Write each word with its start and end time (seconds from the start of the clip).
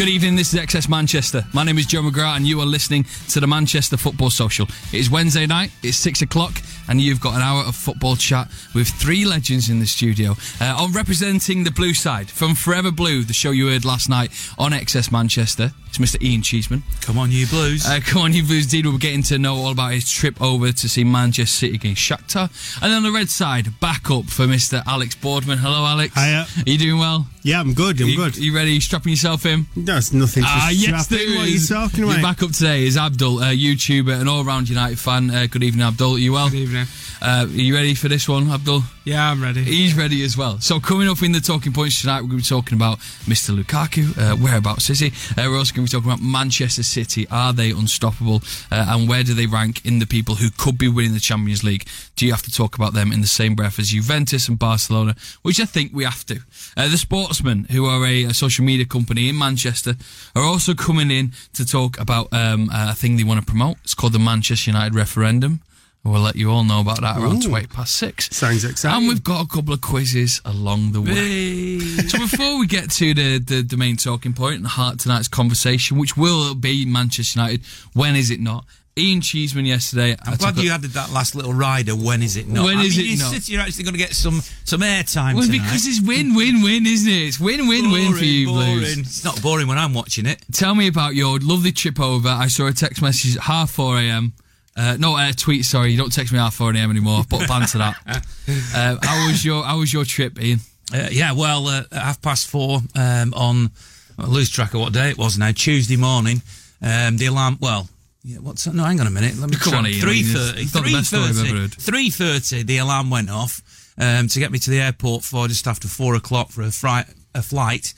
Good 0.00 0.08
evening, 0.08 0.34
this 0.34 0.54
is 0.54 0.58
XS 0.58 0.88
Manchester. 0.88 1.44
My 1.52 1.62
name 1.62 1.76
is 1.76 1.84
Joe 1.84 2.00
McGrath, 2.00 2.36
and 2.36 2.46
you 2.46 2.58
are 2.62 2.64
listening 2.64 3.04
to 3.28 3.38
the 3.38 3.46
Manchester 3.46 3.98
Football 3.98 4.30
Social. 4.30 4.66
It 4.94 4.98
is 4.98 5.10
Wednesday 5.10 5.44
night, 5.44 5.72
it's 5.82 5.98
six 5.98 6.22
o'clock, 6.22 6.54
and 6.88 7.02
you've 7.02 7.20
got 7.20 7.34
an 7.34 7.42
hour 7.42 7.64
of 7.64 7.76
football 7.76 8.16
chat 8.16 8.48
with 8.74 8.88
three 8.88 9.26
legends 9.26 9.68
in 9.68 9.78
the 9.78 9.84
studio. 9.84 10.36
Uh, 10.58 10.74
on 10.78 10.92
representing 10.92 11.64
the 11.64 11.70
blue 11.70 11.92
side, 11.92 12.30
from 12.30 12.54
Forever 12.54 12.90
Blue, 12.90 13.24
the 13.24 13.34
show 13.34 13.50
you 13.50 13.68
heard 13.68 13.84
last 13.84 14.08
night 14.08 14.30
on 14.56 14.72
XS 14.72 15.12
Manchester, 15.12 15.72
it's 15.90 15.98
Mr. 15.98 16.22
Ian 16.22 16.40
Cheeseman. 16.40 16.82
Come 17.02 17.18
on, 17.18 17.32
you 17.32 17.46
Blues. 17.48 17.84
Uh, 17.84 17.98
come 18.02 18.22
on, 18.22 18.32
you 18.32 18.44
Blues. 18.44 18.72
Indeed, 18.72 18.86
we're 18.86 18.96
getting 18.96 19.24
to 19.24 19.38
know 19.38 19.56
all 19.56 19.72
about 19.72 19.92
his 19.92 20.10
trip 20.10 20.40
over 20.40 20.70
to 20.70 20.88
see 20.88 21.02
Manchester 21.02 21.66
City 21.66 21.74
against 21.74 22.00
Shakhtar. 22.00 22.48
And 22.80 22.92
on 22.92 23.02
the 23.02 23.10
red 23.10 23.28
side, 23.28 23.78
back 23.80 24.08
up 24.08 24.26
for 24.26 24.46
Mr. 24.46 24.82
Alex 24.86 25.16
Boardman. 25.16 25.58
Hello, 25.58 25.84
Alex. 25.84 26.14
Hiya. 26.14 26.46
Are 26.64 26.70
you 26.70 26.78
doing 26.78 27.00
well? 27.00 27.26
Yeah, 27.42 27.60
I'm 27.60 27.72
good. 27.72 28.00
I'm 28.00 28.08
you, 28.08 28.16
good. 28.16 28.36
You 28.36 28.54
ready? 28.54 28.72
You 28.72 28.80
strapping 28.82 29.10
yourself 29.10 29.46
in? 29.46 29.66
That's 29.76 30.12
nothing. 30.12 30.42
Ah, 30.46 30.68
yes, 30.70 31.06
there 31.06 31.18
What 31.36 31.44
are 31.44 31.48
you 31.48 31.54
is. 31.56 31.68
talking 31.70 32.00
Your 32.00 32.10
about? 32.12 32.22
back 32.22 32.42
up 32.42 32.52
today 32.52 32.84
is 32.86 32.98
Abdul, 32.98 33.40
a 33.42 33.56
YouTuber, 33.56 34.20
an 34.20 34.28
all-round 34.28 34.68
United 34.68 34.98
fan. 34.98 35.30
Uh, 35.30 35.46
good 35.50 35.62
evening, 35.62 35.86
Abdul. 35.86 36.16
Are 36.16 36.18
you 36.18 36.32
well? 36.34 36.50
Good 36.50 36.58
evening. 36.58 36.86
Uh, 37.22 37.46
are 37.46 37.46
you 37.46 37.74
ready 37.74 37.94
for 37.94 38.08
this 38.08 38.28
one, 38.28 38.50
Abdul? 38.50 38.82
Yeah, 39.02 39.30
I'm 39.30 39.42
ready. 39.42 39.64
He's 39.64 39.96
ready 39.96 40.22
as 40.24 40.36
well. 40.36 40.60
So 40.60 40.78
coming 40.78 41.08
up 41.08 41.22
in 41.22 41.32
the 41.32 41.40
talking 41.40 41.72
points 41.72 42.02
tonight, 42.02 42.20
we're 42.20 42.28
going 42.28 42.42
to 42.42 42.54
be 42.54 42.60
talking 42.60 42.76
about 42.76 42.98
Mr. 43.24 43.58
Lukaku. 43.58 44.16
Uh, 44.16 44.36
whereabouts 44.36 44.90
is 44.90 45.00
he? 45.00 45.08
Uh, 45.08 45.48
we're 45.48 45.56
also 45.56 45.74
going 45.74 45.86
to 45.86 45.90
be 45.90 45.98
talking 45.98 46.12
about 46.12 46.22
Manchester 46.22 46.82
City. 46.82 47.26
Are 47.30 47.54
they 47.54 47.70
unstoppable? 47.70 48.42
Uh, 48.70 48.84
and 48.90 49.08
where 49.08 49.22
do 49.22 49.32
they 49.32 49.46
rank 49.46 49.86
in 49.86 50.00
the 50.00 50.06
people 50.06 50.34
who 50.34 50.50
could 50.50 50.76
be 50.76 50.86
winning 50.86 51.14
the 51.14 51.20
Champions 51.20 51.64
League? 51.64 51.88
Do 52.14 52.26
you 52.26 52.32
have 52.32 52.42
to 52.42 52.52
talk 52.52 52.76
about 52.76 52.92
them 52.92 53.10
in 53.10 53.22
the 53.22 53.26
same 53.26 53.54
breath 53.54 53.78
as 53.78 53.88
Juventus 53.88 54.48
and 54.48 54.58
Barcelona? 54.58 55.16
Which 55.40 55.60
I 55.60 55.64
think 55.64 55.92
we 55.94 56.04
have 56.04 56.26
to. 56.26 56.40
Uh, 56.76 56.88
the 56.88 56.98
Sportsmen, 56.98 57.64
who 57.70 57.86
are 57.86 58.04
a, 58.04 58.24
a 58.24 58.34
social 58.34 58.66
media 58.66 58.84
company 58.84 59.30
in 59.30 59.38
Manchester, 59.38 59.94
are 60.36 60.44
also 60.44 60.74
coming 60.74 61.10
in 61.10 61.32
to 61.54 61.64
talk 61.64 61.98
about 61.98 62.28
um, 62.34 62.68
a 62.70 62.94
thing 62.94 63.16
they 63.16 63.24
want 63.24 63.40
to 63.40 63.46
promote. 63.46 63.78
It's 63.82 63.94
called 63.94 64.12
the 64.12 64.18
Manchester 64.18 64.70
United 64.70 64.94
referendum. 64.94 65.62
We'll 66.02 66.22
let 66.22 66.34
you 66.34 66.50
all 66.50 66.64
know 66.64 66.80
about 66.80 67.02
that 67.02 67.18
around 67.18 67.44
Ooh. 67.44 67.48
20 67.50 67.66
past 67.66 67.94
six. 67.94 68.34
Sounds 68.34 68.64
exciting. 68.64 68.98
And 69.00 69.08
we've 69.08 69.22
got 69.22 69.44
a 69.44 69.48
couple 69.48 69.74
of 69.74 69.82
quizzes 69.82 70.40
along 70.46 70.92
the 70.92 71.02
way. 71.02 71.78
so 72.08 72.18
before 72.18 72.58
we 72.58 72.66
get 72.66 72.90
to 72.92 73.12
the, 73.12 73.38
the, 73.38 73.62
the 73.62 73.76
main 73.76 73.96
talking 73.96 74.32
point 74.32 74.56
and 74.56 74.64
the 74.64 74.70
heart 74.70 74.98
tonight's 74.98 75.28
conversation, 75.28 75.98
which 75.98 76.16
will 76.16 76.54
be 76.54 76.86
Manchester 76.86 77.38
United, 77.40 77.66
when 77.92 78.16
is 78.16 78.30
it 78.30 78.40
not? 78.40 78.64
Ian 78.98 79.20
Cheeseman 79.20 79.66
yesterday. 79.66 80.16
I'm 80.24 80.36
glad 80.36 80.56
you 80.56 80.70
added 80.72 80.90
that 80.92 81.10
last 81.10 81.34
little 81.34 81.52
rider. 81.54 81.92
When 81.92 82.22
is 82.22 82.36
it 82.36 82.48
not? 82.48 82.64
When 82.64 82.78
I 82.78 82.82
is 82.82 82.96
mean, 82.96 83.06
it 83.06 83.10
you 83.10 83.18
not? 83.18 83.48
You're 83.48 83.60
actually 83.60 83.84
going 83.84 83.94
to 83.94 83.98
get 83.98 84.14
some 84.14 84.40
some 84.64 84.80
airtime 84.80 85.34
Well, 85.34 85.44
tonight. 85.44 85.58
because 85.64 85.86
it's 85.86 86.00
win, 86.00 86.34
win, 86.34 86.62
win, 86.62 86.86
isn't 86.86 87.08
it? 87.08 87.12
It's 87.28 87.38
win, 87.40 87.68
win, 87.68 87.90
win 87.92 88.14
for 88.14 88.24
you, 88.24 88.48
boring. 88.48 88.78
Blues. 88.78 88.98
It's 88.98 89.24
not 89.24 89.40
boring 89.42 89.68
when 89.68 89.78
I'm 89.78 89.94
watching 89.94 90.26
it. 90.26 90.44
Tell 90.52 90.74
me 90.74 90.88
about 90.88 91.14
your 91.14 91.38
lovely 91.38 91.72
trip 91.72 92.00
over. 92.00 92.28
I 92.28 92.48
saw 92.48 92.66
a 92.66 92.72
text 92.72 93.00
message 93.00 93.36
at 93.36 93.42
half 93.44 93.70
4 93.70 93.98
a.m. 94.00 94.32
Uh, 94.76 94.96
no, 94.98 95.16
uh, 95.16 95.32
tweet, 95.36 95.64
sorry. 95.64 95.90
You 95.90 95.98
don't 95.98 96.12
text 96.12 96.32
me 96.32 96.38
half 96.38 96.54
4 96.54 96.72
a.m. 96.74 96.90
anymore. 96.90 97.24
Put 97.28 97.44
a 97.44 97.48
ban 97.48 97.66
to 97.68 97.78
that. 97.78 98.24
Uh, 98.74 98.96
how 99.00 99.28
was 99.28 99.44
your 99.44 99.62
How 99.62 99.78
was 99.78 99.92
your 99.92 100.04
trip, 100.04 100.40
Ian? 100.42 100.58
Uh, 100.92 101.06
yeah, 101.12 101.30
well, 101.32 101.68
uh, 101.68 101.82
at 101.92 102.02
half 102.02 102.20
past 102.22 102.48
four 102.48 102.80
um, 102.96 103.32
on 103.34 103.70
I 104.18 104.26
lose 104.26 104.50
track 104.50 104.74
of 104.74 104.80
what 104.80 104.92
day 104.92 105.10
it 105.10 105.18
was 105.18 105.38
now. 105.38 105.52
Tuesday 105.52 105.96
morning, 105.96 106.42
um, 106.82 107.16
the 107.16 107.26
alarm. 107.26 107.58
Well, 107.60 107.88
yeah, 108.24 108.38
what's 108.38 108.64
that? 108.64 108.74
No, 108.74 108.82
hang 108.84 109.00
on 109.00 109.06
a 109.06 109.10
minute. 109.10 109.36
Let 109.38 109.50
me 109.50 109.56
Come 109.56 109.74
on, 109.74 109.86
Ian. 109.86 110.00
Three 110.00 110.22
thirty. 110.24 110.62
it's 110.62 110.74
not 110.74 110.84
the 110.84 110.92
best 110.92 111.08
story 111.08 111.22
I've 111.24 111.38
ever 111.46 111.58
heard. 111.60 111.74
Three 111.74 112.10
thirty. 112.10 112.64
The 112.64 112.78
alarm 112.78 113.08
went 113.08 113.30
off 113.30 113.62
um, 113.98 114.26
to 114.26 114.40
get 114.40 114.50
me 114.50 114.58
to 114.58 114.70
the 114.70 114.80
airport 114.80 115.22
for 115.22 115.46
just 115.46 115.68
after 115.68 115.86
four 115.86 116.16
o'clock 116.16 116.50
for 116.50 116.62
a, 116.62 116.72
fri- 116.72 117.04
a 117.36 117.42
flight. 117.42 117.94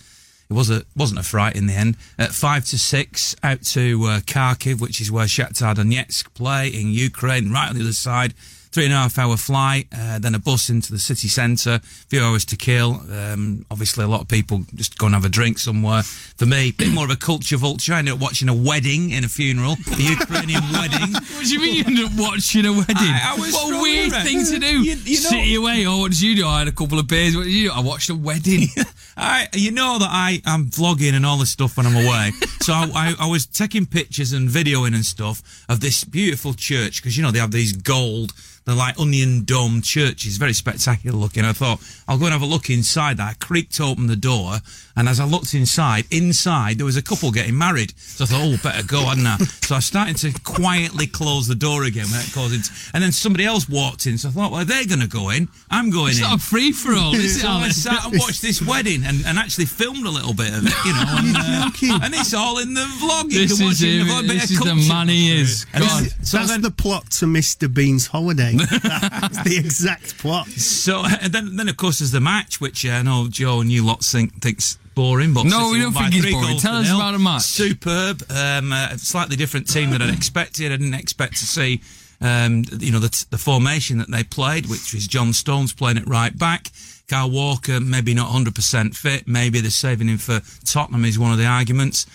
It 0.52 0.54
was 0.54 0.68
a 0.68 0.82
wasn't 0.94 1.18
a 1.18 1.22
fright 1.22 1.56
in 1.56 1.66
the 1.66 1.72
end. 1.72 1.96
At 2.18 2.32
five 2.32 2.66
to 2.66 2.78
six, 2.78 3.34
out 3.42 3.62
to 3.62 4.04
uh, 4.04 4.20
Kharkiv, 4.20 4.82
which 4.82 5.00
is 5.00 5.10
where 5.10 5.24
Shakhtar 5.24 5.74
Donetsk 5.74 6.34
play 6.34 6.68
in 6.68 6.88
Ukraine, 6.88 7.50
right 7.50 7.70
on 7.70 7.74
the 7.74 7.80
other 7.80 7.94
side. 7.94 8.34
Three 8.72 8.84
and 8.86 8.94
a 8.94 8.96
half 8.96 9.18
hour 9.18 9.36
flight, 9.36 9.86
uh, 9.92 10.18
then 10.18 10.34
a 10.34 10.38
bus 10.38 10.70
into 10.70 10.92
the 10.92 10.98
city 10.98 11.28
centre, 11.28 11.74
a 11.74 11.80
few 12.08 12.22
hours 12.22 12.46
to 12.46 12.56
kill. 12.56 13.02
Um, 13.12 13.66
obviously, 13.70 14.02
a 14.02 14.08
lot 14.08 14.22
of 14.22 14.28
people 14.28 14.62
just 14.74 14.96
go 14.96 15.04
and 15.06 15.14
have 15.14 15.26
a 15.26 15.28
drink 15.28 15.58
somewhere. 15.58 16.02
For 16.02 16.46
me, 16.46 16.68
a 16.68 16.70
bit 16.72 16.88
more 16.88 17.04
of 17.04 17.10
a 17.10 17.16
culture 17.16 17.58
vulture. 17.58 17.92
I 17.92 17.98
ended 17.98 18.14
up 18.14 18.20
watching 18.20 18.48
a 18.48 18.54
wedding 18.54 19.10
in 19.10 19.24
a 19.24 19.28
funeral, 19.28 19.72
a 19.92 20.00
Ukrainian 20.00 20.62
wedding. 20.72 21.12
What 21.12 21.44
do 21.44 21.48
you 21.52 21.60
mean 21.60 21.74
you 21.74 21.84
ended 21.86 22.06
up 22.06 22.12
watching 22.16 22.64
a 22.64 22.72
wedding? 22.72 22.96
I- 22.96 23.34
I 23.34 23.38
what 23.38 23.74
a 23.78 23.82
weird 23.82 24.12
around. 24.12 24.24
thing 24.24 24.44
to 24.46 24.58
do. 24.58 24.82
You- 24.82 24.94
you 25.04 25.22
know- 25.22 25.28
City 25.30 25.54
away. 25.54 25.84
Oh, 25.86 25.98
what 25.98 26.12
did 26.12 26.22
you 26.22 26.34
do? 26.36 26.46
I 26.46 26.60
had 26.60 26.68
a 26.68 26.72
couple 26.72 26.98
of 26.98 27.06
beers. 27.06 27.36
What 27.36 27.44
did 27.44 27.52
you 27.52 27.68
do? 27.68 27.74
I 27.74 27.80
watched 27.80 28.08
a 28.08 28.14
wedding. 28.14 28.68
I, 29.18 29.48
you 29.52 29.70
know 29.72 29.98
that 29.98 30.08
I 30.10 30.40
am 30.46 30.70
vlogging 30.70 31.12
and 31.12 31.26
all 31.26 31.36
this 31.36 31.50
stuff 31.50 31.76
when 31.76 31.84
I'm 31.86 31.94
away. 32.06 32.30
so 32.62 32.72
I, 32.72 32.88
I, 32.94 33.14
I 33.26 33.30
was 33.30 33.44
taking 33.44 33.84
pictures 33.84 34.32
and 34.32 34.48
videoing 34.48 34.94
and 34.94 35.04
stuff 35.04 35.42
of 35.68 35.80
this 35.80 36.04
beautiful 36.04 36.54
church 36.54 37.02
because 37.02 37.18
you 37.18 37.22
know 37.22 37.30
they 37.30 37.38
have 37.38 37.50
these 37.52 37.72
gold, 37.74 38.32
they're 38.64 38.74
like 38.74 38.98
onion 38.98 39.44
dome 39.44 39.82
churches, 39.82 40.36
very 40.36 40.52
spectacular 40.52 41.16
looking. 41.16 41.44
I 41.44 41.52
thought 41.52 41.80
I'll 42.06 42.18
go 42.18 42.26
and 42.26 42.32
have 42.32 42.42
a 42.42 42.46
look 42.46 42.70
inside. 42.70 43.16
That 43.16 43.30
I 43.30 43.34
creaked 43.44 43.80
open 43.80 44.06
the 44.06 44.16
door, 44.16 44.58
and 44.96 45.08
as 45.08 45.18
I 45.18 45.24
looked 45.24 45.52
inside, 45.54 46.04
inside 46.10 46.78
there 46.78 46.86
was 46.86 46.96
a 46.96 47.02
couple 47.02 47.30
getting 47.32 47.58
married. 47.58 47.92
So 47.98 48.24
I 48.24 48.26
thought, 48.28 48.40
oh, 48.42 48.56
better 48.62 48.86
go, 48.86 49.00
hadn't 49.06 49.26
I? 49.26 49.36
so 49.62 49.74
I 49.76 49.80
started 49.80 50.16
to 50.18 50.32
quietly 50.44 51.06
close 51.06 51.48
the 51.48 51.54
door 51.54 51.84
again 51.84 52.04
without 52.04 52.30
causing. 52.32 52.60
And 52.94 53.02
then 53.02 53.10
somebody 53.12 53.44
else 53.44 53.68
walked 53.68 54.06
in, 54.06 54.18
so 54.18 54.28
I 54.28 54.32
thought, 54.32 54.52
well, 54.52 54.64
they're 54.64 54.86
going 54.86 55.00
to 55.00 55.08
go 55.08 55.30
in. 55.30 55.48
I'm 55.70 55.90
going 55.90 56.10
It's 56.10 56.18
in. 56.18 56.24
It's 56.24 56.30
not 56.30 56.40
a 56.40 56.42
free 56.42 56.72
for 56.72 56.94
all, 56.94 57.14
is 57.14 57.36
it, 57.38 57.40
So 57.40 57.48
I 57.48 57.68
sat 57.70 58.04
and 58.06 58.18
watched 58.18 58.42
this 58.42 58.62
wedding 58.62 59.02
and, 59.04 59.24
and 59.26 59.38
actually 59.38 59.64
filmed 59.66 60.06
a 60.06 60.10
little 60.10 60.34
bit 60.34 60.52
of 60.54 60.64
it, 60.66 60.74
you 60.84 60.92
know, 60.92 61.04
and, 61.08 61.36
uh, 61.92 62.04
and 62.04 62.14
it's 62.14 62.32
all 62.34 62.58
in 62.58 62.74
the 62.74 62.80
vlog. 63.00 63.24
You 63.32 63.46
This 63.46 63.56
can 63.58 63.66
watch 63.66 63.72
is 63.74 63.82
it 63.82 63.88
in 64.00 64.06
the 64.06 64.12
vlog, 64.12 64.28
This 64.28 64.50
is 64.50 64.58
the 64.58 64.64
culture. 64.66 64.88
man 64.88 65.08
he 65.08 65.40
is. 65.40 65.66
And 65.72 65.84
God. 65.84 66.02
then- 66.04 66.24
so 66.24 66.36
That's 66.38 66.50
then- 66.50 66.62
the 66.62 66.70
plot 66.70 67.10
to 67.12 67.26
Mr. 67.26 67.72
Bean's 67.72 68.06
holiday. 68.06 68.51
Mate. 68.52 68.68
it's 68.72 69.42
the 69.42 69.56
exact 69.58 70.18
plot. 70.18 70.46
So 70.48 71.04
and 71.04 71.32
then, 71.32 71.56
then 71.56 71.68
of 71.68 71.76
course, 71.76 71.98
there's 71.98 72.12
the 72.12 72.20
match, 72.20 72.60
which 72.60 72.86
uh, 72.86 72.90
I 72.90 73.02
know 73.02 73.28
Joe 73.28 73.60
and 73.60 73.70
you 73.70 73.84
lot 73.84 74.02
think 74.02 74.40
thinks 74.40 74.78
boring, 74.94 75.34
but 75.34 75.44
No, 75.46 75.70
we 75.70 75.80
don't 75.80 75.92
think 75.92 76.14
it's 76.14 76.30
boring. 76.30 76.58
Tell 76.58 76.76
us 76.76 76.88
nil. 76.88 76.96
about 76.96 77.12
the 77.12 77.18
match. 77.18 77.42
Superb, 77.42 78.22
um, 78.30 78.72
a 78.72 78.98
slightly 78.98 79.36
different 79.36 79.68
team 79.68 79.90
than 79.90 80.02
I'd 80.02 80.14
expected. 80.14 80.66
I 80.72 80.76
didn't 80.76 80.94
expect 80.94 81.36
to 81.38 81.46
see. 81.46 81.80
Um, 82.20 82.62
you 82.78 82.92
know 82.92 83.00
the, 83.00 83.26
the 83.30 83.38
formation 83.38 83.98
that 83.98 84.10
they 84.10 84.22
played, 84.22 84.66
which 84.66 84.94
was 84.94 85.08
John 85.08 85.32
Stones 85.32 85.72
playing 85.72 85.96
it 85.96 86.06
right 86.06 86.36
back. 86.36 86.68
Kyle 87.08 87.30
Walker 87.30 87.80
maybe 87.80 88.14
not 88.14 88.30
100% 88.30 88.96
fit. 88.96 89.26
Maybe 89.26 89.60
they're 89.60 89.70
saving 89.70 90.08
him 90.08 90.18
for 90.18 90.40
Tottenham 90.64 91.04
is 91.04 91.18
one 91.18 91.32
of 91.32 91.38
the 91.38 91.46
arguments. 91.46 92.06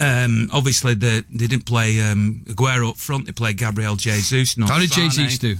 Um, 0.00 0.50
obviously, 0.52 0.94
they, 0.94 1.22
they 1.30 1.46
didn't 1.46 1.66
play 1.66 2.00
um, 2.00 2.42
Aguero 2.46 2.90
up 2.90 2.96
front. 2.96 3.26
They 3.26 3.32
played 3.32 3.56
Gabriel 3.56 3.96
Jesus. 3.96 4.56
How 4.56 4.78
did 4.78 4.92
Sane. 4.92 5.10
Jesus 5.10 5.38
do? 5.38 5.56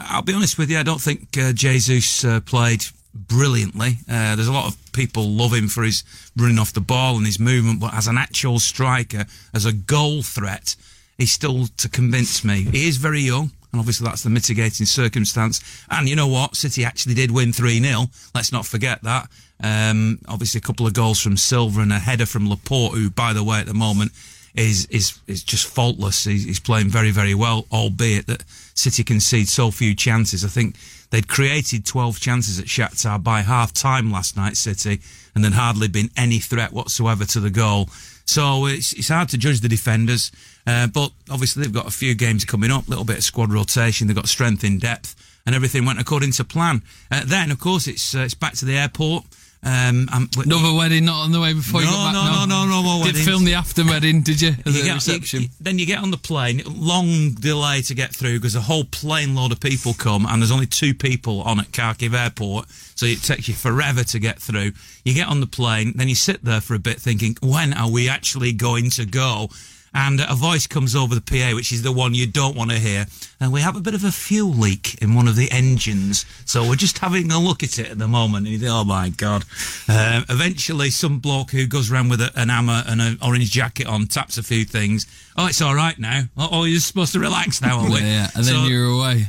I'll 0.00 0.22
be 0.22 0.32
honest 0.32 0.58
with 0.58 0.70
you, 0.70 0.78
I 0.78 0.82
don't 0.82 1.00
think 1.00 1.36
uh, 1.36 1.52
Jesus 1.52 2.24
uh, 2.24 2.40
played 2.40 2.84
brilliantly. 3.14 3.98
Uh, 4.08 4.36
there's 4.36 4.48
a 4.48 4.52
lot 4.52 4.66
of 4.66 4.92
people 4.92 5.28
love 5.28 5.52
him 5.52 5.68
for 5.68 5.82
his 5.82 6.02
running 6.36 6.58
off 6.58 6.72
the 6.72 6.80
ball 6.80 7.16
and 7.16 7.26
his 7.26 7.38
movement, 7.38 7.80
but 7.80 7.94
as 7.94 8.06
an 8.06 8.16
actual 8.16 8.58
striker, 8.58 9.24
as 9.52 9.66
a 9.66 9.72
goal 9.72 10.22
threat, 10.22 10.76
he's 11.18 11.32
still 11.32 11.66
to 11.76 11.88
convince 11.88 12.44
me. 12.44 12.62
He 12.62 12.88
is 12.88 12.96
very 12.96 13.20
young. 13.20 13.52
And 13.72 13.78
obviously 13.78 14.04
that's 14.04 14.24
the 14.24 14.30
mitigating 14.30 14.86
circumstance. 14.86 15.60
And 15.90 16.08
you 16.08 16.16
know 16.16 16.26
what? 16.26 16.56
City 16.56 16.84
actually 16.84 17.14
did 17.14 17.30
win 17.30 17.50
3-0. 17.50 18.08
Let's 18.34 18.50
not 18.50 18.66
forget 18.66 19.00
that. 19.04 19.28
Um, 19.62 20.18
obviously 20.26 20.58
a 20.58 20.62
couple 20.62 20.88
of 20.88 20.92
goals 20.94 21.20
from 21.20 21.36
Silva 21.36 21.80
and 21.80 21.92
a 21.92 21.98
header 22.00 22.26
from 22.26 22.48
Laporte, 22.48 22.94
who, 22.94 23.10
by 23.10 23.32
the 23.32 23.44
way, 23.44 23.60
at 23.60 23.66
the 23.66 23.74
moment 23.74 24.12
is 24.54 24.86
is 24.86 25.18
is 25.26 25.44
just 25.44 25.66
faultless. 25.66 26.24
He's, 26.24 26.44
he's 26.44 26.60
playing 26.60 26.88
very 26.88 27.10
very 27.10 27.34
well, 27.34 27.66
albeit 27.70 28.26
that 28.26 28.44
City 28.80 29.04
concede 29.04 29.48
so 29.48 29.70
few 29.70 29.94
chances. 29.94 30.44
I 30.44 30.48
think 30.48 30.76
they'd 31.10 31.28
created 31.28 31.84
12 31.84 32.18
chances 32.18 32.58
at 32.58 32.64
Shakhtar 32.64 33.22
by 33.22 33.42
half 33.42 33.72
time 33.72 34.10
last 34.10 34.36
night, 34.36 34.56
City, 34.56 35.00
and 35.34 35.44
then 35.44 35.52
hardly 35.52 35.88
been 35.88 36.10
any 36.16 36.38
threat 36.38 36.72
whatsoever 36.72 37.24
to 37.26 37.40
the 37.40 37.50
goal. 37.50 37.88
So 38.24 38.66
it's 38.66 38.92
it's 38.92 39.08
hard 39.08 39.28
to 39.30 39.38
judge 39.38 39.60
the 39.60 39.68
defenders, 39.68 40.30
uh, 40.66 40.86
but 40.86 41.12
obviously 41.30 41.62
they've 41.62 41.72
got 41.72 41.86
a 41.86 41.90
few 41.90 42.14
games 42.14 42.44
coming 42.44 42.70
up, 42.70 42.86
a 42.86 42.90
little 42.90 43.04
bit 43.04 43.18
of 43.18 43.24
squad 43.24 43.52
rotation, 43.52 44.06
they've 44.06 44.16
got 44.16 44.28
strength 44.28 44.64
in 44.64 44.78
depth, 44.78 45.14
and 45.44 45.54
everything 45.54 45.84
went 45.84 46.00
according 46.00 46.32
to 46.32 46.44
plan. 46.44 46.82
Uh, 47.10 47.22
then, 47.24 47.50
of 47.50 47.58
course, 47.58 47.86
it's 47.86 48.14
uh, 48.14 48.20
it's 48.20 48.34
back 48.34 48.54
to 48.54 48.64
the 48.64 48.78
airport. 48.78 49.24
Um, 49.62 50.08
I'm- 50.10 50.30
Another 50.38 50.72
wedding 50.72 51.04
not 51.04 51.24
on 51.24 51.32
the 51.32 51.40
way 51.40 51.52
before 51.52 51.82
you 51.82 51.86
No, 51.86 51.92
got 51.92 52.12
back? 52.14 52.14
no, 52.14 52.44
no, 52.46 52.64
no, 52.64 52.70
no 52.70 52.82
more 52.82 53.04
Did 53.04 53.16
film 53.18 53.44
the 53.44 53.52
after 53.54 53.84
wedding, 53.84 54.22
did 54.22 54.40
you? 54.40 54.52
The 54.64 54.70
You 54.70 54.82
get- 54.84 54.94
reception. 54.94 55.42
you- 55.42 55.48
then 55.60 55.78
you 55.78 55.84
get 55.84 55.98
on 55.98 56.10
the 56.10 56.16
plane, 56.16 56.62
long 56.66 57.32
delay 57.32 57.82
to 57.82 57.94
get 57.94 58.14
through 58.16 58.38
because 58.40 58.54
a 58.54 58.62
whole 58.62 58.84
plane 58.84 59.34
load 59.34 59.52
of 59.52 59.60
people 59.60 59.92
come 59.92 60.24
and 60.24 60.40
there's 60.40 60.50
only 60.50 60.66
two 60.66 60.94
people 60.94 61.42
on 61.42 61.60
at 61.60 61.72
Kharkiv 61.72 62.14
airport, 62.14 62.68
so 62.94 63.04
it 63.04 63.22
takes 63.22 63.48
you 63.48 63.54
forever 63.54 64.02
to 64.02 64.18
get 64.18 64.40
through. 64.40 64.72
You 65.04 65.12
get 65.12 65.28
on 65.28 65.40
the 65.40 65.46
plane, 65.46 65.92
then 65.94 66.08
you 66.08 66.14
sit 66.14 66.42
there 66.42 66.62
for 66.62 66.74
a 66.74 66.78
bit 66.78 66.98
thinking, 66.98 67.36
when 67.42 67.74
are 67.74 67.90
we 67.90 68.08
actually 68.08 68.52
going 68.52 68.88
to 68.90 69.04
go? 69.04 69.50
And 69.92 70.20
a 70.20 70.34
voice 70.36 70.68
comes 70.68 70.94
over 70.94 71.16
the 71.16 71.20
PA, 71.20 71.54
which 71.56 71.72
is 71.72 71.82
the 71.82 71.90
one 71.90 72.14
you 72.14 72.26
don't 72.26 72.54
want 72.56 72.70
to 72.70 72.78
hear. 72.78 73.06
And 73.40 73.52
we 73.52 73.60
have 73.60 73.74
a 73.76 73.80
bit 73.80 73.94
of 73.94 74.04
a 74.04 74.12
fuel 74.12 74.50
leak 74.52 75.02
in 75.02 75.14
one 75.14 75.26
of 75.26 75.34
the 75.34 75.50
engines, 75.50 76.24
so 76.44 76.68
we're 76.68 76.76
just 76.76 76.98
having 76.98 77.32
a 77.32 77.40
look 77.40 77.62
at 77.64 77.78
it 77.78 77.90
at 77.90 77.98
the 77.98 78.06
moment. 78.06 78.46
And 78.46 78.52
you 78.52 78.58
think, 78.60 78.70
oh 78.72 78.84
my 78.84 79.08
god! 79.08 79.42
Um, 79.88 80.24
eventually, 80.28 80.90
some 80.90 81.18
bloke 81.18 81.50
who 81.50 81.66
goes 81.66 81.90
around 81.90 82.08
with 82.10 82.20
a, 82.20 82.30
an 82.36 82.50
hammer 82.50 82.84
and 82.86 83.00
an 83.00 83.18
orange 83.20 83.50
jacket 83.50 83.86
on 83.88 84.06
taps 84.06 84.38
a 84.38 84.42
few 84.44 84.64
things. 84.64 85.06
Oh, 85.36 85.46
it's 85.46 85.60
all 85.60 85.74
right 85.74 85.98
now. 85.98 86.22
Oh, 86.36 86.48
oh 86.52 86.64
you're 86.64 86.78
supposed 86.80 87.12
to 87.14 87.18
relax 87.20 87.60
now, 87.60 87.80
are 87.80 87.90
we? 87.90 87.98
Yeah, 88.00 88.06
yeah. 88.06 88.28
And 88.36 88.44
then 88.44 88.54
So- 88.54 88.64
you're 88.66 88.84
away. 88.90 89.26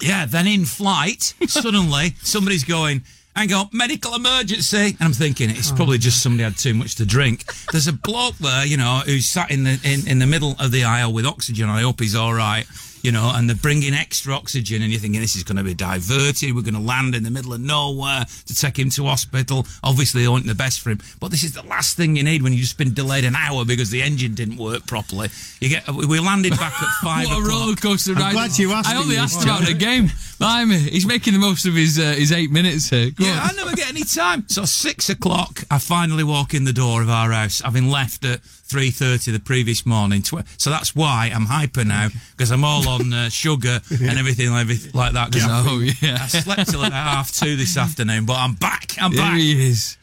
yeah, 0.00 0.26
then 0.26 0.46
in 0.46 0.64
flight, 0.64 1.34
suddenly 1.48 2.14
somebody's 2.22 2.64
going, 2.64 3.02
hang 3.34 3.52
on, 3.52 3.68
medical 3.72 4.14
emergency. 4.14 4.96
And 4.98 5.02
I'm 5.02 5.12
thinking, 5.12 5.50
it's 5.50 5.72
oh. 5.72 5.76
probably 5.76 5.98
just 5.98 6.22
somebody 6.22 6.44
had 6.44 6.56
too 6.56 6.74
much 6.74 6.96
to 6.96 7.06
drink. 7.06 7.44
There's 7.72 7.88
a 7.88 7.92
bloke 7.92 8.36
there, 8.38 8.64
you 8.64 8.76
know, 8.76 9.02
who's 9.04 9.26
sat 9.26 9.50
in 9.50 9.64
the 9.64 9.80
in, 9.84 10.06
in 10.08 10.18
the 10.18 10.26
middle 10.26 10.56
of 10.58 10.70
the 10.70 10.84
aisle 10.84 11.12
with 11.12 11.26
oxygen. 11.26 11.68
I 11.68 11.82
hope 11.82 12.00
he's 12.00 12.14
all 12.14 12.34
right. 12.34 12.66
You 13.04 13.12
know, 13.12 13.30
and 13.34 13.48
they're 13.48 13.54
bringing 13.56 13.92
extra 13.94 14.34
oxygen, 14.34 14.80
and 14.82 14.90
you're 14.90 14.98
thinking 14.98 15.20
this 15.20 15.36
is 15.36 15.44
going 15.44 15.58
to 15.58 15.62
be 15.62 15.74
diverted. 15.74 16.54
We're 16.56 16.62
going 16.62 16.72
to 16.74 16.80
land 16.80 17.14
in 17.14 17.22
the 17.22 17.30
middle 17.30 17.52
of 17.52 17.60
nowhere 17.60 18.24
to 18.46 18.54
take 18.54 18.78
him 18.78 18.88
to 18.90 19.04
hospital. 19.04 19.66
Obviously, 19.82 20.22
they 20.22 20.28
want 20.28 20.46
the 20.46 20.54
best 20.54 20.80
for 20.80 20.88
him, 20.90 21.00
but 21.20 21.30
this 21.30 21.44
is 21.44 21.52
the 21.52 21.62
last 21.64 21.98
thing 21.98 22.16
you 22.16 22.22
need 22.24 22.40
when 22.42 22.52
you've 22.54 22.62
just 22.62 22.78
been 22.78 22.94
delayed 22.94 23.24
an 23.26 23.36
hour 23.36 23.66
because 23.66 23.90
the 23.90 24.00
engine 24.02 24.34
didn't 24.34 24.56
work 24.56 24.86
properly. 24.86 25.28
You 25.60 25.68
get, 25.68 25.86
we 25.88 26.18
landed 26.18 26.52
back 26.52 26.72
at 26.82 26.88
five 27.02 27.26
What 27.26 27.36
a 27.36 27.40
o'clock. 27.42 27.60
roller 27.60 27.76
coaster 27.76 28.12
I'm 28.12 28.18
ride! 28.22 28.32
glad 28.32 28.58
you 28.58 28.72
asked 28.72 28.88
I 28.88 28.96
only 28.96 29.16
this, 29.16 29.36
asked 29.36 29.44
about 29.44 29.66
the 29.66 29.74
game. 29.74 30.08
Blimey, 30.38 30.78
he's 30.78 31.06
making 31.06 31.34
the 31.34 31.38
most 31.38 31.66
of 31.66 31.74
his 31.74 31.98
uh, 31.98 32.14
his 32.16 32.32
eight 32.32 32.50
minutes 32.50 32.88
here. 32.88 33.10
Go 33.10 33.24
Yeah, 33.26 33.32
on. 33.40 33.50
I 33.50 33.52
never 33.52 33.76
get 33.76 33.88
any 33.90 34.02
time. 34.04 34.48
So 34.48 34.64
six 34.64 35.10
o'clock, 35.10 35.62
I 35.70 35.78
finally 35.78 36.24
walk 36.24 36.54
in 36.54 36.64
the 36.64 36.72
door 36.72 37.02
of 37.02 37.10
our 37.10 37.30
house, 37.32 37.60
having 37.60 37.88
left 37.88 38.24
at 38.24 38.40
three 38.42 38.90
thirty 38.90 39.30
the 39.30 39.38
previous 39.38 39.84
morning. 39.86 40.24
So 40.24 40.70
that's 40.70 40.94
why 40.96 41.30
I'm 41.32 41.44
hyper 41.46 41.84
now 41.84 42.08
because 42.36 42.50
I'm 42.50 42.64
all 42.64 42.88
on 43.00 43.12
uh, 43.12 43.28
sugar 43.28 43.80
and 43.90 44.18
everything 44.18 44.50
like, 44.50 44.66
like 44.94 45.12
that. 45.12 45.32
'cause 45.32 45.44
I- 45.44 45.64
Oh 45.66 45.78
yeah. 46.02 46.18
I 46.22 46.26
slept 46.26 46.70
till 46.70 46.80
about 46.84 46.92
half 46.92 47.32
two 47.32 47.56
this 47.56 47.76
afternoon, 47.76 48.26
but 48.26 48.34
I'm 48.34 48.54
back. 48.54 48.96
I'm 49.00 49.12
There 49.12 49.20
back. 49.24 49.38
he 49.38 49.68
is. 49.68 49.96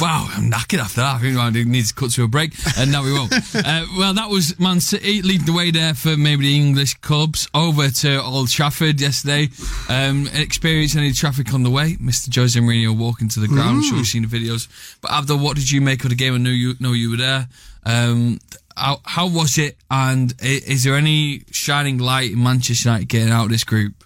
Wow, 0.00 0.26
I'm 0.32 0.50
knackered 0.50 0.78
after 0.78 1.02
that. 1.02 1.16
I 1.16 1.18
think 1.18 1.36
I 1.36 1.50
need 1.50 1.84
to 1.84 1.92
cut 1.92 2.10
to 2.12 2.22
a 2.24 2.26
break, 2.26 2.54
and 2.78 2.90
now 2.90 3.04
we 3.04 3.12
won't. 3.12 3.30
uh, 3.54 3.84
well, 3.98 4.14
that 4.14 4.30
was 4.30 4.58
Man 4.58 4.80
City 4.80 5.20
leading 5.20 5.44
the 5.44 5.52
way 5.52 5.70
there 5.72 5.92
for 5.92 6.16
maybe 6.16 6.46
the 6.46 6.56
English 6.56 6.94
clubs 7.02 7.46
over 7.52 7.90
to 7.90 8.22
Old 8.22 8.48
Trafford 8.48 8.98
yesterday. 8.98 9.50
Um, 9.90 10.26
experience 10.32 10.96
any 10.96 11.12
traffic 11.12 11.52
on 11.52 11.64
the 11.64 11.70
way? 11.70 11.96
Mr. 11.96 12.34
Jose 12.34 12.58
Mourinho 12.58 12.96
walking 12.96 13.28
to 13.28 13.40
the 13.40 13.46
ground. 13.46 13.76
I'm 13.76 13.82
sure 13.82 13.98
you've 13.98 14.06
seen 14.06 14.26
the 14.26 14.28
videos. 14.40 14.68
But 15.02 15.10
Abdul, 15.12 15.36
what 15.40 15.56
did 15.56 15.70
you 15.70 15.82
make 15.82 16.02
of 16.04 16.08
the 16.08 16.16
game? 16.16 16.32
I 16.32 16.38
knew 16.38 16.48
you 16.50 16.74
know 16.80 16.94
you 16.94 17.10
were 17.10 17.18
there. 17.18 17.48
Um, 17.84 18.38
how, 18.76 19.00
how 19.04 19.28
was 19.28 19.58
it? 19.58 19.76
And 19.90 20.34
is 20.40 20.84
there 20.84 20.96
any 20.96 21.42
shining 21.50 21.98
light 21.98 22.32
in 22.32 22.42
Manchester 22.42 22.88
United 22.88 23.08
getting 23.08 23.32
out 23.32 23.46
of 23.46 23.50
this 23.50 23.64
group? 23.64 24.04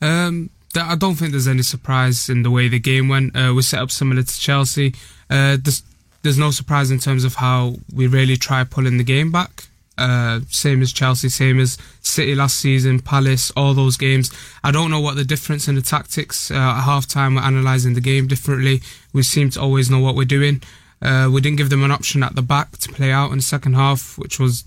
Um, 0.00 0.50
I 0.76 0.96
don't 0.96 1.14
think 1.14 1.32
there's 1.32 1.48
any 1.48 1.62
surprise 1.62 2.28
in 2.28 2.42
the 2.42 2.50
way 2.50 2.68
the 2.68 2.78
game 2.78 3.08
went. 3.08 3.36
Uh, 3.36 3.52
we 3.54 3.62
set 3.62 3.80
up 3.80 3.90
similar 3.90 4.22
to 4.22 4.40
Chelsea. 4.40 4.94
Uh, 5.28 5.56
there's, 5.60 5.82
there's 6.22 6.38
no 6.38 6.50
surprise 6.50 6.90
in 6.90 6.98
terms 6.98 7.24
of 7.24 7.36
how 7.36 7.74
we 7.94 8.06
really 8.06 8.36
try 8.36 8.64
pulling 8.64 8.98
the 8.98 9.04
game 9.04 9.32
back. 9.32 9.64
Uh, 9.96 10.40
same 10.48 10.80
as 10.80 10.92
Chelsea, 10.92 11.28
same 11.28 11.58
as 11.58 11.76
City 12.02 12.34
last 12.36 12.56
season, 12.60 13.00
Palace, 13.00 13.50
all 13.56 13.74
those 13.74 13.96
games. 13.96 14.30
I 14.62 14.70
don't 14.70 14.92
know 14.92 15.00
what 15.00 15.16
the 15.16 15.24
difference 15.24 15.66
in 15.66 15.74
the 15.74 15.82
tactics. 15.82 16.52
Uh, 16.52 16.54
at 16.54 16.82
half 16.82 17.08
time, 17.08 17.34
we're 17.34 17.42
analysing 17.42 17.94
the 17.94 18.00
game 18.00 18.28
differently. 18.28 18.80
We 19.12 19.24
seem 19.24 19.50
to 19.50 19.60
always 19.60 19.90
know 19.90 19.98
what 19.98 20.14
we're 20.14 20.24
doing. 20.24 20.62
Uh, 21.00 21.28
we 21.32 21.40
didn't 21.40 21.58
give 21.58 21.70
them 21.70 21.84
an 21.84 21.90
option 21.90 22.22
at 22.22 22.34
the 22.34 22.42
back 22.42 22.76
to 22.78 22.92
play 22.92 23.12
out 23.12 23.30
in 23.30 23.38
the 23.38 23.42
second 23.42 23.74
half, 23.74 24.18
which 24.18 24.38
was 24.38 24.64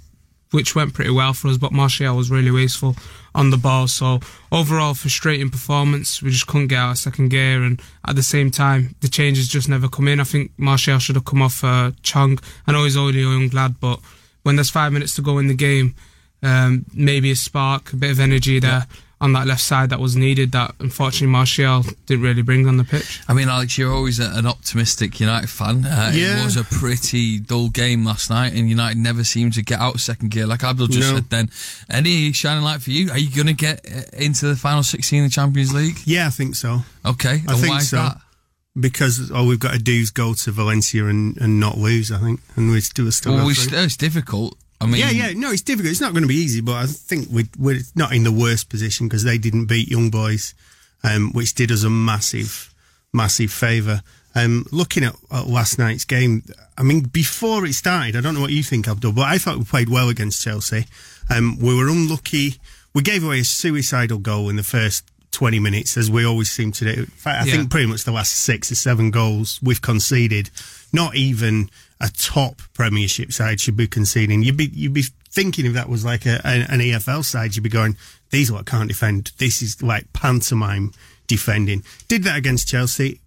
which 0.51 0.75
went 0.75 0.93
pretty 0.93 1.09
well 1.09 1.31
for 1.31 1.47
us, 1.47 1.57
but 1.57 1.71
Martial 1.71 2.15
was 2.15 2.29
really 2.29 2.51
wasteful 2.51 2.95
on 3.33 3.51
the 3.51 3.57
ball. 3.57 3.88
So 3.88 4.19
overall, 4.51 4.93
frustrating 4.93 5.50
performance. 5.50 6.21
We 6.21 6.29
just 6.29 6.45
couldn't 6.45 6.67
get 6.67 6.79
of 6.79 6.97
second 6.97 7.29
gear, 7.29 7.63
and 7.63 7.81
at 8.05 8.17
the 8.17 8.23
same 8.23 8.51
time, 8.51 8.95
the 9.00 9.07
changes 9.07 9.47
just 9.47 9.69
never 9.69 9.88
come 9.88 10.09
in. 10.09 10.19
I 10.19 10.25
think 10.25 10.51
Martial 10.57 11.00
should 11.00 11.15
have 11.15 11.25
come 11.25 11.41
off 11.41 11.63
uh, 11.63 11.91
Chung. 12.03 12.38
I 12.67 12.73
know 12.73 12.83
he's 12.83 12.97
only 12.97 13.19
a 13.19 13.23
young 13.23 13.50
lad, 13.50 13.79
but 13.79 14.00
when 14.43 14.57
there's 14.57 14.69
five 14.69 14.91
minutes 14.91 15.15
to 15.15 15.21
go 15.21 15.38
in 15.38 15.47
the 15.47 15.53
game, 15.53 15.95
um, 16.43 16.85
maybe 16.93 17.31
a 17.31 17.35
spark, 17.35 17.93
a 17.93 17.95
bit 17.95 18.11
of 18.11 18.19
energy 18.19 18.59
there 18.59 18.88
on 19.21 19.31
that 19.33 19.47
left 19.47 19.61
side 19.61 19.91
that 19.91 19.99
was 19.99 20.15
needed. 20.17 20.51
That 20.51 20.75
unfortunately 20.79 21.27
Martial 21.27 21.83
didn't 22.07 22.23
really 22.23 22.41
bring 22.41 22.67
on 22.67 22.75
the 22.77 22.83
pitch. 22.83 23.21
I 23.29 23.33
mean, 23.33 23.47
Alex, 23.47 23.77
you're 23.77 23.93
always 23.93 24.19
a, 24.19 24.29
an 24.33 24.45
optimistic 24.47 25.19
United 25.19 25.49
fan. 25.49 25.85
Uh, 25.85 26.11
Yeah. 26.13 26.41
It 26.41 26.43
was 26.45 26.57
a 26.57 26.63
pretty 26.65 27.39
dull 27.39 27.69
game 27.69 28.03
last 28.03 28.29
night, 28.29 28.53
and 28.53 28.67
United 28.69 28.97
never 28.97 29.23
seemed 29.23 29.53
to 29.53 29.61
get 29.61 29.79
out 29.79 29.95
of 29.95 30.01
second 30.01 30.31
gear. 30.31 30.45
Like 30.47 30.63
Abdul 30.63 30.87
just 30.87 31.09
No. 31.09 31.15
said 31.15 31.29
then. 31.29 31.49
Any 31.89 32.33
shining 32.33 32.63
light 32.63 32.81
for 32.81 32.91
you? 32.91 33.11
Are 33.11 33.17
you 33.17 33.29
going 33.33 33.47
to 33.47 33.53
get 33.53 33.85
uh, 33.89 34.01
into 34.17 34.47
the 34.47 34.55
final 34.55 34.83
16 34.83 35.19
in 35.19 35.23
the 35.25 35.29
Champions 35.31 35.73
League? 35.73 35.99
Yeah, 36.05 36.27
I 36.27 36.31
think 36.31 36.55
so. 36.55 36.81
Okay. 37.05 37.29
I 37.47 37.51
and 37.53 37.57
think 37.57 37.69
why 37.69 37.77
is 37.77 37.89
so. 37.89 37.97
that? 37.97 38.17
Because 38.79 39.29
all 39.31 39.47
we've 39.47 39.59
got 39.59 39.73
to 39.73 39.79
do 39.79 39.91
is 39.93 40.11
go 40.11 40.33
to 40.33 40.51
Valencia 40.51 41.05
and, 41.07 41.35
and 41.37 41.59
not 41.59 41.77
lose, 41.77 42.09
I 42.11 42.19
think. 42.19 42.39
And 42.55 42.71
we 42.71 42.79
still 42.79 43.11
still 43.11 43.35
Well, 43.35 43.45
we 43.45 43.53
through. 43.53 43.77
it's 43.79 43.97
difficult. 43.97 44.57
I 44.81 44.85
mean, 44.88 45.00
yeah, 45.00 45.11
yeah. 45.11 45.33
No, 45.33 45.51
it's 45.51 45.61
difficult. 45.61 45.91
It's 45.91 46.01
not 46.01 46.11
going 46.13 46.23
to 46.23 46.27
be 46.27 46.35
easy, 46.35 46.61
but 46.61 46.73
I 46.73 46.85
think 46.88 47.27
we, 47.31 47.47
we're 47.57 47.79
not 47.95 48.13
in 48.13 48.23
the 48.23 48.31
worst 48.31 48.69
position 48.69 49.07
because 49.07 49.23
they 49.23 49.38
didn't 49.38 49.65
beat 49.67 49.88
Young 49.89 50.09
Boys, 50.09 50.53
um, 51.03 51.31
which 51.33 51.53
did 51.53 51.71
us 51.71 51.83
a 51.83 51.89
massive, 51.89 52.73
massive 53.13 53.51
favour. 53.51 54.01
Um, 54.33 54.65
looking 54.71 55.03
at, 55.03 55.15
at 55.31 55.47
last 55.47 55.77
night's 55.77 56.05
game, 56.05 56.43
I 56.77 56.83
mean, 56.83 57.01
before 57.01 57.65
it 57.65 57.73
started, 57.73 58.15
I 58.15 58.21
don't 58.21 58.33
know 58.33 58.41
what 58.41 58.51
you 58.51 58.63
think, 58.63 58.88
Abdul, 58.88 59.11
but 59.11 59.23
I 59.27 59.38
thought 59.38 59.57
we 59.57 59.65
played 59.65 59.89
well 59.89 60.09
against 60.09 60.41
Chelsea. 60.43 60.85
Um, 61.29 61.59
we 61.59 61.75
were 61.75 61.89
unlucky. 61.89 62.55
We 62.93 63.03
gave 63.03 63.23
away 63.23 63.39
a 63.41 63.43
suicidal 63.43 64.17
goal 64.19 64.50
in 64.50 64.55
the 64.55 64.63
first 64.63 65.03
20 65.31 65.59
minutes, 65.59 65.95
as 65.97 66.09
we 66.09 66.25
always 66.25 66.50
seem 66.50 66.71
to 66.73 66.85
do. 66.85 67.01
In 67.01 67.05
fact, 67.07 67.43
I 67.43 67.45
Yeah. 67.45 67.55
think 67.57 67.69
pretty 67.71 67.88
much 67.88 68.03
the 68.03 68.11
last 68.11 68.33
six 68.33 68.71
or 68.71 68.75
seven 68.75 69.11
goals 69.11 69.59
we've 69.61 69.81
conceded. 69.81 70.50
Not 70.93 71.15
even 71.15 71.69
a 72.00 72.10
top 72.10 72.62
Premiership 72.74 73.31
side 73.31 73.60
should 73.60 73.77
be 73.77 73.88
conceding. 73.88 74.43
You'd 74.43 74.57
be 74.57 74.69
you'd 74.74 74.93
be 74.93 75.05
thinking 75.29 75.65
if 75.65 75.74
that 75.74 75.88
was 75.88 76.03
like 76.03 76.25
a, 76.25 76.41
an, 76.43 76.79
EFL 76.79 77.24
side, 77.24 77.55
you'd 77.55 77.63
be 77.63 77.69
going 77.69 77.95
these 78.31 78.50
lot 78.50 78.65
can't 78.65 78.89
defend. 78.89 79.31
This 79.38 79.62
is 79.62 79.81
like 79.81 80.12
pantomime 80.13 80.91
defending. 81.27 81.83
Did 82.07 82.24
that 82.24 82.38
against 82.38 82.67
Chelsea. 82.67 83.21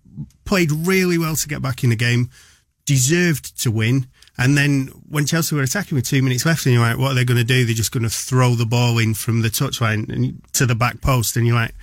Played 0.45 0.73
really 0.73 1.19
well 1.19 1.37
to 1.37 1.49
get 1.49 1.63
back 1.63 1.85
in 1.85 1.91
the 1.91 1.97
game. 1.97 2.31
Deserved 2.87 3.61
to 3.63 3.71
win. 3.71 4.07
And 4.37 4.59
then 4.59 4.87
when 5.09 5.27
Chelsea 5.27 5.55
were 5.55 5.63
attacking 5.63 5.95
with 5.95 6.07
two 6.07 6.21
minutes 6.21 6.45
left, 6.45 6.67
and 6.67 6.75
you're 6.75 6.83
like, 6.83 6.99
what 6.99 7.13
are 7.13 7.15
they 7.15 7.25
going 7.25 7.39
to 7.39 7.45
do? 7.45 7.65
They're 7.65 7.75
just 7.75 7.93
going 7.93 8.03
to 8.03 8.11
throw 8.11 8.55
the 8.55 8.67
ball 8.67 8.99
in 8.99 9.15
from 9.15 9.43
the 9.43 9.49
touchline 9.49 10.35
to 10.55 10.67
the 10.67 10.75
back 10.75 11.01
post. 11.01 11.37
And 11.37 11.47
you're 11.47 11.57
like, 11.57 11.75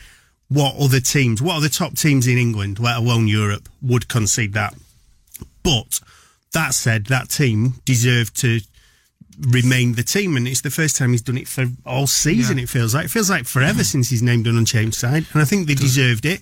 what 0.49 0.75
other 0.77 0.99
teams, 0.99 1.41
what 1.41 1.55
are 1.55 1.61
the 1.61 1.69
top 1.69 1.95
teams 1.95 2.27
in 2.27 2.37
England, 2.37 2.77
let 2.77 2.97
alone 2.97 3.27
Europe, 3.27 3.69
would 3.81 4.09
concede 4.09 4.53
that? 4.53 4.75
But 5.63 5.99
that 6.53 6.73
said, 6.73 7.05
that 7.07 7.29
team 7.29 7.75
deserved 7.85 8.35
to 8.41 8.59
remain 9.39 9.93
the 9.93 10.03
team, 10.03 10.35
and 10.37 10.47
it's 10.47 10.61
the 10.61 10.69
first 10.69 10.95
time 10.97 11.11
he's 11.11 11.21
done 11.21 11.37
it 11.37 11.47
for 11.47 11.65
all 11.85 12.07
season. 12.07 12.57
Yeah. 12.57 12.63
It 12.63 12.69
feels 12.69 12.93
like 12.93 13.05
it 13.05 13.11
feels 13.11 13.29
like 13.29 13.45
forever 13.45 13.83
since 13.83 14.09
he's 14.09 14.21
named 14.21 14.47
an 14.47 14.57
unchanged 14.57 14.95
side, 14.95 15.25
and 15.33 15.41
I 15.41 15.45
think 15.45 15.67
they 15.67 15.75
deserved 15.75 16.25
it. 16.25 16.41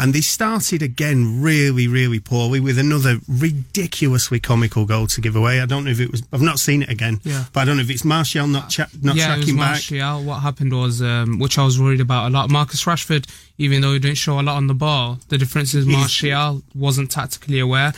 And 0.00 0.14
they 0.14 0.20
started 0.20 0.80
again 0.80 1.42
really, 1.42 1.88
really 1.88 2.20
poorly 2.20 2.60
with 2.60 2.78
another 2.78 3.18
ridiculously 3.26 4.38
comical 4.38 4.84
goal 4.84 5.08
to 5.08 5.20
give 5.20 5.34
away. 5.34 5.60
I 5.60 5.66
don't 5.66 5.84
know 5.84 5.90
if 5.90 5.98
it 5.98 6.12
was. 6.12 6.22
I've 6.32 6.40
not 6.40 6.60
seen 6.60 6.82
it 6.82 6.88
again, 6.88 7.20
Yeah. 7.24 7.46
but 7.52 7.60
I 7.60 7.64
don't 7.64 7.78
know 7.78 7.82
if 7.82 7.90
it's 7.90 8.04
Martial 8.04 8.46
not 8.46 8.70
cha- 8.70 8.86
not 9.02 9.16
yeah, 9.16 9.34
it 9.34 9.38
was 9.38 9.46
tracking 9.46 9.56
back. 9.56 9.70
Martial. 9.70 10.22
What 10.22 10.38
happened 10.38 10.72
was, 10.72 11.02
um, 11.02 11.40
which 11.40 11.58
I 11.58 11.64
was 11.64 11.80
worried 11.80 12.00
about 12.00 12.28
a 12.28 12.30
lot. 12.30 12.48
Marcus 12.48 12.84
Rashford, 12.84 13.26
even 13.58 13.80
though 13.82 13.92
he 13.92 13.98
didn't 13.98 14.18
show 14.18 14.38
a 14.38 14.42
lot 14.42 14.56
on 14.56 14.68
the 14.68 14.74
ball, 14.74 15.18
the 15.30 15.36
difference 15.36 15.74
is 15.74 15.84
Martial 15.84 16.62
wasn't 16.76 17.10
tactically 17.10 17.58
aware. 17.58 17.92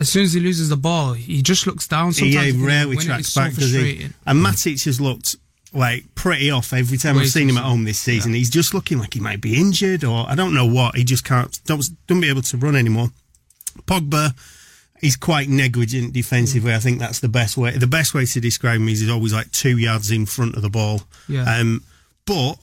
As 0.00 0.10
soon 0.10 0.24
as 0.24 0.32
he 0.32 0.40
loses 0.40 0.70
the 0.70 0.76
ball, 0.76 1.12
he 1.12 1.42
just 1.42 1.66
looks 1.66 1.86
down. 1.86 2.12
Sometimes 2.12 2.56
yeah, 2.56 2.66
rarely 2.66 2.96
tracks 2.96 3.20
It's 3.20 3.32
so 3.32 3.42
back, 3.42 3.54
does 3.54 3.72
he? 3.72 4.08
And 4.26 4.44
Matic 4.44 4.84
has 4.86 5.00
looked 5.00 5.36
like 5.72 6.14
pretty 6.14 6.50
off 6.50 6.72
every 6.72 6.98
time 6.98 7.18
I've 7.18 7.28
seen 7.28 7.48
him 7.48 7.58
at 7.58 7.64
home 7.64 7.84
this 7.84 7.98
season. 7.98 8.32
He's 8.32 8.50
just 8.50 8.74
looking 8.74 8.98
like 8.98 9.14
he 9.14 9.20
might 9.20 9.40
be 9.40 9.60
injured 9.60 10.02
or 10.02 10.28
I 10.28 10.34
don't 10.34 10.54
know 10.54 10.66
what. 10.66 10.96
He 10.96 11.04
just 11.04 11.24
can't, 11.24 11.60
don't, 11.64 11.84
don't 12.06 12.20
be 12.20 12.28
able 12.28 12.42
to 12.42 12.56
run 12.56 12.76
anymore. 12.76 13.10
Pogba 13.82 14.34
is 15.02 15.16
quite 15.16 15.48
negligent 15.48 16.12
defensively. 16.12 16.74
I 16.74 16.78
think 16.78 16.98
that's 16.98 17.20
the 17.20 17.28
best 17.28 17.56
way. 17.56 17.76
The 17.76 17.86
best 17.86 18.14
way 18.14 18.26
to 18.26 18.40
describe 18.40 18.80
him 18.80 18.88
is 18.88 19.00
he's 19.00 19.10
always 19.10 19.32
like 19.32 19.50
two 19.52 19.78
yards 19.78 20.10
in 20.10 20.26
front 20.26 20.56
of 20.56 20.62
the 20.62 20.70
ball. 20.70 21.02
Yeah. 21.28 21.44
Um, 21.44 21.84
but 22.26 22.56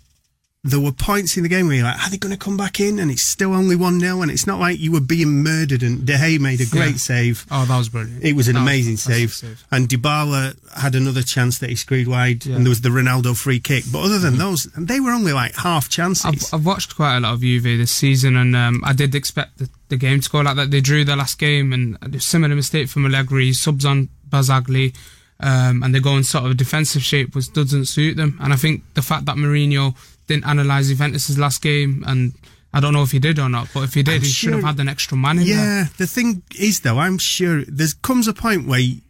there 0.70 0.80
were 0.80 0.92
points 0.92 1.38
in 1.38 1.44
the 1.44 1.50
game 1.50 1.68
where 1.68 1.76
you're 1.78 1.86
like, 1.86 2.02
are 2.06 2.10
they 2.10 2.18
going 2.18 2.34
to 2.34 2.38
come 2.38 2.58
back 2.58 2.80
in? 2.80 3.00
And 3.00 3.10
it's 3.12 3.22
still 3.22 3.54
only 3.54 3.76
1 3.76 4.00
0. 4.00 4.22
And 4.22 4.32
it's 4.32 4.46
not 4.48 4.60
like 4.60 4.80
you 4.80 4.92
were 4.92 5.00
being 5.02 5.44
murdered. 5.44 5.84
And 5.84 6.06
De 6.06 6.14
Gea 6.16 6.40
made 6.40 6.62
a 6.62 6.66
great 6.66 6.92
Yeah. 6.92 6.98
save. 6.98 7.46
Oh, 7.52 7.66
that 7.66 7.78
was 7.78 7.90
brilliant. 7.90 8.24
It 8.24 8.34
was 8.36 8.48
an 8.48 8.56
That 8.56 8.62
amazing 8.62 8.98
fantastic 8.98 9.30
save. 9.30 9.34
save. 9.34 9.64
And 9.72 9.88
Dybala 9.90 10.56
had 10.78 10.96
another 10.96 11.22
chance 11.24 11.58
that 11.60 11.70
he 11.70 11.76
screwed 11.76 12.08
wide, 12.08 12.46
and 12.46 12.66
there 12.66 12.70
was 12.70 12.82
the 12.82 12.90
Ronaldo 12.90 13.36
free 13.38 13.60
kick. 13.60 13.86
But 13.92 14.04
other 14.04 14.20
than 14.20 14.38
those, 14.38 14.64
they 14.78 15.00
were 15.00 15.12
only 15.12 15.34
like 15.34 15.56
half 15.56 15.90
chances. 15.90 16.26
I've, 16.26 16.54
I've 16.54 16.66
watched 16.66 16.96
quite 16.96 17.18
a 17.18 17.20
lot 17.20 17.34
of 17.34 17.42
Juve 17.42 17.64
this 17.64 17.92
season, 17.92 18.36
and 18.36 18.56
um, 18.56 18.82
I 18.86 18.94
did 18.94 19.16
expect 19.16 19.58
the, 19.58 19.70
the 19.90 19.98
game 19.98 20.22
to 20.22 20.30
go 20.30 20.40
like 20.42 20.56
that. 20.58 20.72
They 20.72 20.82
drew 20.82 21.04
their 21.06 21.16
last 21.18 21.40
game, 21.40 21.74
and 21.74 21.98
a 22.02 22.20
similar 22.20 22.56
mistake 22.56 22.90
from 22.90 23.06
Allegri. 23.06 23.54
Subs 23.54 23.86
on 23.86 24.10
Barzagli, 24.30 24.94
um, 25.40 25.84
and 25.84 25.94
they 25.94 26.00
go 26.00 26.18
in 26.18 26.24
sort 26.24 26.46
of 26.46 26.52
a 26.52 26.56
defensive 26.56 27.04
shape, 27.04 27.36
which 27.36 27.52
doesn't 27.54 27.86
suit 27.86 28.18
them. 28.18 28.38
And 28.42 28.52
I 28.54 28.56
think 28.56 28.84
the 28.96 29.02
fact 29.02 29.26
that 29.26 29.36
Mourinho 29.36 29.96
didn't 30.28 30.46
analyse 30.46 30.88
Juventus' 30.90 31.38
last 31.38 31.62
game, 31.62 32.04
and 32.08 32.34
I 32.74 32.80
don't 32.80 32.94
know 32.94 33.04
if 33.04 33.12
he 33.12 33.20
did 33.20 33.40
or 33.40 33.50
not, 33.50 33.70
but 33.74 33.84
if 33.84 33.94
he 33.94 34.04
did, 34.04 34.16
I'm 34.16 34.22
he 34.22 34.28
should 34.28 34.54
have 34.54 34.64
had 34.64 34.80
an 34.80 34.90
extra 34.90 35.18
man 35.18 35.40
in 35.40 35.46
there. 35.48 35.56
yeah, 35.56 35.86
the 35.98 36.08
thing 36.08 36.44
is 36.60 36.82
though, 36.82 37.00
I'm 37.00 37.18
sure 37.18 37.64
there 37.68 37.88
comes 38.02 38.28
a 38.28 38.34
point 38.34 38.68
where 38.68 38.80
you- 38.80 39.02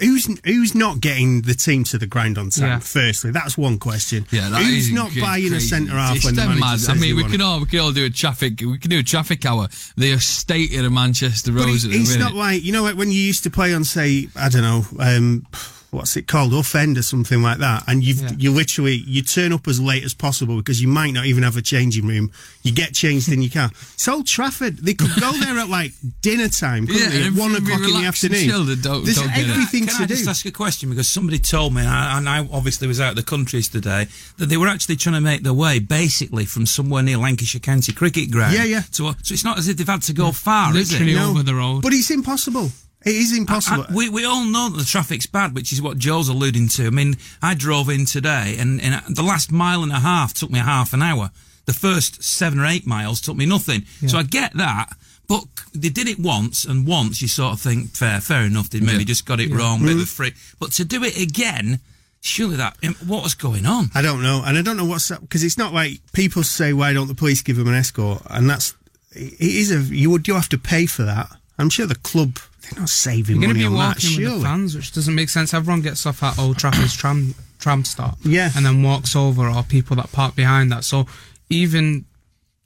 who's 0.00 0.26
who's 0.44 0.74
not 0.74 0.98
getting 1.00 1.42
the 1.42 1.54
team 1.54 1.84
to 1.84 1.98
the 1.98 2.06
ground 2.06 2.36
on 2.36 2.50
time. 2.50 2.66
Yeah. 2.68 2.78
Firstly, 2.80 3.30
that's 3.30 3.56
one 3.56 3.78
question. 3.78 4.26
Yeah, 4.32 4.48
that 4.48 4.60
who's 4.62 4.88
is 4.88 4.92
not 4.92 5.06
crazy. 5.12 5.20
buying 5.20 5.52
a 5.54 5.60
centre 5.60 5.92
half 5.92 6.16
It's 6.16 6.24
when 6.24 6.34
the 6.34 6.40
them 6.40 6.48
manager 6.50 6.64
mad. 6.66 6.80
says 6.80 6.88
I 6.88 6.94
mean, 6.94 7.14
we 7.14 7.22
can 7.24 7.40
all 7.40 7.60
we 7.60 7.66
can 7.66 7.78
all 7.78 7.92
do 7.92 8.04
a 8.04 8.10
traffic. 8.10 8.60
We 8.60 8.76
can 8.78 8.90
do 8.90 8.98
a 8.98 9.02
traffic 9.04 9.46
hour. 9.46 9.68
They 9.96 10.10
The 10.12 10.18
state 10.20 10.74
of 10.74 10.90
Manchester 10.92 11.52
But 11.52 11.66
Rose 11.66 11.84
it- 11.84 11.88
at 11.88 11.92
the 11.92 12.00
it's 12.00 12.10
minute. 12.10 12.24
not 12.24 12.34
like 12.34 12.64
you 12.64 12.72
know, 12.72 12.82
like 12.82 12.96
when 12.96 13.12
you 13.12 13.20
used 13.20 13.44
to 13.44 13.50
play 13.50 13.72
on, 13.72 13.84
say, 13.84 14.26
I 14.34 14.48
don't 14.48 14.62
know, 14.62 14.84
um, 14.98 15.46
what's 15.90 16.16
it 16.16 16.26
called, 16.26 16.52
offend 16.52 16.98
or 16.98 17.02
something 17.02 17.42
like 17.42 17.58
that, 17.58 17.82
and 17.86 18.04
you 18.04 18.14
Yeah. 18.14 18.30
you 18.36 18.50
literally 18.52 18.96
you 19.06 19.22
turn 19.22 19.52
up 19.52 19.66
as 19.66 19.80
late 19.80 20.04
as 20.04 20.12
possible 20.14 20.56
because 20.58 20.82
you 20.82 20.88
might 20.88 21.12
not 21.14 21.24
even 21.26 21.42
have 21.44 21.56
a 21.56 21.62
changing 21.62 22.06
room. 22.06 22.30
You 22.62 22.72
get 22.72 22.92
changed 22.92 23.30
in 23.30 23.40
your 23.40 23.50
car. 23.50 23.70
It's 23.94 24.06
Old 24.06 24.26
Trafford. 24.26 24.78
They 24.78 24.92
could 24.94 25.18
go 25.20 25.32
there 25.32 25.58
at 25.58 25.68
like 25.70 25.92
dinner 26.20 26.48
time, 26.48 26.86
couldn't 26.86 27.02
Yeah, 27.12 27.18
they? 27.20 27.26
At 27.28 27.32
one 27.32 27.54
o'clock 27.54 27.80
in 27.80 27.82
the 27.82 27.88
relaxed 27.98 28.24
and 28.24 28.34
afternoon. 28.34 28.50
chilled 28.50 28.68
and 28.68 28.82
don't- 28.82 29.04
There's 29.04 29.16
don't 29.16 29.32
everything 29.36 29.86
Can 29.86 29.96
to 29.96 30.02
I 30.02 30.06
do. 30.06 30.14
just 30.14 30.28
ask 30.28 30.44
a 30.46 30.50
question? 30.50 30.90
Because 30.90 31.08
somebody 31.08 31.38
told 31.38 31.72
me, 31.74 31.80
and 31.80 31.88
I, 31.90 32.18
and 32.18 32.28
I 32.28 32.46
obviously 32.52 32.86
was 32.86 33.00
out 33.00 33.10
of 33.10 33.16
the 33.16 33.22
countries 33.22 33.68
today, 33.68 34.08
that 34.36 34.46
they 34.50 34.56
were 34.58 34.68
actually 34.68 34.96
trying 34.96 35.14
to 35.14 35.20
make 35.22 35.42
their 35.42 35.54
way 35.54 35.78
basically 35.78 36.44
from 36.44 36.66
somewhere 36.66 37.02
near 37.02 37.16
Lancashire 37.16 37.60
County 37.60 37.92
Cricket 37.92 38.30
Ground. 38.30 38.52
Yeah, 38.54 38.64
yeah. 38.64 38.82
To, 38.92 39.14
so 39.22 39.32
it's 39.32 39.44
not 39.44 39.56
as 39.58 39.68
if 39.68 39.76
they've 39.78 39.86
had 39.88 40.02
to 40.02 40.12
go 40.12 40.32
far, 40.32 40.76
is 40.76 40.90
it? 40.90 40.94
Literally 41.00 41.14
No, 41.14 41.30
over 41.30 41.42
the 41.42 41.54
road. 41.54 41.80
But 41.82 41.92
it's 41.94 42.10
impossible. 42.10 42.72
It 43.08 43.16
is 43.16 43.36
impossible. 43.36 43.86
I- 43.88 43.94
we, 43.94 44.08
we 44.08 44.24
all 44.24 44.44
know 44.44 44.68
that 44.68 44.78
the 44.78 44.84
traffic's 44.84 45.26
bad, 45.26 45.54
which 45.54 45.72
is 45.72 45.80
what 45.80 45.98
Joe's 45.98 46.28
alluding 46.28 46.68
to. 46.68 46.86
I 46.86 46.90
mean, 46.90 47.16
I 47.42 47.54
drove 47.54 47.88
in 47.88 48.04
today, 48.04 48.56
and, 48.58 48.80
and 48.80 49.16
the 49.16 49.22
last 49.22 49.50
mile 49.50 49.82
and 49.82 49.92
a 49.92 50.00
half 50.00 50.34
took 50.34 50.50
me 50.50 50.58
half 50.58 50.92
an 50.92 51.02
hour. 51.02 51.30
The 51.66 51.72
first 51.72 52.22
seven 52.22 52.58
or 52.60 52.66
eight 52.66 52.86
miles 52.86 53.20
took 53.20 53.36
me 53.36 53.46
nothing. 53.46 53.84
So 54.06 54.18
I 54.18 54.22
get 54.22 54.54
that, 54.56 54.90
but 55.28 55.44
they 55.74 55.90
did 55.90 56.08
it 56.08 56.18
once, 56.18 56.64
and 56.64 56.86
once 56.86 57.20
you 57.20 57.28
sort 57.28 57.52
of 57.52 57.60
think, 57.60 57.90
fair, 57.90 58.20
fair 58.20 58.44
enough. 58.44 58.70
They 58.70 58.80
maybe 58.80 59.00
Yeah. 59.00 59.04
just 59.04 59.26
got 59.26 59.40
it 59.40 59.50
wrong, 59.52 59.80
bit 59.82 59.92
of 59.92 59.98
a 59.98 60.02
mm. 60.02 60.08
freak. 60.08 60.34
But 60.58 60.72
to 60.72 60.84
do 60.84 61.04
it 61.04 61.20
again, 61.20 61.80
surely 62.20 62.56
that 62.56 62.76
um, 62.84 62.94
what 63.06 63.22
was 63.22 63.34
going 63.34 63.66
on? 63.66 63.90
I 63.94 64.02
don't 64.02 64.22
know, 64.22 64.42
and 64.44 64.56
I 64.56 64.62
don't 64.62 64.76
know 64.76 64.86
what's 64.86 65.10
up 65.10 65.20
because 65.20 65.44
it's 65.44 65.58
not 65.58 65.74
like 65.74 66.00
people 66.12 66.42
say, 66.42 66.72
"Why 66.72 66.92
don't 66.94 67.08
the 67.08 67.14
police 67.14 67.42
give 67.42 67.56
them 67.56 67.68
an 67.68 67.74
escort?" 67.74 68.22
And 68.30 68.48
that's 68.48 68.74
it 69.12 69.40
is 69.40 69.70
a 69.70 69.80
you 69.94 70.10
would 70.10 70.26
you 70.26 70.34
have 70.34 70.48
to 70.50 70.58
pay 70.58 70.86
for 70.86 71.02
that. 71.04 71.28
I'm 71.58 71.70
sure 71.70 71.86
the 71.86 71.96
club 71.96 72.38
they're 72.70 72.80
not 72.80 72.88
saving 72.88 73.36
You're 73.42 73.52
going 73.52 73.62
to 73.62 73.68
be 73.70 73.74
walking 73.74 74.22
with 74.24 74.34
the 74.36 74.40
fans, 74.42 74.74
which 74.74 74.92
doesn't 74.92 75.14
make 75.14 75.28
sense. 75.28 75.54
Everyone 75.54 75.82
gets 75.82 76.04
off 76.06 76.22
at 76.22 76.38
Old 76.38 76.58
Trafford's 76.58 76.94
tram 76.96 77.34
tram 77.58 77.84
stop, 77.84 78.18
Yeah. 78.22 78.50
and 78.56 78.64
then 78.64 78.82
walks 78.82 79.16
over, 79.16 79.48
or 79.48 79.62
people 79.64 79.96
that 79.96 80.12
park 80.12 80.36
behind 80.36 80.70
that. 80.70 80.84
So 80.84 81.06
even 81.50 82.04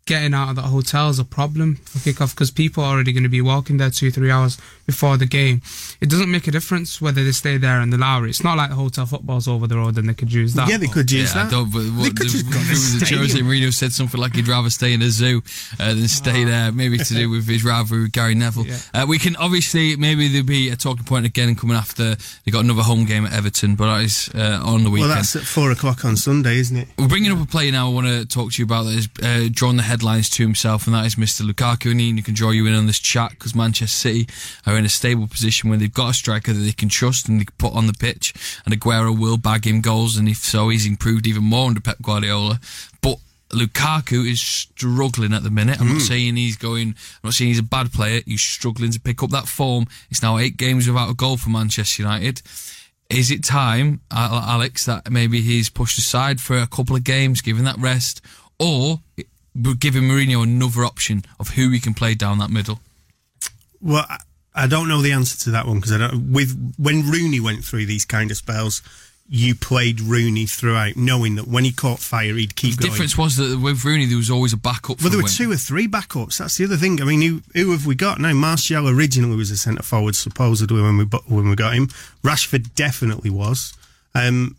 getting 0.04 0.34
out 0.34 0.50
of 0.50 0.56
that 0.56 0.62
hotel 0.62 1.08
is 1.08 1.18
a 1.18 1.24
problem 1.24 1.76
for 1.76 1.98
kickoff 1.98 2.34
because 2.34 2.50
people 2.50 2.82
are 2.82 2.94
already 2.94 3.12
going 3.12 3.22
to 3.22 3.28
be 3.28 3.40
walking 3.40 3.76
there 3.76 3.90
two, 3.90 4.10
three 4.10 4.30
hours 4.30 4.58
before 4.84 5.16
the 5.16 5.26
game. 5.26 5.62
It 6.00 6.10
doesn't 6.10 6.30
make 6.30 6.48
a 6.48 6.50
difference 6.50 7.00
whether 7.00 7.22
they 7.22 7.30
stay 7.30 7.56
there 7.56 7.80
in 7.80 7.90
the 7.90 7.98
Lowry. 7.98 8.30
It's 8.30 8.42
not 8.42 8.56
like 8.56 8.70
the 8.70 8.76
hotel 8.76 9.06
football's 9.06 9.46
over 9.46 9.66
the 9.66 9.76
road 9.76 9.96
and 9.98 10.08
they 10.08 10.14
could 10.14 10.32
use 10.32 10.54
that. 10.54 10.68
yeah, 10.68 10.76
they 10.76 10.88
could 10.88 11.10
use 11.10 11.34
yeah, 11.34 11.42
I 11.42 11.44
that. 11.44 11.52
don't, 11.52 11.72
but 11.72 11.80
they 11.80 11.90
what, 11.90 12.16
could 12.16 12.26
the, 12.26 12.30
just 12.30 12.46
go 12.46 12.58
to 12.58 12.66
the, 12.66 12.98
the 12.98 13.04
the 13.04 13.16
Jose. 13.16 13.38
Mourinho 13.38 13.72
said 13.72 13.92
something 13.92 14.20
like 14.20 14.34
he'd 14.34 14.48
rather 14.48 14.70
stay 14.70 14.92
in 14.92 15.02
a 15.02 15.10
zoo 15.10 15.42
uh, 15.78 15.94
than 15.94 16.08
stay 16.08 16.44
there, 16.44 16.72
maybe 16.72 16.98
to 16.98 17.14
do 17.14 17.30
with 17.30 17.46
his 17.46 17.64
rivalry 17.64 18.02
with 18.02 18.12
Gary 18.12 18.34
Neville. 18.34 18.66
Yeah. 18.66 18.78
Uh, 18.92 19.06
we 19.08 19.18
can 19.18 19.36
obviously, 19.36 19.94
maybe 19.96 20.28
there'll 20.28 20.46
be 20.46 20.70
a 20.70 20.76
talking 20.76 21.04
point 21.04 21.26
again 21.26 21.54
coming 21.54 21.76
after 21.76 22.16
they 22.44 22.50
got 22.50 22.64
another 22.64 22.82
home 22.82 23.04
game 23.04 23.24
at 23.24 23.32
Everton, 23.32 23.76
but 23.76 23.94
that 23.94 24.04
is 24.04 24.30
uh, 24.34 24.60
on 24.64 24.82
the 24.82 24.90
weekend. 24.90 25.10
Well, 25.10 25.16
that's 25.16 25.36
at 25.36 25.42
four 25.42 25.70
o'clock 25.70 26.04
on 26.04 26.16
Sunday, 26.16 26.56
isn't 26.56 26.76
it? 26.76 26.88
We're 26.98 27.08
bringing 27.08 27.30
up 27.30 27.40
a 27.40 27.46
player 27.46 27.70
now 27.70 27.88
I 27.88 27.92
want 27.92 28.08
to 28.08 28.26
talk 28.26 28.52
to 28.52 28.58
you 28.58 28.64
about 28.64 28.84
that 28.84 28.94
has 28.94 29.08
uh, 29.22 29.48
drawn 29.52 29.76
the 29.76 29.91
headlines 29.92 30.30
to 30.30 30.42
himself, 30.42 30.86
and 30.86 30.94
that 30.94 31.04
is 31.04 31.16
Mr. 31.16 31.42
Lukaku. 31.42 31.90
And 31.90 32.00
Ian, 32.00 32.16
you 32.16 32.22
can 32.22 32.32
draw 32.32 32.50
you 32.50 32.66
in 32.66 32.74
on 32.74 32.86
this 32.86 32.98
chat 32.98 33.32
because 33.32 33.54
Manchester 33.54 34.08
City 34.08 34.26
are 34.66 34.78
in 34.78 34.86
a 34.86 34.88
stable 34.88 35.26
position 35.26 35.68
where 35.68 35.78
they've 35.78 35.92
got 35.92 36.10
a 36.10 36.14
striker 36.14 36.54
that 36.54 36.60
they 36.60 36.72
can 36.72 36.88
trust 36.88 37.28
and 37.28 37.38
they 37.38 37.44
can 37.44 37.54
put 37.58 37.74
on 37.74 37.86
the 37.86 37.92
pitch, 37.92 38.32
and 38.64 38.74
Aguero 38.74 39.16
will 39.16 39.36
bag 39.36 39.66
him 39.66 39.82
goals, 39.82 40.16
and 40.16 40.28
if 40.28 40.38
so, 40.38 40.70
he's 40.70 40.86
improved 40.86 41.26
even 41.26 41.44
more 41.44 41.68
under 41.68 41.80
Pep 41.80 41.98
Guardiola. 42.00 42.58
But 43.02 43.18
Lukaku 43.50 44.26
is 44.30 44.40
struggling 44.40 45.34
at 45.34 45.42
the 45.42 45.50
minute. 45.50 45.78
I'm 45.78 45.88
not 45.88 45.94
hmm. 45.94 46.00
saying 46.00 46.36
he's 46.36 46.56
going. 46.56 46.88
I'm 46.88 47.24
not 47.24 47.34
saying 47.34 47.48
he's 47.48 47.58
a 47.58 47.62
bad 47.62 47.92
player. 47.92 48.22
He's 48.24 48.40
struggling 48.40 48.92
to 48.92 49.00
pick 49.00 49.22
up 49.22 49.30
that 49.30 49.46
form. 49.46 49.86
It's 50.10 50.22
now 50.22 50.38
eight 50.38 50.56
games 50.56 50.88
without 50.88 51.10
a 51.10 51.14
goal 51.14 51.36
for 51.36 51.50
Manchester 51.50 52.02
United. 52.02 52.40
Is 53.10 53.30
it 53.30 53.44
time, 53.44 54.00
Alex, 54.10 54.86
that 54.86 55.10
maybe 55.10 55.42
he's 55.42 55.68
pushed 55.68 55.98
aside 55.98 56.40
for 56.40 56.56
a 56.56 56.66
couple 56.66 56.96
of 56.96 57.04
games, 57.04 57.42
given 57.42 57.64
that 57.64 57.76
rest, 57.76 58.22
or 58.58 59.00
giving 59.78 60.04
Mourinho 60.04 60.42
another 60.42 60.84
option 60.84 61.24
of 61.38 61.50
who 61.50 61.70
he 61.70 61.80
can 61.80 61.94
play 61.94 62.14
down 62.14 62.38
that 62.38 62.50
middle? 62.50 62.80
Well, 63.80 64.06
I, 64.54 64.66
don't 64.66 64.88
know 64.88 65.02
the 65.02 65.12
answer 65.12 65.36
to 65.44 65.50
that 65.52 65.66
one 65.66 65.76
because 65.76 65.92
I 65.92 65.98
don't. 65.98 66.32
With 66.32 66.74
when 66.78 67.10
Rooney 67.10 67.40
went 67.40 67.64
through 67.64 67.86
these 67.86 68.04
kind 68.04 68.30
of 68.30 68.36
spells, 68.36 68.80
you 69.28 69.54
played 69.54 70.00
Rooney 70.00 70.46
throughout, 70.46 70.96
knowing 70.96 71.34
that 71.36 71.46
when 71.48 71.64
he 71.64 71.72
caught 71.72 71.98
fire, 71.98 72.34
he'd 72.34 72.54
keep 72.54 72.76
The 72.76 72.82
going. 72.82 72.90
difference 72.92 73.16
was 73.18 73.36
that 73.36 73.58
with 73.60 73.84
Rooney, 73.84 74.06
there 74.06 74.16
was 74.16 74.30
always 74.30 74.52
a 74.52 74.56
backup. 74.56 74.98
Well, 75.00 75.04
for 75.04 75.08
there 75.08 75.18
were 75.18 75.24
when- 75.24 75.32
two 75.32 75.50
or 75.50 75.56
three 75.56 75.88
backups. 75.88 76.38
That's 76.38 76.56
the 76.56 76.64
other 76.64 76.76
thing. 76.76 77.00
I 77.00 77.04
mean, 77.04 77.22
who, 77.22 77.42
who 77.54 77.72
have 77.72 77.86
we 77.86 77.94
got 77.94 78.20
now? 78.20 78.32
Martial 78.34 78.88
originally 78.88 79.36
was 79.36 79.50
a 79.50 79.56
centre 79.56 79.82
forward, 79.82 80.14
supposedly 80.16 80.80
when 80.82 80.96
we 80.98 81.04
when 81.26 81.48
we 81.48 81.56
got 81.56 81.74
him. 81.74 81.88
Rashford 82.22 82.74
definitely 82.74 83.30
was. 83.30 83.74
Um, 84.14 84.56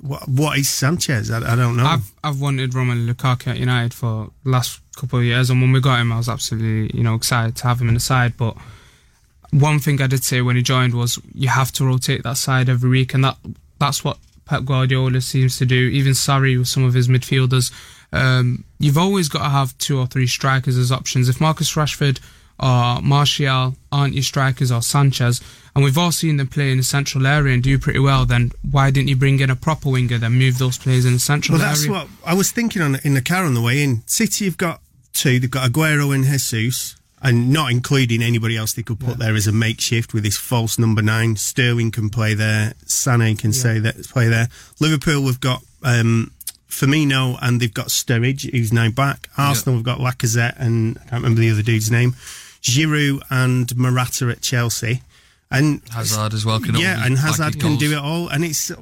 what, 0.00 0.28
what 0.28 0.58
is 0.58 0.68
Sanchez? 0.68 1.30
I, 1.30 1.38
I 1.38 1.56
don't 1.56 1.76
know. 1.76 1.86
I've 1.86 2.12
I've 2.22 2.40
wanted 2.40 2.72
Romelu 2.72 3.12
Lukaku 3.12 3.48
at 3.48 3.58
United 3.58 3.94
for 3.94 4.30
the 4.44 4.50
last 4.50 4.80
couple 4.96 5.18
of 5.18 5.24
years, 5.24 5.50
and 5.50 5.60
when 5.60 5.72
we 5.72 5.80
got 5.80 6.00
him, 6.00 6.12
I 6.12 6.18
was 6.18 6.28
absolutely 6.28 6.96
you 6.96 7.02
know 7.02 7.14
excited 7.14 7.56
to 7.56 7.64
have 7.64 7.80
him 7.80 7.88
in 7.88 7.94
the 7.94 8.00
side. 8.00 8.36
But 8.36 8.56
one 9.50 9.78
thing 9.78 10.00
I 10.02 10.06
did 10.06 10.24
say 10.24 10.42
when 10.42 10.56
he 10.56 10.62
joined 10.62 10.94
was 10.94 11.18
you 11.34 11.48
have 11.48 11.72
to 11.72 11.84
rotate 11.84 12.22
that 12.24 12.36
side 12.36 12.68
every 12.68 12.90
week, 12.90 13.14
and 13.14 13.24
that 13.24 13.36
that's 13.78 14.04
what 14.04 14.18
Pep 14.44 14.64
Guardiola 14.64 15.20
seems 15.20 15.58
to 15.58 15.66
do, 15.66 15.88
even 15.88 16.12
Sarri 16.12 16.58
with 16.58 16.68
some 16.68 16.84
of 16.84 16.94
his 16.94 17.08
midfielders. 17.08 17.72
Um, 18.12 18.64
you've 18.78 18.98
always 18.98 19.28
got 19.28 19.42
to 19.42 19.50
have 19.50 19.76
two 19.78 19.98
or 19.98 20.06
three 20.06 20.26
strikers 20.26 20.78
as 20.78 20.92
options. 20.92 21.28
If 21.28 21.40
Marcus 21.40 21.74
Rashford 21.74 22.20
or 22.58 23.00
Martial 23.02 23.74
aren't 23.92 24.14
your 24.14 24.22
strikers 24.22 24.72
or 24.72 24.82
Sanchez, 24.82 25.40
and 25.74 25.84
we've 25.84 25.98
all 25.98 26.12
seen 26.12 26.38
them 26.38 26.48
play 26.48 26.70
in 26.70 26.78
the 26.78 26.82
central 26.82 27.26
area 27.26 27.52
and 27.52 27.62
do 27.62 27.78
pretty 27.78 27.98
well, 27.98 28.24
then 28.24 28.50
why 28.70 28.90
didn't 28.90 29.08
you 29.08 29.16
bring 29.16 29.40
in 29.40 29.50
a 29.50 29.56
proper 29.56 29.90
winger 29.90 30.18
then 30.18 30.32
move 30.32 30.58
those 30.58 30.78
players 30.78 31.04
in 31.04 31.14
the 31.14 31.18
central 31.18 31.60
area? 31.60 31.66
Well, 31.66 31.74
that's 31.74 31.88
what 31.88 32.08
I 32.24 32.34
was 32.34 32.50
thinking 32.50 32.80
on 32.80 32.98
in 33.04 33.14
the 33.14 33.22
car 33.22 33.44
on 33.44 33.54
the 33.54 33.60
way 33.60 33.82
in. 33.82 34.02
City 34.06 34.46
have 34.46 34.56
got 34.56 34.80
two. 35.12 35.38
They've 35.38 35.50
got 35.50 35.70
Aguero 35.70 36.14
and 36.14 36.24
Jesus, 36.24 36.96
and 37.22 37.52
not 37.52 37.70
including 37.70 38.22
anybody 38.22 38.56
else 38.56 38.72
they 38.72 38.82
could 38.82 39.00
put 39.00 39.18
there 39.18 39.34
as 39.34 39.46
a 39.46 39.52
makeshift 39.52 40.14
with 40.14 40.22
this 40.22 40.36
false 40.36 40.78
number 40.78 41.02
nine. 41.02 41.36
Sterling 41.36 41.90
can 41.90 42.08
play 42.08 42.34
there. 42.34 42.74
Sané 42.84 43.38
can 43.38 43.52
say 43.52 43.78
that 43.78 43.96
play 44.08 44.28
there. 44.28 44.48
Liverpool 44.80 45.24
we've 45.24 45.40
got 45.40 45.62
um, 45.82 46.32
Firmino 46.68 47.38
and 47.40 47.60
they've 47.60 47.72
got 47.72 47.88
Sturridge, 47.88 48.50
who's 48.50 48.72
now 48.72 48.90
back. 48.90 49.28
Arsenal 49.36 49.76
we've 49.76 49.84
got 49.84 49.98
Lacazette 49.98 50.58
and 50.58 50.98
I 50.98 51.00
can't 51.00 51.12
remember 51.22 51.40
the 51.40 51.50
other 51.50 51.62
dude's 51.62 51.90
name. 51.90 52.14
Giroud 52.66 53.22
and 53.30 53.76
Morata 53.76 54.28
at 54.28 54.40
Chelsea. 54.40 55.02
And 55.50 55.80
Hazard 55.90 56.34
as 56.34 56.44
well 56.44 56.58
can 56.58 56.74
yeah, 56.74 57.06
and 57.06 57.16
Hazard 57.16 57.60
can 57.60 57.70
goals. 57.70 57.78
do 57.78 57.92
it 57.92 57.98
all. 57.98 58.28
And 58.28 58.44
it's 58.44 58.72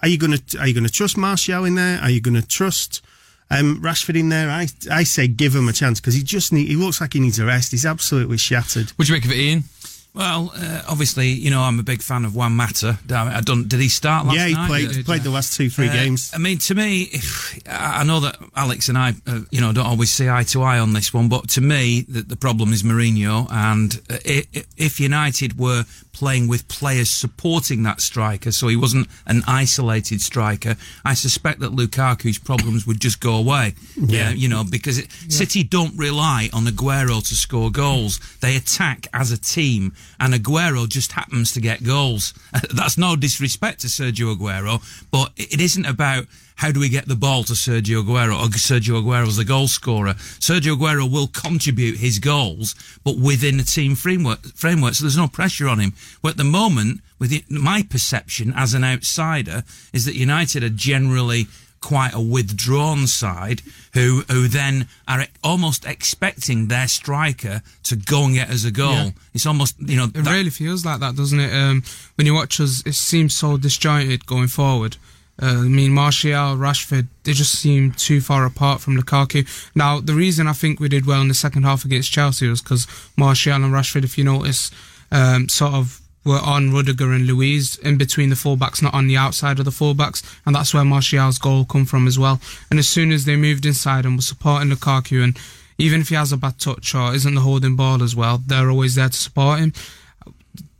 are 0.00 0.08
you 0.08 0.16
gonna 0.16 0.38
are 0.58 0.66
you 0.66 0.74
gonna 0.74 0.88
trust 0.88 1.16
Martial 1.18 1.64
in 1.64 1.74
there? 1.74 2.00
Are 2.00 2.08
you 2.08 2.22
gonna 2.22 2.40
trust 2.40 3.02
um, 3.50 3.82
Rashford 3.82 4.18
in 4.18 4.30
there? 4.30 4.48
I 4.50 4.68
I 4.90 5.04
say 5.04 5.28
give 5.28 5.54
him 5.54 5.68
a 5.68 5.72
chance 5.74 6.00
because 6.00 6.14
he 6.14 6.22
just 6.22 6.50
need, 6.50 6.68
he 6.68 6.76
looks 6.76 7.00
like 7.02 7.12
he 7.12 7.20
needs 7.20 7.38
a 7.38 7.44
rest. 7.44 7.72
He's 7.72 7.84
absolutely 7.84 8.38
shattered. 8.38 8.90
What 8.96 9.06
do 9.06 9.12
you 9.12 9.16
make 9.18 9.26
of 9.26 9.32
it, 9.32 9.36
Ian? 9.36 9.64
Well, 10.14 10.52
uh, 10.54 10.82
obviously, 10.88 11.30
you 11.30 11.50
know, 11.50 11.60
I'm 11.62 11.80
a 11.80 11.82
big 11.82 12.00
fan 12.00 12.24
of 12.24 12.36
Juan 12.36 12.52
Mata. 12.52 12.98
I 13.10 13.40
don't. 13.40 13.68
Did 13.68 13.80
he 13.80 13.88
start 13.88 14.26
last 14.26 14.36
yeah, 14.36 14.46
he 14.46 14.54
night? 14.54 14.68
played 14.68 14.90
he 14.92 15.02
played 15.02 15.22
the 15.22 15.30
last 15.30 15.56
two 15.56 15.68
three 15.68 15.88
Uh, 15.88 15.92
games. 15.92 16.30
I 16.32 16.38
mean, 16.38 16.58
to 16.58 16.74
me, 16.76 17.02
if, 17.12 17.58
I 17.68 18.00
I 18.00 18.04
know 18.04 18.20
that 18.20 18.36
Alex 18.54 18.88
and 18.88 18.96
I, 18.96 19.14
uh, 19.26 19.40
you 19.50 19.60
know, 19.60 19.72
don't 19.72 19.86
always 19.86 20.12
see 20.12 20.28
eye 20.30 20.44
to 20.44 20.62
eye 20.62 20.78
on 20.78 20.92
this 20.92 21.12
one, 21.12 21.28
but 21.28 21.48
to 21.50 21.60
me, 21.60 22.02
the, 22.08 22.22
the 22.22 22.36
problem 22.36 22.72
is 22.72 22.84
Mourinho. 22.84 23.48
And 23.50 24.00
uh, 24.08 24.18
i- 24.24 24.46
i- 24.54 24.64
if 24.76 25.00
United 25.00 25.58
were 25.58 25.84
playing 26.12 26.46
with 26.46 26.68
players 26.68 27.10
supporting 27.10 27.82
that 27.82 28.00
striker, 28.00 28.52
so 28.52 28.68
he 28.68 28.76
wasn't 28.76 29.08
an 29.26 29.42
isolated 29.48 30.20
striker, 30.22 30.76
I 31.04 31.14
suspect 31.14 31.58
that 31.58 31.72
Lukaku's 31.72 32.38
problems 32.38 32.86
would 32.86 33.00
just 33.00 33.18
go 33.18 33.34
away. 33.34 33.74
Yeah. 33.96 34.28
Uh, 34.28 34.30
you 34.30 34.46
know, 34.48 34.62
because 34.62 34.98
it, 34.98 35.10
City 35.28 35.64
don't 35.64 35.96
rely 35.98 36.50
on 36.52 36.66
Aguero 36.66 37.26
to 37.26 37.34
score 37.34 37.68
goals. 37.72 38.20
They 38.40 38.54
attack 38.54 39.08
as 39.12 39.32
a 39.32 39.36
team, 39.38 39.92
and 40.20 40.34
Aguero 40.34 40.88
just 40.88 41.12
happens 41.12 41.52
to 41.52 41.60
get 41.60 41.82
goals. 41.82 42.34
That's 42.74 42.98
no 42.98 43.16
disrespect 43.16 43.80
to 43.80 43.88
Sergio 43.88 44.34
Aguero, 44.36 44.82
but 45.10 45.32
it 45.36 45.60
isn't 45.60 45.86
about 45.86 46.26
how 46.56 46.70
do 46.70 46.80
we 46.80 46.88
get 46.88 47.06
the 47.06 47.16
ball 47.16 47.42
to 47.44 47.52
Sergio 47.54 48.02
Aguero 48.02 48.38
or 48.38 48.48
Sergio 48.50 49.02
Aguero's 49.02 49.36
the 49.36 49.44
goal 49.44 49.66
scorer. 49.66 50.14
Sergio 50.14 50.76
Aguero 50.76 51.10
will 51.10 51.26
contribute 51.26 51.98
his 51.98 52.18
goals, 52.18 52.74
but 53.02 53.18
within 53.18 53.58
a 53.58 53.64
team 53.64 53.94
framework, 53.94 54.40
framework 54.54 54.94
so 54.94 55.04
there's 55.04 55.16
no 55.16 55.28
pressure 55.28 55.68
on 55.68 55.80
him. 55.80 55.94
But 56.22 56.32
at 56.32 56.36
the 56.36 56.44
moment, 56.44 57.00
with 57.18 57.30
the, 57.30 57.44
my 57.48 57.82
perception 57.82 58.52
as 58.56 58.74
an 58.74 58.84
outsider, 58.84 59.64
is 59.92 60.04
that 60.04 60.14
United 60.14 60.62
are 60.62 60.68
generally 60.68 61.46
quite 61.84 62.14
a 62.14 62.20
withdrawn 62.20 63.06
side 63.06 63.60
who 63.92 64.22
who 64.30 64.48
then 64.48 64.88
are 65.06 65.26
almost 65.42 65.84
expecting 65.84 66.68
their 66.68 66.88
striker 66.88 67.60
to 67.82 67.94
go 67.94 68.24
and 68.24 68.34
get 68.34 68.48
us 68.48 68.64
a 68.64 68.70
goal. 68.70 68.92
Yeah. 68.92 69.10
It's 69.34 69.46
almost 69.46 69.76
you 69.78 69.96
know 69.96 70.08
It 70.14 70.26
really 70.26 70.50
feels 70.50 70.86
like 70.86 71.00
that, 71.00 71.14
doesn't 71.14 71.38
it? 71.38 71.52
Um, 71.52 71.82
when 72.16 72.26
you 72.26 72.32
watch 72.34 72.58
us, 72.58 72.82
it 72.86 72.94
seems 72.94 73.36
so 73.36 73.58
disjointed 73.58 74.24
going 74.24 74.48
forward. 74.48 74.96
Uh, 75.42 75.46
I 75.46 75.68
mean, 75.68 75.92
Martial, 75.92 76.56
Rashford, 76.56 77.08
they 77.24 77.32
just 77.32 77.58
seem 77.58 77.90
too 77.90 78.20
far 78.20 78.46
apart 78.46 78.80
from 78.80 78.96
Lukaku. 78.96 79.44
Now, 79.74 80.00
the 80.00 80.14
reason 80.14 80.46
I 80.46 80.52
think 80.52 80.78
we 80.78 80.88
did 80.88 81.06
well 81.06 81.20
in 81.20 81.28
the 81.28 81.34
second 81.34 81.64
half 81.64 81.84
against 81.84 82.12
Chelsea 82.12 82.48
was 82.48 82.62
because 82.62 82.86
Martial 83.16 83.56
and 83.56 83.74
Rashford, 83.74 84.04
if 84.04 84.16
you 84.16 84.24
notice, 84.24 84.70
um, 85.10 85.48
sort 85.48 85.74
of 85.74 86.00
were 86.24 86.40
on 86.40 86.72
Rudiger 86.72 87.12
and 87.12 87.26
Luiz 87.26 87.76
in 87.78 87.96
between 87.98 88.30
the 88.30 88.34
fullbacks, 88.36 88.82
not 88.82 88.94
on 88.94 89.06
the 89.06 89.16
outside 89.16 89.58
of 89.58 89.64
the 89.64 89.70
fullbacks, 89.70 90.22
and 90.46 90.54
that's 90.54 90.72
where 90.72 90.84
Martial's 90.84 91.38
goal 91.38 91.64
come 91.64 91.84
from 91.84 92.06
as 92.06 92.18
well. 92.18 92.40
And 92.70 92.78
as 92.78 92.88
soon 92.88 93.12
as 93.12 93.24
they 93.24 93.36
moved 93.36 93.66
inside 93.66 94.04
and 94.04 94.16
were 94.16 94.22
supporting 94.22 94.70
Lukaku, 94.70 95.22
and 95.22 95.38
even 95.78 96.00
if 96.00 96.08
he 96.08 96.14
has 96.14 96.32
a 96.32 96.36
bad 96.36 96.58
touch 96.58 96.94
or 96.94 97.14
isn't 97.14 97.34
the 97.34 97.40
holding 97.40 97.76
ball 97.76 98.02
as 98.02 98.16
well, 98.16 98.40
they're 98.46 98.70
always 98.70 98.94
there 98.94 99.08
to 99.08 99.16
support 99.16 99.58
him 99.58 99.72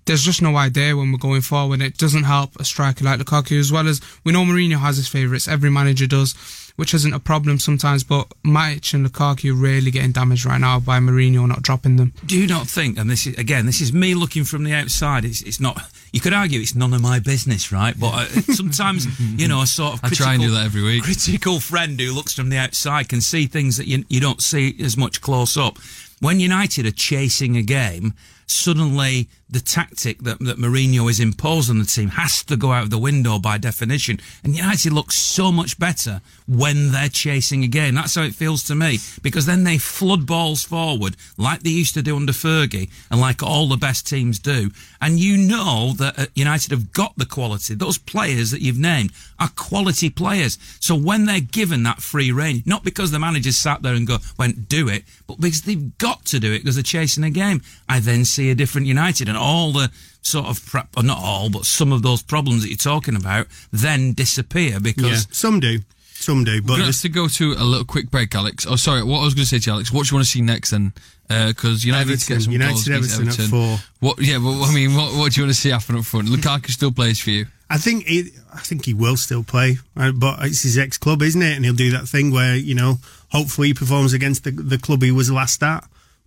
there's 0.06 0.22
just 0.22 0.42
no 0.42 0.56
idea 0.56 0.96
when 0.96 1.12
we're 1.12 1.18
going 1.18 1.40
forward. 1.40 1.80
It 1.80 1.96
doesn't 1.96 2.24
help 2.24 2.56
a 2.56 2.64
striker 2.64 3.04
like 3.04 3.20
Lukaku 3.20 3.58
as 3.58 3.72
well 3.72 3.88
as 3.88 4.00
we 4.22 4.32
know 4.32 4.44
Mourinho 4.44 4.78
has 4.78 4.96
his 4.96 5.08
favourites. 5.08 5.48
Every 5.48 5.70
manager 5.70 6.06
does, 6.06 6.34
which 6.76 6.92
isn't 6.94 7.12
a 7.12 7.20
problem 7.20 7.58
sometimes. 7.58 8.04
But 8.04 8.28
Matic 8.44 8.94
and 8.94 9.06
Lukaku 9.06 9.52
are 9.52 9.54
really 9.54 9.90
getting 9.90 10.12
damaged 10.12 10.44
right 10.44 10.60
now 10.60 10.80
by 10.80 10.98
Mourinho 10.98 11.46
not 11.46 11.62
dropping 11.62 11.96
them. 11.96 12.12
do 12.26 12.38
you 12.38 12.46
not 12.46 12.66
think? 12.66 12.98
And 12.98 13.08
this 13.08 13.26
is 13.26 13.36
again, 13.38 13.66
this 13.66 13.80
is 13.80 13.92
me 13.92 14.14
looking 14.14 14.44
from 14.44 14.64
the 14.64 14.72
outside. 14.72 15.24
It's, 15.24 15.42
it's 15.42 15.60
not. 15.60 15.80
You 16.12 16.20
could 16.20 16.32
argue 16.32 16.60
it's 16.60 16.74
none 16.74 16.94
of 16.94 17.00
my 17.00 17.18
business, 17.18 17.72
right? 17.72 17.98
But 17.98 18.14
uh, 18.14 18.24
sometimes, 18.54 19.06
you 19.38 19.48
know, 19.48 19.62
a 19.62 19.66
sort 19.66 19.94
of 19.94 20.04
I 20.04 20.08
try 20.10 20.34
and 20.34 20.42
do 20.42 20.52
that 20.52 20.64
every 20.64 20.82
week. 20.82 21.04
critical 21.04 21.60
friend 21.60 21.98
who 21.98 22.12
looks 22.12 22.34
from 22.34 22.50
the 22.50 22.58
outside 22.58 23.08
can 23.08 23.20
see 23.20 23.46
things 23.46 23.76
that 23.76 23.86
you 23.86 24.04
you 24.08 24.20
don't 24.20 24.42
see 24.42 24.76
as 24.80 24.96
much 24.96 25.20
close 25.20 25.56
up. 25.56 25.78
When 26.20 26.40
United 26.40 26.86
are 26.86 26.92
chasing 26.92 27.56
a 27.56 27.62
game, 27.62 28.14
suddenly 28.46 29.28
the 29.54 29.60
tactic 29.60 30.18
that, 30.24 30.40
that 30.40 30.58
Mourinho 30.58 31.06
has 31.06 31.20
imposed 31.20 31.70
on 31.70 31.78
the 31.78 31.84
team 31.84 32.08
has 32.10 32.42
to 32.42 32.56
go 32.56 32.72
out 32.72 32.82
of 32.82 32.90
the 32.90 32.98
window 32.98 33.38
by 33.38 33.56
definition. 33.56 34.18
And 34.42 34.56
United 34.56 34.92
looks 34.92 35.14
so 35.14 35.52
much 35.52 35.78
better 35.78 36.20
when 36.48 36.90
they're 36.90 37.08
chasing 37.08 37.62
a 37.62 37.68
game. 37.68 37.94
That's 37.94 38.16
how 38.16 38.22
it 38.22 38.34
feels 38.34 38.64
to 38.64 38.74
me. 38.74 38.98
Because 39.22 39.46
then 39.46 39.62
they 39.62 39.78
flood 39.78 40.26
balls 40.26 40.64
forward 40.64 41.16
like 41.38 41.60
they 41.60 41.70
used 41.70 41.94
to 41.94 42.02
do 42.02 42.16
under 42.16 42.32
Fergie 42.32 42.90
and 43.10 43.20
like 43.20 43.44
all 43.44 43.68
the 43.68 43.76
best 43.76 44.08
teams 44.08 44.40
do. 44.40 44.70
And 45.00 45.20
you 45.20 45.36
know 45.36 45.92
that 45.98 46.18
uh, 46.18 46.26
United 46.34 46.72
have 46.72 46.92
got 46.92 47.16
the 47.16 47.24
quality. 47.24 47.74
Those 47.74 47.96
players 47.96 48.50
that 48.50 48.60
you've 48.60 48.78
named 48.78 49.12
are 49.38 49.50
quality 49.54 50.10
players. 50.10 50.58
So 50.80 50.96
when 50.96 51.26
they're 51.26 51.40
given 51.40 51.84
that 51.84 52.02
free 52.02 52.32
reign, 52.32 52.64
not 52.66 52.82
because 52.82 53.12
the 53.12 53.20
managers 53.20 53.56
sat 53.56 53.82
there 53.82 53.94
and 53.94 54.06
go, 54.06 54.18
went, 54.36 54.68
do 54.68 54.88
it, 54.88 55.04
but 55.28 55.40
because 55.40 55.62
they've 55.62 55.96
got 55.98 56.24
to 56.26 56.40
do 56.40 56.52
it 56.52 56.58
because 56.58 56.74
they're 56.74 56.82
chasing 56.82 57.22
a 57.22 57.30
game, 57.30 57.62
I 57.88 58.00
then 58.00 58.24
see 58.24 58.50
a 58.50 58.54
different 58.56 58.88
United 58.88 59.28
and 59.28 59.38
all 59.44 59.72
the 59.72 59.90
sort 60.22 60.46
of, 60.46 60.64
prep, 60.66 60.88
or 60.96 61.02
not 61.02 61.18
all, 61.18 61.50
but 61.50 61.64
some 61.66 61.92
of 61.92 62.02
those 62.02 62.22
problems 62.22 62.62
that 62.62 62.68
you're 62.68 62.76
talking 62.78 63.14
about 63.14 63.46
then 63.72 64.12
disappear 64.14 64.80
because 64.80 65.10
yeah, 65.26 65.32
some 65.32 65.60
do, 65.60 65.80
some 66.14 66.44
do. 66.44 66.62
But 66.62 66.68
going 66.68 66.80
to 66.80 66.86
have 66.86 66.86
there's- 66.86 67.02
to 67.02 67.08
go 67.10 67.28
to 67.28 67.52
a 67.52 67.64
little 67.64 67.84
quick 67.84 68.10
break, 68.10 68.34
Alex. 68.34 68.66
Oh, 68.68 68.76
sorry. 68.76 69.02
What 69.02 69.20
I 69.20 69.24
was 69.24 69.34
going 69.34 69.44
to 69.44 69.48
say 69.48 69.58
to 69.58 69.70
you, 69.70 69.74
Alex, 69.74 69.92
what 69.92 70.06
do 70.06 70.10
you 70.10 70.16
want 70.16 70.24
to 70.26 70.30
see 70.30 70.40
next 70.40 70.70
then? 70.70 70.92
Because 71.28 71.84
United 71.84 72.08
need 72.08 72.18
to 72.20 72.26
get 72.26 72.42
some 72.42 72.52
United, 72.52 72.72
goals 72.72 72.86
against 72.86 73.20
Everton 73.20 73.44
at 73.44 73.50
four. 73.50 73.78
What? 74.00 74.20
Yeah, 74.20 74.38
but 74.38 74.62
I 74.62 74.74
mean, 74.74 74.94
what, 74.94 75.14
what 75.14 75.32
do 75.32 75.40
you 75.40 75.46
want 75.46 75.54
to 75.54 75.60
see 75.60 75.70
happen 75.70 75.96
up 75.96 76.04
front? 76.04 76.28
Lukaku 76.28 76.70
still 76.70 76.92
plays 76.92 77.20
for 77.20 77.30
you. 77.30 77.46
I 77.70 77.78
think 77.78 78.04
he, 78.06 78.30
I 78.52 78.58
think 78.58 78.84
he 78.84 78.92
will 78.92 79.16
still 79.16 79.42
play, 79.42 79.78
uh, 79.96 80.12
but 80.12 80.44
it's 80.44 80.62
his 80.62 80.76
ex 80.76 80.98
club, 80.98 81.22
isn't 81.22 81.40
it? 81.40 81.56
And 81.56 81.64
he'll 81.64 81.74
do 81.74 81.90
that 81.92 82.06
thing 82.06 82.30
where 82.30 82.54
you 82.56 82.74
know, 82.74 82.98
hopefully 83.30 83.68
he 83.68 83.74
performs 83.74 84.12
against 84.12 84.44
the 84.44 84.50
the 84.50 84.76
club 84.78 85.02
he 85.02 85.10
was 85.10 85.30
last 85.30 85.62
at. 85.62 85.84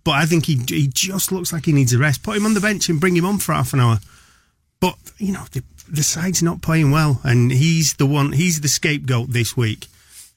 But 0.08 0.14
I 0.14 0.24
think 0.24 0.46
he 0.46 0.58
he 0.66 0.88
just 0.90 1.32
looks 1.32 1.52
like 1.52 1.66
he 1.66 1.72
needs 1.74 1.92
a 1.92 1.98
rest. 1.98 2.22
Put 2.22 2.34
him 2.38 2.46
on 2.46 2.54
the 2.54 2.60
bench 2.62 2.88
and 2.88 2.98
bring 2.98 3.14
him 3.14 3.26
on 3.26 3.36
for 3.36 3.52
half 3.52 3.74
an 3.74 3.80
hour. 3.80 3.98
But 4.80 4.96
you 5.18 5.34
know, 5.34 5.44
the 5.52 5.62
the 5.86 6.02
side's 6.02 6.42
not 6.42 6.62
playing 6.62 6.90
well, 6.90 7.20
and 7.24 7.52
he's 7.52 7.92
the 7.92 8.06
one. 8.06 8.32
He's 8.32 8.62
the 8.62 8.68
scapegoat 8.68 9.30
this 9.34 9.54
week. 9.54 9.86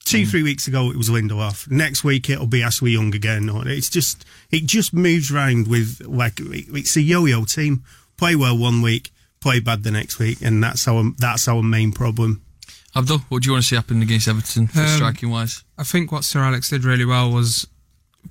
Two, 0.03 0.25
three 0.25 0.43
weeks 0.43 0.67
ago 0.67 0.91
it 0.91 0.97
was 0.97 1.09
Lindelof. 1.09 1.71
Next 1.71 2.03
week 2.03 2.29
it'll 2.29 2.47
be 2.47 2.61
Ashley 2.61 2.91
Young 2.91 3.15
again. 3.15 3.47
Or 3.49 3.65
It's 3.65 3.89
just 3.89 4.25
it 4.49 4.65
just 4.65 4.93
moves 4.93 5.31
around 5.31 5.69
with 5.69 6.01
like 6.05 6.33
it's 6.41 6.97
a 6.97 7.01
yo-yo 7.01 7.45
team. 7.45 7.85
Play 8.17 8.35
well 8.35 8.57
one 8.57 8.81
week, 8.81 9.13
play 9.39 9.61
bad 9.61 9.83
the 9.83 9.91
next 9.91 10.19
week, 10.19 10.41
and 10.41 10.61
that's 10.61 10.85
our 10.85 11.13
that's 11.17 11.47
our 11.47 11.63
main 11.63 11.93
problem. 11.93 12.41
Abdul, 12.93 13.19
what 13.29 13.43
do 13.43 13.47
you 13.47 13.53
want 13.53 13.63
to 13.63 13.69
see 13.69 13.75
happen 13.77 14.01
against 14.01 14.27
Everton, 14.27 14.67
Um, 14.75 14.87
striking 14.87 15.29
wise? 15.29 15.63
I 15.77 15.83
think 15.83 16.11
what 16.11 16.25
Sir 16.25 16.41
Alex 16.41 16.69
did 16.69 16.83
really 16.83 17.05
well 17.05 17.31
was, 17.31 17.65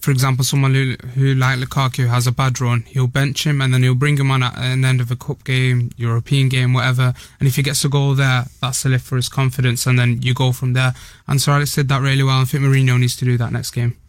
for 0.00 0.10
example, 0.10 0.44
someone 0.44 0.74
who, 0.74 0.96
who 1.14 1.34
like 1.34 1.58
Lukaku 1.58 2.08
has 2.08 2.26
a 2.26 2.32
bad 2.32 2.60
run, 2.60 2.82
he'll 2.86 3.06
bench 3.06 3.46
him 3.46 3.60
and 3.60 3.72
then 3.72 3.82
he'll 3.82 3.94
bring 3.94 4.16
him 4.16 4.30
on 4.30 4.42
at 4.42 4.56
an 4.56 4.84
end 4.84 5.00
of 5.00 5.10
a 5.10 5.16
cup 5.16 5.44
game, 5.44 5.90
European 5.96 6.48
game, 6.48 6.72
whatever. 6.72 7.14
And 7.38 7.48
if 7.48 7.56
he 7.56 7.62
gets 7.62 7.84
a 7.84 7.88
goal 7.88 8.14
there, 8.14 8.46
that's 8.60 8.84
a 8.84 8.88
lift 8.88 9.06
for 9.06 9.16
his 9.16 9.28
confidence, 9.28 9.86
and 9.86 9.98
then 9.98 10.22
you 10.22 10.34
go 10.34 10.52
from 10.52 10.72
there. 10.72 10.94
And 11.28 11.40
Sir 11.40 11.52
Alex 11.52 11.74
did 11.74 11.88
that 11.88 12.00
really 12.00 12.22
well. 12.22 12.40
I 12.40 12.44
think 12.44 12.64
Mourinho 12.64 12.98
needs 12.98 13.16
to 13.16 13.24
do 13.24 13.36
that 13.38 13.52
next 13.52 13.72
game. 13.72 13.99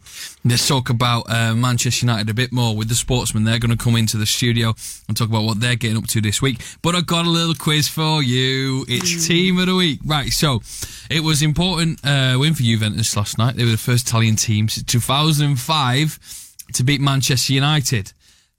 Let's 0.43 0.67
talk 0.67 0.89
about 0.89 1.29
uh, 1.29 1.53
Manchester 1.55 2.05
United 2.05 2.29
a 2.29 2.33
bit 2.33 2.51
more 2.51 2.75
with 2.75 2.89
the 2.89 2.95
sportsmen. 2.95 3.43
They're 3.43 3.59
going 3.59 3.75
to 3.75 3.83
come 3.83 3.95
into 3.95 4.17
the 4.17 4.25
studio 4.25 4.73
and 5.07 5.15
talk 5.15 5.29
about 5.29 5.43
what 5.43 5.59
they're 5.59 5.75
getting 5.75 5.97
up 5.97 6.07
to 6.07 6.21
this 6.21 6.41
week. 6.41 6.61
But 6.81 6.95
I've 6.95 7.05
got 7.05 7.25
a 7.25 7.29
little 7.29 7.55
quiz 7.55 7.87
for 7.87 8.23
you. 8.23 8.85
It's 8.87 9.27
Team 9.27 9.59
of 9.59 9.67
the 9.67 9.75
Week. 9.75 9.99
Right, 10.05 10.29
so 10.29 10.61
it 11.09 11.21
was 11.21 11.41
important 11.41 11.99
uh, 12.03 12.37
win 12.39 12.53
for 12.53 12.63
Juventus 12.63 13.15
last 13.15 13.37
night. 13.37 13.55
They 13.55 13.65
were 13.65 13.71
the 13.71 13.77
first 13.77 14.07
Italian 14.07 14.35
team 14.35 14.67
since 14.69 14.85
2005 14.85 16.19
to 16.73 16.83
beat 16.83 17.01
Manchester 17.01 17.53
United. 17.53 18.13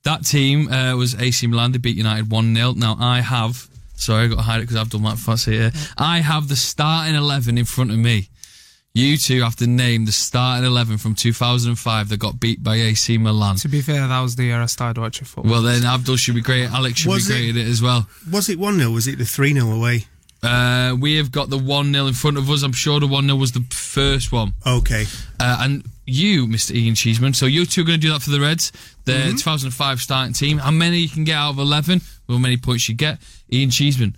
That 0.05 0.25
team 0.25 0.69
uh, 0.69 0.97
was 0.97 1.15
AC 1.15 1.47
Milan. 1.47 1.73
They 1.73 1.79
beat 1.79 1.97
United 1.97 2.31
1 2.31 2.55
0. 2.55 2.73
Now, 2.73 2.97
I 2.99 3.21
have 3.21 3.69
Sorry, 4.03 4.25
I 4.25 4.27
got 4.27 4.37
to 4.37 4.43
hide 4.43 4.59
it 4.59 4.63
because 4.63 4.77
I've 4.77 4.91
done 4.91 5.17
fancy 5.17 5.55
it. 5.55 5.75
here. 5.75 5.83
I 5.97 6.19
have 6.19 6.49
the 6.49 6.57
starting 6.57 7.15
11 7.15 7.57
in 7.57 7.65
front 7.65 7.93
of 7.93 7.99
me. 7.99 8.31
You 8.95 9.17
two 9.17 9.41
have 9.43 9.57
to 9.57 9.67
name 9.67 10.05
the 10.05 10.13
starting 10.13 10.67
11 10.67 10.99
from 10.99 11.15
2005 11.15 12.11
that 12.11 12.19
got 12.19 12.39
beat 12.39 12.63
by 12.63 12.75
AC 12.77 13.17
Milan. 13.17 13.57
To 13.57 13.69
be 13.69 13.81
fair, 13.81 14.07
that 14.07 14.21
was 14.21 14.37
the 14.37 14.45
year 14.45 14.61
I 14.61 14.67
started 14.67 15.01
watching 15.01 15.25
football. 15.25 15.51
Well, 15.51 15.63
then 15.63 15.85
Abdul 15.87 16.17
should 16.17 16.35
be 16.35 16.43
great. 16.43 16.71
Alex 16.71 16.99
should 17.01 17.09
Was 17.11 17.27
be 17.27 17.33
it- 17.35 17.53
great 17.53 17.63
at 17.63 17.67
it 17.67 17.71
as 17.71 17.81
well. 17.81 18.07
Was 18.31 18.51
it 18.51 18.59
1 18.59 18.77
0? 18.77 18.91
Was 18.91 19.07
it 19.07 19.17
the 19.17 19.25
3 19.25 19.55
0 19.55 19.71
away? 19.71 20.05
Uh, 20.43 20.95
we 21.01 21.17
have 21.17 21.33
got 21.33 21.49
the 21.49 21.57
1 21.57 21.91
0 21.91 22.07
in 22.07 22.13
front 22.13 22.37
of 22.37 22.51
us. 22.51 22.63
I'm 22.63 22.73
sure 22.73 23.01
the 23.01 23.07
1 23.07 23.25
0 23.25 23.37
was 23.37 23.53
the 23.53 23.65
first 23.71 24.31
one. 24.31 24.53
Okay. 24.67 25.07
Uh, 25.41 25.57
and 25.61 25.85
you, 26.07 26.47
Mr. 26.47 26.75
Ian 26.75 26.95
Cheeseman, 26.95 27.33
so 27.33 27.47
you 27.47 27.65
two 27.65 27.81
are 27.81 27.85
going 27.85 27.99
to 27.99 28.07
do 28.07 28.13
that 28.13 28.21
for 28.21 28.31
the 28.31 28.41
Reds, 28.41 28.73
the 29.07 29.13
Mhm. 29.13 29.39
2005 29.39 30.03
starting 30.03 30.35
team. 30.35 30.59
How 30.59 30.71
many 30.71 30.99
you 30.99 31.09
can 31.09 31.25
get 31.25 31.37
out 31.37 31.51
of 31.51 31.59
11? 31.59 32.03
How 32.29 32.37
many 32.37 32.59
points 32.59 32.91
you 32.91 32.95
get? 32.95 33.23
Ian 33.51 33.71
Cheeseman. 33.71 34.17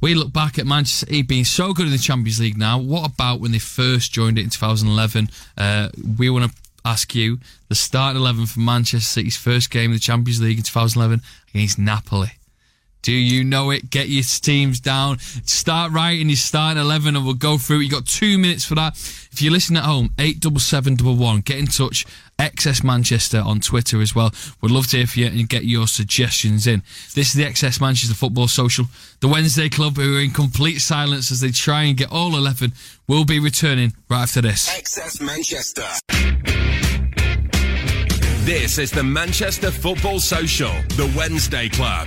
We 0.00 0.14
look 0.14 0.32
back 0.32 0.58
at 0.58 0.66
Manchester 0.66 1.06
City 1.06 1.22
being 1.22 1.44
so 1.44 1.72
good 1.72 1.86
in 1.86 1.92
the 1.92 1.98
Champions 1.98 2.38
League 2.38 2.58
now. 2.58 2.78
What 2.78 3.10
about 3.10 3.40
when 3.40 3.52
they 3.52 3.58
first 3.58 4.12
joined 4.12 4.38
it 4.38 4.42
in 4.42 4.50
2011? 4.50 5.28
Uh, 5.56 5.88
we 6.18 6.28
want 6.28 6.50
to 6.50 6.56
ask 6.84 7.14
you 7.14 7.38
the 7.68 7.74
starting 7.74 8.20
11 8.20 8.46
for 8.46 8.60
Manchester 8.60 9.00
City's 9.00 9.36
first 9.36 9.70
game 9.70 9.86
in 9.86 9.92
the 9.92 9.98
Champions 9.98 10.40
League 10.40 10.58
in 10.58 10.62
2011 10.62 11.22
against 11.54 11.78
Napoli. 11.78 12.32
Do 13.02 13.12
you 13.12 13.44
know 13.44 13.70
it? 13.70 13.88
Get 13.88 14.08
your 14.08 14.24
teams 14.24 14.80
down. 14.80 15.18
Start 15.20 15.92
writing 15.92 16.28
your 16.28 16.36
starting 16.36 16.82
11 16.82 17.14
and 17.14 17.24
we'll 17.24 17.34
go 17.34 17.56
through 17.56 17.80
it. 17.80 17.84
you 17.84 17.90
got 17.90 18.04
two 18.04 18.36
minutes 18.36 18.64
for 18.64 18.74
that. 18.74 18.94
If 19.32 19.40
you're 19.40 19.52
listening 19.52 19.78
at 19.78 19.84
home, 19.84 20.10
87711, 20.18 21.42
get 21.42 21.58
in 21.58 21.66
touch. 21.66 22.04
XS 22.38 22.84
Manchester 22.84 23.42
on 23.44 23.60
Twitter 23.60 24.00
as 24.00 24.14
well. 24.14 24.30
Would 24.60 24.70
love 24.70 24.86
to 24.88 24.98
hear 24.98 25.06
from 25.06 25.22
you 25.22 25.28
and 25.28 25.48
get 25.48 25.64
your 25.64 25.86
suggestions 25.86 26.66
in. 26.66 26.82
This 27.14 27.28
is 27.28 27.34
the 27.34 27.44
XS 27.44 27.80
Manchester 27.80 28.14
Football 28.14 28.48
Social. 28.48 28.86
The 29.20 29.28
Wednesday 29.28 29.68
Club, 29.68 29.96
who 29.96 30.16
are 30.16 30.20
in 30.20 30.30
complete 30.30 30.78
silence 30.78 31.30
as 31.32 31.40
they 31.40 31.50
try 31.50 31.84
and 31.84 31.96
get 31.96 32.12
all 32.12 32.36
11, 32.36 32.72
will 33.08 33.24
be 33.24 33.40
returning 33.40 33.94
right 34.08 34.22
after 34.22 34.42
this. 34.42 34.68
XS 34.68 35.22
Manchester. 35.22 35.84
This 38.44 38.78
is 38.78 38.90
the 38.90 39.02
Manchester 39.02 39.70
Football 39.70 40.20
Social, 40.20 40.72
the 40.90 41.12
Wednesday 41.16 41.68
Club. 41.68 42.06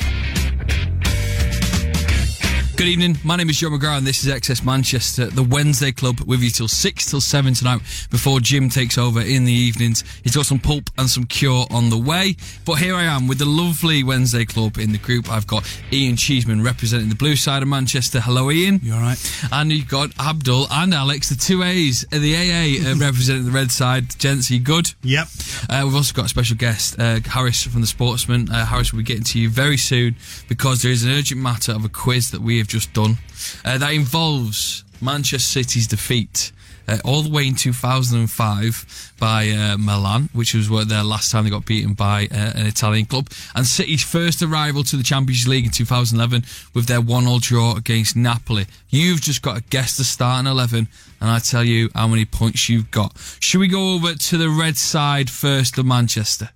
Good 2.80 2.88
evening. 2.88 3.18
My 3.26 3.36
name 3.36 3.50
is 3.50 3.58
Joe 3.58 3.68
McGrath 3.68 3.98
and 3.98 4.08
this 4.08 4.24
is 4.24 4.34
XS 4.34 4.64
Manchester, 4.64 5.26
the 5.26 5.44
Wednesday 5.44 5.92
Club, 5.92 6.22
with 6.22 6.40
you 6.40 6.50
till 6.50 6.70
6 6.70 7.10
till 7.10 7.20
7 7.20 7.54
tonight 7.54 7.82
before 8.10 8.40
Jim 8.40 8.70
takes 8.70 8.98
over 8.98 9.20
in 9.20 9.44
the 9.44 9.52
evenings. 9.52 10.06
He's 10.24 10.34
got 10.34 10.46
some 10.46 10.60
pulp 10.60 10.90
and 10.98 11.10
some 11.10 11.26
cure 11.26 11.66
on 11.72 11.90
the 11.90 11.98
way. 11.98 12.38
But 12.64 12.76
here 12.76 12.96
I 12.96 13.04
am 13.04 13.28
with 13.28 13.38
the 13.38 13.44
lovely 13.44 14.02
Wednesday 14.02 14.46
Club 14.46 14.78
in 14.78 14.94
the 14.94 14.98
group. 14.98 15.30
I've 15.30 15.46
got 15.46 15.70
Ian 15.92 16.16
Cheeseman 16.16 16.64
representing 16.64 17.10
the 17.10 17.16
blue 17.16 17.36
side 17.36 17.64
of 17.64 17.68
Manchester. 17.68 18.22
Hello, 18.22 18.50
Ian. 18.50 18.80
You 18.82 18.94
all 18.94 19.02
right? 19.02 19.50
And 19.52 19.74
you've 19.74 19.90
got 19.90 20.18
Abdul 20.18 20.68
and 20.72 20.94
Alex, 20.94 21.28
the 21.28 21.36
two 21.36 21.64
A's, 21.64 22.06
uh, 22.14 22.20
the 22.20 22.34
AA 22.34 22.92
uh, 22.92 22.96
representing 22.98 23.44
the 23.44 23.52
red 23.52 23.72
side. 23.72 24.18
Gents, 24.18 24.50
are 24.52 24.54
you 24.54 24.62
good? 24.62 24.94
Yep. 25.04 25.28
Uh, 25.70 25.82
we've 25.84 25.96
also 25.96 26.14
got 26.14 26.28
a 26.28 26.30
special 26.30 26.56
guest, 26.56 26.98
uh, 26.98 27.20
Harris 27.26 27.62
from 27.62 27.82
the 27.82 27.88
Sportsman. 27.88 28.50
Uh, 28.50 28.66
Harris 28.66 28.94
will 28.94 29.00
be 29.00 29.04
getting 29.04 29.26
to 29.26 29.38
you 29.38 29.50
very 29.50 29.76
soon 29.76 30.16
because 30.48 30.82
there 30.82 30.94
is 30.94 31.04
an 31.04 31.12
urgent 31.12 31.42
matter 31.42 31.74
of 31.74 31.84
a 31.84 31.90
quiz 31.90 32.32
that 32.32 32.40
we 32.40 32.58
have 32.60 32.69
just 32.70 32.94
done 32.94 33.18
uh, 33.66 33.78
that 33.78 33.94
involves 33.94 34.84
Manchester 35.02 35.64
City's 35.64 35.88
defeat. 35.88 36.52
Uh, 36.88 36.98
all 37.06 37.22
the 37.22 37.30
way 37.30 37.46
in 37.46 37.54
2005 37.54 39.14
by 39.20 39.48
uh, 39.50 39.78
Milan, 39.78 40.28
which 40.34 40.56
was 40.56 40.70
their 40.88 41.04
last 41.04 41.32
time 41.32 41.44
they 41.44 41.52
got 41.52 41.64
beaten 41.64 41.94
by 41.94 42.28
uh, 42.32 42.54
an 42.56 42.66
Italian 42.66 43.06
club, 43.06 43.30
and 43.54 43.64
City's 43.68 44.04
first 44.04 44.42
arrival 44.42 44.84
to 44.84 44.96
the 44.96 45.04
Champions 45.04 45.48
League 45.48 45.66
in 45.66 45.70
2011 45.70 46.44
with 46.74 46.88
their 46.88 47.00
one-all 47.00 47.38
draw 47.38 47.76
against 47.76 48.16
Napoli. 48.16 48.66
You've 48.90 49.22
just 49.22 49.44
got 49.44 49.58
to 49.58 49.64
guess 49.70 49.98
the 49.98 50.04
starting 50.04 50.50
11, 50.50 50.88
and 51.22 51.30
I 51.30 51.38
tell 51.38 51.64
you 51.64 51.92
how 51.94 52.08
many 52.08 52.26
points 52.26 52.70
you've 52.70 52.90
got. 52.90 53.16
Should 53.40 53.60
we 53.60 53.68
go 53.68 53.94
over 53.94 54.16
to 54.16 54.38
the 54.38 54.50
red 54.50 54.76
side 54.76 55.30
first 55.30 55.78
of 55.78 55.86
Manchester? 55.86 56.50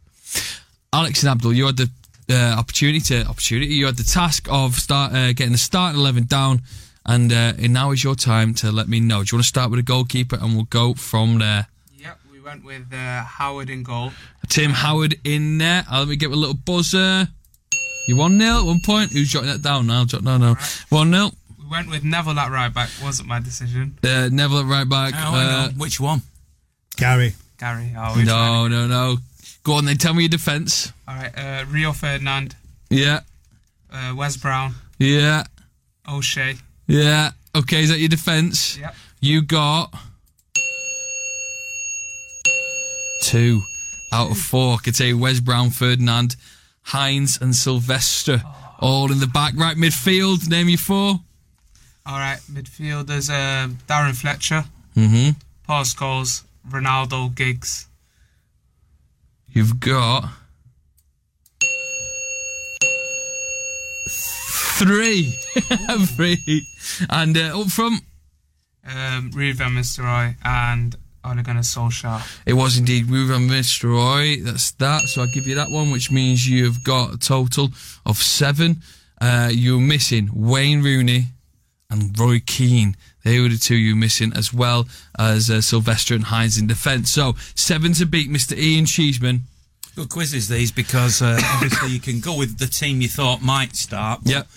Alex 0.91 1.21
and 1.21 1.29
Abdul, 1.29 1.53
you 1.53 1.67
had 1.67 1.77
the 1.77 1.91
uh, 2.33 2.55
opportunity 2.59 2.99
to 3.01 3.25
opportunity. 3.25 3.73
You 3.73 3.85
had 3.85 3.97
the 3.97 4.03
task 4.03 4.47
of 4.49 4.75
start 4.75 5.13
uh, 5.13 5.33
getting 5.33 5.51
the 5.53 5.57
starting 5.57 5.99
eleven 5.99 6.25
down, 6.25 6.61
and, 7.05 7.31
uh, 7.31 7.53
and 7.57 7.73
now 7.73 7.91
is 7.91 8.03
your 8.03 8.15
time 8.15 8.53
to 8.55 8.71
let 8.71 8.87
me 8.87 8.99
know. 8.99 9.23
Do 9.23 9.29
you 9.31 9.37
want 9.37 9.43
to 9.43 9.47
start 9.47 9.69
with 9.71 9.79
a 9.79 9.83
goalkeeper, 9.83 10.37
and 10.41 10.55
we'll 10.55 10.65
go 10.65 10.93
from 10.93 11.39
there. 11.39 11.67
Yep, 11.97 12.19
we 12.31 12.39
went 12.41 12.63
with 12.65 12.91
uh, 12.93 13.23
Howard 13.23 13.69
in 13.69 13.83
goal. 13.83 14.11
Tim 14.49 14.71
Howard 14.71 15.15
in 15.23 15.57
there. 15.59 15.85
Uh, 15.91 15.99
let 15.99 16.07
me 16.09 16.15
get 16.15 16.31
a 16.31 16.35
little 16.35 16.55
buzzer. 16.55 17.27
You 18.07 18.17
one 18.17 18.37
0 18.39 18.59
at 18.59 18.65
one 18.65 18.81
point. 18.85 19.11
Who's 19.13 19.31
jotting 19.31 19.49
that 19.49 19.61
down 19.61 19.87
now? 19.87 20.03
Jot 20.05 20.23
no 20.23 20.37
no. 20.37 20.55
One 20.89 21.11
0 21.13 21.31
We 21.57 21.69
went 21.69 21.89
with 21.89 22.03
Neville 22.03 22.37
at 22.37 22.51
right 22.51 22.73
back. 22.73 22.89
Wasn't 23.01 23.27
my 23.29 23.39
decision. 23.39 23.97
uh, 24.03 24.27
Neville 24.31 24.59
at 24.59 24.65
right 24.65 24.89
back. 24.89 25.13
Oh, 25.15 25.35
uh. 25.35 25.69
Which 25.77 25.99
one? 26.01 26.21
Gary. 26.97 27.33
Gary. 27.63 27.93
Oh, 27.97 28.21
no 28.25 28.67
no 28.67 28.87
no. 28.87 29.17
Go 29.63 29.73
on 29.75 29.85
then. 29.85 29.95
Tell 29.97 30.13
me 30.13 30.23
your 30.23 30.29
defence. 30.29 30.91
All 31.07 31.15
right. 31.15 31.31
Uh, 31.37 31.63
Rio 31.69 31.93
Ferdinand, 31.93 32.55
Yeah 32.89 33.21
uh, 33.89 34.13
Wes 34.17 34.35
Brown, 34.35 34.75
yeah 34.99 35.43
O'Shea. 36.09 36.55
yeah. 36.87 37.31
Okay, 37.55 37.83
is 37.83 37.89
that 37.89 37.99
your 37.99 38.09
defence? 38.09 38.77
Yep. 38.77 38.95
You 39.21 39.41
got 39.43 39.93
two 43.23 43.61
out 44.11 44.31
of 44.31 44.37
four. 44.37 44.77
Could 44.79 44.95
say 44.95 45.13
Wes 45.13 45.39
Brown, 45.39 45.69
Ferdinand, 45.69 46.35
Heinze, 46.83 47.39
and 47.41 47.55
Silvestre. 47.55 48.43
All 48.79 49.11
in 49.11 49.19
the 49.19 49.27
back. 49.27 49.53
Right 49.55 49.77
midfield. 49.77 50.49
Name 50.49 50.67
your 50.67 50.77
four. 50.79 51.19
All 52.05 52.17
right. 52.19 52.39
Midfielders: 52.51 53.29
uh, 53.29 53.69
Darren 53.87 54.15
Fletcher, 54.15 54.65
Mm-hmm. 54.97 55.39
Paul 55.65 55.83
Scholes, 55.85 56.43
Ronaldo, 56.69 57.33
Giggs. 57.35 57.87
You've 59.49 59.79
got 59.79 60.29
three. 64.09 65.31
three. 66.15 66.65
And 67.09 67.37
uh, 67.37 67.61
up 67.61 67.67
front, 67.67 68.01
um, 68.85 69.31
Ruud 69.31 69.55
van 69.55 69.71
Nistelrooy 69.71 70.35
and 70.43 70.95
Ole 71.23 71.41
Gunnar 71.41 71.61
Solskjaer. 71.61 72.21
it 72.45 72.53
was 72.53 72.77
indeed 72.77 73.05
Ruud 73.05 73.27
van 73.27 73.47
Nistelrooy. 73.47 74.43
That's 74.43 74.71
that. 74.71 75.01
So 75.01 75.21
I'll 75.21 75.27
give 75.27 75.47
you 75.47 75.55
that 75.55 75.69
one, 75.69 75.91
which 75.91 76.11
means 76.11 76.47
you've 76.47 76.83
got 76.83 77.13
a 77.13 77.17
total 77.17 77.69
of 78.05 78.17
seven. 78.17 78.81
Uh, 79.21 79.49
you're 79.51 79.79
missing 79.79 80.29
Wayne 80.33 80.81
Rooney 80.81 81.27
and 81.89 82.17
Roy 82.19 82.41
Keane. 82.45 82.97
They 83.23 83.39
were 83.39 83.49
the 83.49 83.57
two 83.57 83.75
you're 83.75 83.95
missing, 83.95 84.33
as 84.35 84.53
well 84.53 84.87
as 85.17 85.49
uh, 85.49 85.61
Silvestre 85.61 86.13
and 86.13 86.25
Heinze 86.25 86.57
in 86.57 86.67
defence. 86.67 87.09
So 87.11 87.35
seven 87.55 87.93
to 87.93 88.05
beat 88.05 88.29
Mr. 88.29 88.57
Ian 88.57 88.85
Cheeseman. 88.85 89.43
Good 89.95 90.09
quizzes 90.09 90.49
these 90.49 90.71
because 90.71 91.21
uh, 91.21 91.39
obviously 91.53 91.91
you 91.91 91.99
can 91.99 92.19
go 92.19 92.37
with 92.37 92.57
the 92.57 92.67
team 92.67 93.01
you 93.01 93.07
thought 93.07 93.41
might 93.41 93.75
start. 93.75 94.21
Yep. 94.23 94.47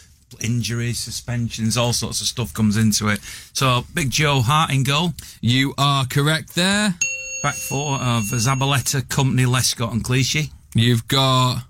Injuries, 0.41 0.99
suspensions, 0.99 1.77
all 1.77 1.93
sorts 1.93 2.21
of 2.21 2.27
stuff 2.27 2.53
comes 2.53 2.77
into 2.77 3.09
it. 3.09 3.21
So 3.53 3.85
Big 3.95 4.11
Joe 4.11 4.41
Hart 4.41 4.73
in 4.73 4.83
goal. 4.83 5.13
You 5.41 5.73
are 5.79 6.05
correct 6.05 6.55
there. 6.55 6.95
Back 7.43 7.55
four 7.55 7.95
of 7.95 8.25
Zabaleta, 8.25 9.03
Kompany, 9.03 9.47
Lescott, 9.47 9.93
and 9.93 10.03
Clichy. 10.03 10.51
You've 10.75 11.07
got 11.07 11.63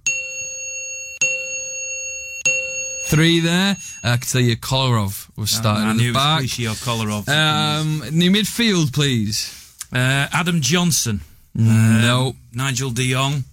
three 3.09 3.41
there. 3.41 3.77
I 4.03 4.17
can 4.17 4.27
tell 4.27 4.41
you 4.41 4.57
Kolarov 4.57 5.26
was 5.37 5.51
starting 5.51 5.85
I 5.87 5.91
in 5.93 5.97
knew 5.97 6.13
back. 6.13 6.41
Clichy 6.41 6.67
or 6.67 6.75
Kolarov. 6.75 7.29
Um, 7.29 8.03
new 8.11 8.31
midfield, 8.31 8.93
please. 8.93 9.53
Uh, 9.93 10.29
Adam 10.33 10.61
Johnson. 10.61 11.21
No. 11.55 12.29
Um, 12.29 12.37
Nigel 12.53 12.91
de 12.91 13.13
Jong. 13.13 13.45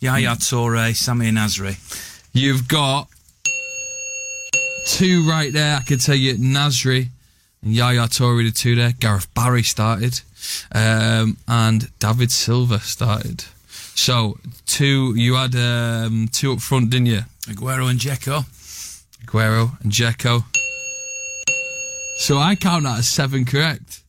Yaya 0.00 0.36
Toure, 0.36 0.92
Samir 0.92 1.30
Nasri. 1.30 1.76
You've 2.32 2.68
got 2.68 3.08
two 4.86 5.28
right 5.28 5.52
there. 5.52 5.76
I 5.76 5.82
could 5.82 6.00
tell 6.00 6.14
you 6.14 6.34
Nasri 6.36 7.08
and 7.62 7.74
Yaya 7.74 8.08
Toure, 8.08 8.44
the 8.44 8.50
two 8.50 8.74
there. 8.74 8.92
Gareth 8.92 9.32
Barry 9.34 9.62
started. 9.62 10.20
Um, 10.72 11.36
and 11.46 11.90
David 11.98 12.32
Silva 12.32 12.80
started. 12.80 13.44
So, 13.94 14.38
two, 14.66 15.14
you 15.16 15.34
had 15.34 15.54
um, 15.54 16.28
two 16.32 16.54
up 16.54 16.60
front, 16.60 16.90
didn't 16.90 17.06
you? 17.06 17.20
Aguero 17.42 17.90
and 17.90 18.00
Dzeko. 18.00 18.44
Aguero 19.26 19.78
and 19.82 19.92
Dzeko. 19.92 20.44
So 22.20 22.36
I 22.38 22.54
count 22.54 22.84
that 22.84 22.98
as 22.98 23.08
seven 23.08 23.44
correct. 23.46 24.02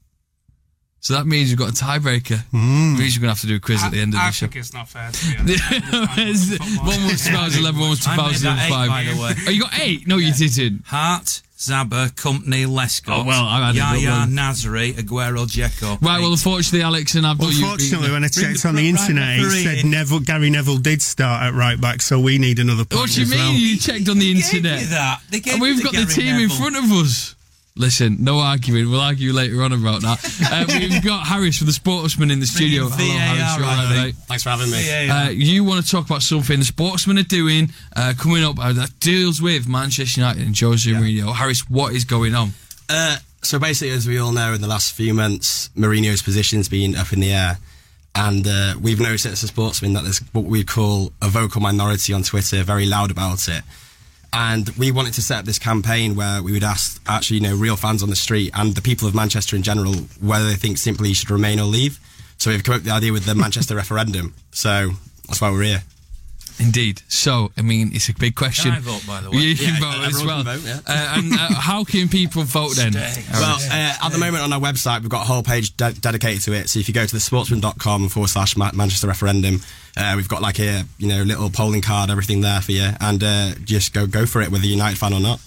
So 1.00 1.13
that 1.15 1.26
means 1.26 1.50
you've 1.50 1.58
got 1.58 1.69
a 1.69 1.74
tiebreaker. 1.84 2.39
Hmm. 2.52 2.97
Means 2.97 3.15
you're 3.15 3.21
going 3.21 3.34
to 3.34 3.36
have 3.36 3.39
to 3.41 3.47
do 3.47 3.56
a 3.56 3.60
quiz 3.60 3.82
at 3.84 3.91
the 3.91 4.02
end 4.02 4.13
of 4.13 4.19
I 4.19 4.28
the 4.28 4.32
show. 4.34 4.45
I 4.45 4.50
think 4.50 4.60
it's 4.60 4.74
not 4.74 4.88
fair. 4.89 5.10
To 5.10 5.26
be 5.26 5.38
honest. 5.39 6.60
one 6.84 7.04
was 7.10 7.26
2011, 7.26 7.80
one 7.80 7.89
was 7.89 8.06
I 8.06 8.15
made 8.17 8.36
that 8.36 8.65
eight, 8.65 8.69
2005. 8.69 8.89
by 8.89 9.04
the 9.06 9.19
way. 9.19 9.34
Oh, 9.47 9.50
you 9.50 9.62
got 9.62 9.80
eight? 9.80 10.08
No, 10.08 10.17
you 10.17 10.32
didn't. 10.34 10.84
Hart, 10.86 11.41
Zaba, 11.58 12.10
Kompany, 12.12 12.67
Lescott, 12.67 13.21
Oh, 13.21 13.24
well, 13.24 13.45
I 13.45 13.71
had 13.71 13.76
a 13.76 13.95
good 13.95 14.04
Yaya. 14.04 14.28
Nasri, 14.28 14.93
Aguero, 14.93 15.47
Dzeko. 15.47 16.00
Right, 16.02 16.19
well, 16.19 16.32
unfortunately, 16.34 16.84
Alex 16.84 17.15
and 17.15 17.26
Abdul, 17.26 17.50
you've 17.50 17.63
Unfortunately, 17.63 18.08
been- 18.08 18.13
when 18.13 18.24
I 18.26 18.28
checked 18.28 18.65
on 18.65 18.76
the 18.76 18.88
internet, 18.89 19.39
it 19.39 19.50
said 19.63 19.86
Neville, 19.86 20.19
Gary 20.19 20.50
Neville 20.52 20.78
did 20.78 21.02
start 21.02 21.43
at 21.43 21.54
right 21.54 21.80
back, 21.80 22.02
so 22.04 22.19
we 22.19 22.38
need 22.38 22.60
another 22.60 22.84
point. 22.86 23.02
What 23.02 23.10
do 23.10 23.21
you 23.21 23.28
mean? 23.30 23.39
well. 23.39 23.54
You 23.54 23.78
checked 23.78 24.10
on 24.10 24.19
the 24.19 24.30
internet? 24.32 24.82
you 24.82 24.88
that. 24.88 25.21
They 25.32 25.39
gave 25.39 25.54
and 25.54 25.62
we've 25.63 25.78
the 25.78 25.84
got 25.84 25.93
the 25.93 26.04
Gary 26.06 26.13
team 26.13 26.36
in 26.36 26.50
front 26.50 26.76
of 26.76 26.84
us. 26.91 27.36
Listen, 27.75 28.17
no 28.19 28.39
arguing. 28.39 28.89
We'll 28.91 28.99
argue 28.99 29.31
later 29.31 29.63
on 29.63 29.71
about 29.71 30.01
that. 30.01 30.19
Uh, 30.51 30.65
we've 30.79 31.03
got 31.03 31.25
Harris 31.25 31.57
from 31.57 31.67
the 31.67 31.73
Sportsman 31.73 32.29
in 32.29 32.41
the 32.41 32.45
studio. 32.45 32.89
Hello, 32.89 33.17
Harris. 33.17 33.39
VAR, 33.39 33.60
You 33.60 33.65
all 33.65 33.71
right, 33.71 34.03
mate? 34.07 34.15
Thanks 34.27 34.43
for 34.43 34.49
having 34.49 34.69
me. 34.69 35.10
Uh, 35.10 35.29
you 35.29 35.63
want 35.63 35.84
to 35.84 35.89
talk 35.89 36.05
about 36.05 36.21
something 36.21 36.60
the 36.60 36.65
Sportsman 36.65 37.17
are 37.17 37.23
doing 37.23 37.69
uh, 37.95 38.13
coming 38.17 38.43
up 38.43 38.60
uh, 38.60 38.73
that 38.73 38.99
deals 38.99 39.41
with 39.41 39.69
Manchester 39.69 40.19
United 40.19 40.45
and 40.45 40.60
Jose 40.60 40.89
Mourinho. 40.89 41.34
Harris, 41.34 41.62
what 41.69 41.93
is 41.95 42.03
going 42.03 42.36
on? 42.36 42.49
Uh, 42.89 43.17
so 43.41 43.57
basically, 43.57 43.91
as 43.93 44.05
we 44.05 44.19
all 44.19 44.34
know, 44.34 44.53
in 44.53 44.60
the 44.62 44.67
last 44.67 44.93
few 44.93 45.13
months, 45.13 45.69
Mourinho's 45.69 46.21
position's 46.21 46.67
been 46.67 46.95
up 46.95 47.13
in 47.13 47.21
the 47.21 47.31
air. 47.31 47.57
And 48.13 48.45
uh, 48.45 48.73
we've 48.81 48.99
noticed 48.99 49.25
as 49.25 49.43
a 49.43 49.47
sportsman 49.47 49.93
that 49.93 50.03
there's 50.03 50.19
what 50.34 50.43
we 50.43 50.65
call 50.65 51.13
a 51.21 51.29
vocal 51.29 51.62
minority 51.62 52.12
on 52.12 52.23
Twitter, 52.23 52.62
very 52.63 52.86
loud 52.86 53.10
about 53.12 53.47
it. 53.47 53.63
And 54.34 54.70
we 54.72 54.91
wanted 54.91 55.13
to 55.15 55.22
set 55.22 55.39
up 55.39 55.46
this 55.46 55.60
campaign 55.60 56.15
where 56.15 56.41
we 56.41 56.54
would 56.54 56.63
ask 56.63 57.02
actually, 57.08 57.38
you 57.38 57.44
know, 57.44 57.56
real 57.56 57.76
fans 57.76 58.02
on 58.02 58.10
the 58.10 58.15
street 58.15 58.52
and 58.54 58.76
the 58.76 58.82
people 58.82 59.08
of 59.08 59.13
Manchester 59.13 59.56
in 59.56 59.63
general 59.63 59.94
whether 60.22 60.48
they 60.48 60.56
think 60.56 60.78
simply 60.78 61.13
should 61.13 61.30
remain 61.30 61.60
or 61.60 61.65
leave. 61.65 62.00
So 62.38 62.50
we've 62.50 62.63
come 62.63 62.76
up 62.76 62.80
with 62.80 62.86
the 62.86 62.91
idea 62.91 63.12
with 63.12 63.26
the 63.26 63.36
Manchester 63.36 63.76
referendum. 63.84 64.34
So 64.52 64.91
that's 65.28 65.41
why 65.41 65.52
we're 65.52 65.63
here. 65.63 65.84
Indeed. 66.62 67.02
So, 67.08 67.52
I 67.58 67.62
mean, 67.63 67.89
it's 67.93 68.08
a 68.10 68.13
big 68.13 68.36
question. 68.36 68.71
Can 68.71 68.82
I 68.82 68.86
vote, 68.86 69.04
by 69.08 69.19
the 69.21 69.32
way? 69.32 69.38
You 69.38 69.56
can 69.56 69.82
Yeah, 69.82 69.91
vote 69.97 70.08
as 70.08 70.24
well. 70.24 70.43
vote, 70.43 70.62
yeah. 70.63 70.80
uh, 70.88 71.17
and 71.17 71.34
uh, 71.34 71.56
how 71.56 71.84
can 71.84 72.08
people 72.08 72.43
vote 72.43 72.76
then? 72.76 72.93
Well, 72.93 73.58
uh, 73.60 73.95
at 74.06 74.10
the 74.12 74.19
moment 74.19 74.43
on 74.43 74.54
our 74.54 74.60
website, 74.60 75.02
we've 75.02 75.10
got 75.10 75.24
a 75.24 75.26
whole 75.26 75.41
page 75.43 75.76
de- 75.76 75.93
dedicated 75.93 76.43
to 76.43 76.54
it. 76.54 76.69
So 76.69 76.80
if 76.80 76.88
you 76.88 76.93
go 76.93 77.06
to 77.06 77.13
the 77.13 77.19
sportsman.com 77.19 78.10
forward 78.10 78.28
slash 78.30 78.56
Manchester 78.56 79.08
referendum, 79.08 79.62
uh, 79.97 80.13
we've 80.15 80.30
got 80.30 80.41
like 80.41 80.60
a 80.60 80.84
you 81.00 81.08
know 81.08 81.24
little 81.24 81.50
polling 81.50 81.82
card, 81.82 82.10
everything 82.12 82.41
there 82.41 82.62
for 82.62 82.71
you, 82.74 82.89
and 83.02 83.24
uh, 83.24 83.52
just 83.65 83.91
go 83.93 84.06
go 84.06 84.26
for 84.28 84.41
it, 84.41 84.52
whether 84.52 84.63
you're 84.65 84.74
a 84.76 84.78
United 84.78 84.97
fan 85.00 85.13
or 85.13 85.19
not. 85.19 85.39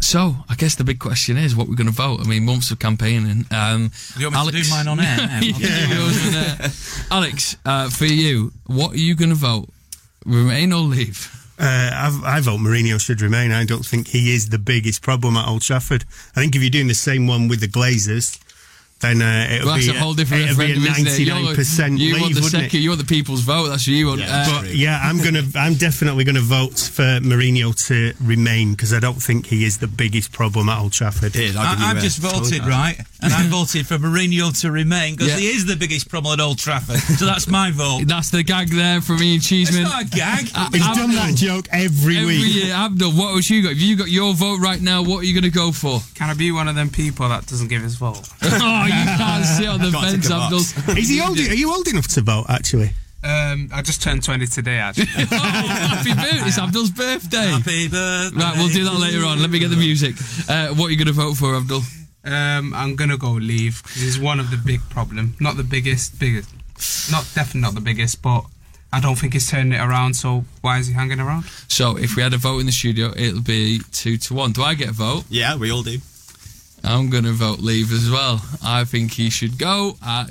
So, 0.00 0.34
I 0.48 0.56
guess 0.56 0.74
the 0.74 0.84
big 0.84 0.98
question 0.98 1.36
is 1.36 1.54
what 1.56 1.68
we're 1.68 1.76
going 1.76 1.86
to 1.86 1.92
vote. 1.94 2.20
I 2.20 2.24
mean, 2.24 2.44
months 2.44 2.70
of 2.72 2.78
campaigning. 2.80 3.46
Um, 3.52 3.90
You 4.18 4.30
want 4.30 4.46
me 4.46 4.52
to 4.60 4.62
do 4.64 4.70
mine 4.70 4.88
on 4.88 4.98
air? 5.00 5.16
Yeah, 5.42 5.52
Yeah. 5.58 5.94
yours 5.94 6.26
on 6.26 6.34
air. 6.34 6.70
Alex, 7.10 7.56
uh, 7.64 7.88
for 7.88 8.04
you, 8.06 8.52
what 8.66 8.92
are 8.94 8.98
you 8.98 9.14
going 9.14 9.28
to 9.30 9.36
vote? 9.36 9.68
Remain 10.24 10.72
or 10.72 10.80
leave? 10.80 11.38
Uh, 11.58 11.90
I, 11.92 12.36
I 12.36 12.40
vote 12.40 12.58
Mourinho 12.58 13.00
should 13.00 13.20
remain. 13.20 13.52
I 13.52 13.64
don't 13.64 13.84
think 13.84 14.08
he 14.08 14.34
is 14.34 14.48
the 14.48 14.58
biggest 14.58 15.02
problem 15.02 15.36
at 15.36 15.46
Old 15.46 15.62
Trafford. 15.62 16.04
I 16.34 16.40
think 16.40 16.56
if 16.56 16.62
you're 16.62 16.70
doing 16.70 16.88
the 16.88 16.94
same 16.94 17.26
one 17.26 17.48
with 17.48 17.60
the 17.60 17.68
Glazers, 17.68 18.38
then 19.02 19.20
uh, 19.20 19.48
it'll 19.50 19.66
Well, 19.66 19.74
that's 19.74 19.86
be 19.90 19.96
a 19.96 20.00
whole 20.00 20.14
different 20.14 20.44
it'll 20.44 20.56
be 20.56 20.64
a 20.64 20.68
referendum, 20.76 20.92
isn't 20.92 21.06
it? 21.06 21.18
You're- 21.18 21.30
ninety-nine 21.34 21.54
percent 21.56 21.98
You 21.98 22.20
want 22.20 22.34
the 22.34 22.42
second, 22.42 22.80
you 22.80 22.88
want 22.90 23.00
the 23.00 23.06
people's 23.06 23.40
vote. 23.42 23.68
That's 23.68 23.86
what 23.86 23.94
you 23.94 24.06
want. 24.06 24.22
Uh, 24.24 24.60
but 24.62 24.74
yeah, 24.74 24.98
I'm 25.02 25.18
gonna, 25.22 25.42
I'm 25.56 25.74
definitely 25.74 26.24
gonna 26.24 26.40
vote 26.40 26.78
for 26.78 27.02
Mourinho 27.20 27.74
to 27.88 28.14
remain 28.24 28.70
because 28.72 28.94
I 28.94 29.00
don't 29.00 29.20
think 29.22 29.46
he 29.46 29.64
is 29.64 29.78
the 29.78 29.86
biggest 29.88 30.32
problem 30.32 30.68
at 30.68 30.78
Old 30.80 30.92
Trafford. 30.92 31.36
I, 31.36 31.90
I've 31.90 31.98
just 32.02 32.18
voted, 32.18 32.64
right? 32.64 32.96
And 33.20 33.32
I 33.32 33.42
voted 33.48 33.86
for 33.86 33.98
Mourinho 33.98 34.58
to 34.62 34.70
remain 34.72 35.16
because 35.16 35.32
Yeah. 35.32 35.38
he 35.38 35.46
is 35.48 35.66
the 35.66 35.76
biggest 35.76 36.08
problem 36.08 36.38
at 36.38 36.42
Old 36.42 36.58
Trafford. 36.58 36.96
So 37.18 37.26
that's 37.26 37.48
my 37.48 37.70
vote. 37.70 38.04
That's 38.06 38.30
the 38.30 38.42
gag 38.42 38.68
there 38.70 39.00
from 39.00 39.22
Ian 39.22 39.40
Cheeseman. 39.40 39.82
It's 39.82 39.90
not 39.92 40.02
a 40.02 40.08
gag. 40.08 40.48
Uh, 40.54 40.68
He's 40.72 40.82
done 40.86 41.12
that 41.12 41.34
joke 41.34 41.66
every, 41.70 42.18
Every 42.18 42.38
week. 42.38 42.54
year, 42.54 42.72
Abdul, 42.74 43.12
what 43.12 43.34
was 43.34 43.50
you 43.50 43.62
got? 43.62 43.72
If 43.72 43.80
you 43.82 43.96
got 43.96 44.08
your 44.08 44.34
vote 44.34 44.60
right 44.60 44.80
now, 44.80 45.02
what 45.02 45.18
are 45.18 45.24
you 45.24 45.34
going 45.34 45.50
to 45.50 45.56
go 45.56 45.72
for? 45.72 46.00
Can 46.14 46.30
I 46.30 46.34
be 46.34 46.52
one 46.52 46.68
of 46.68 46.74
them 46.74 46.88
people 46.90 47.28
that 47.28 47.46
doesn't 47.46 47.68
give 47.68 47.82
his 47.82 47.96
vote? 47.96 48.28
oh, 48.42 48.86
you 49.00 49.16
can't 49.16 49.44
sit 49.44 49.68
on 49.68 49.80
the 49.80 49.90
Gotta 49.90 50.06
fence, 50.10 50.26
tick 50.26 50.32
a 50.36 50.40
Abdul. 50.40 50.58
box. 50.58 50.98
Is 50.98 51.08
he 51.08 51.20
old? 51.20 51.38
Are 51.38 51.54
you 51.54 51.72
old 51.72 51.88
enough 51.88 52.08
to 52.08 52.20
vote? 52.22 52.46
Actually, 52.48 52.90
Um, 53.24 53.68
I 53.72 53.82
just 53.82 54.02
turned 54.02 54.22
20 54.24 54.46
today, 54.46 54.78
actually. 54.78 55.06
oh, 55.16 55.24
happy 55.36 56.12
birthday! 56.14 56.46
It's 56.48 56.58
Abdul's 56.58 56.90
birthday. 56.90 57.46
Happy 57.48 57.88
birthday. 57.88 58.36
Right, 58.38 58.54
we'll 58.56 58.68
do 58.68 58.84
that 58.84 58.98
later 58.98 59.24
on. 59.24 59.40
Let 59.40 59.50
me 59.50 59.58
get 59.60 59.68
the 59.70 59.76
music. 59.76 60.14
Uh, 60.48 60.68
what 60.74 60.86
are 60.86 60.90
you 60.90 60.96
going 60.96 61.06
to 61.06 61.12
vote 61.12 61.34
for, 61.36 61.54
Abdul? 61.56 61.82
Um, 62.24 62.72
I'm 62.74 62.94
gonna 62.94 63.16
go 63.16 63.32
leave 63.32 63.82
because 63.82 64.02
he's 64.02 64.18
one 64.20 64.38
of 64.38 64.50
the 64.52 64.56
big 64.56 64.80
problem. 64.90 65.34
Not 65.40 65.56
the 65.56 65.64
biggest, 65.64 66.20
biggest. 66.20 66.50
Not 67.10 67.26
definitely 67.34 67.62
not 67.62 67.74
the 67.74 67.80
biggest, 67.80 68.22
but 68.22 68.44
I 68.92 69.00
don't 69.00 69.16
think 69.16 69.32
he's 69.32 69.50
turning 69.50 69.72
it 69.72 69.80
around. 69.80 70.14
So 70.14 70.44
why 70.60 70.78
is 70.78 70.86
he 70.86 70.92
hanging 70.94 71.18
around? 71.18 71.46
So, 71.66 71.96
if 71.96 72.14
we 72.14 72.22
had 72.22 72.32
a 72.32 72.36
vote 72.38 72.60
in 72.60 72.66
the 72.66 72.72
studio, 72.72 73.12
it'll 73.16 73.40
be 73.40 73.80
two 73.90 74.18
to 74.18 74.34
one. 74.34 74.52
Do 74.52 74.62
I 74.62 74.74
get 74.74 74.88
a 74.88 74.92
vote? 74.92 75.24
Yeah, 75.30 75.56
we 75.56 75.72
all 75.72 75.82
do. 75.82 75.98
I'm 76.84 77.10
going 77.10 77.24
to 77.24 77.32
vote 77.32 77.60
leave 77.60 77.92
as 77.92 78.10
well. 78.10 78.40
I 78.62 78.84
think 78.84 79.12
he 79.12 79.30
should 79.30 79.56
go. 79.58 79.96
I, 80.02 80.22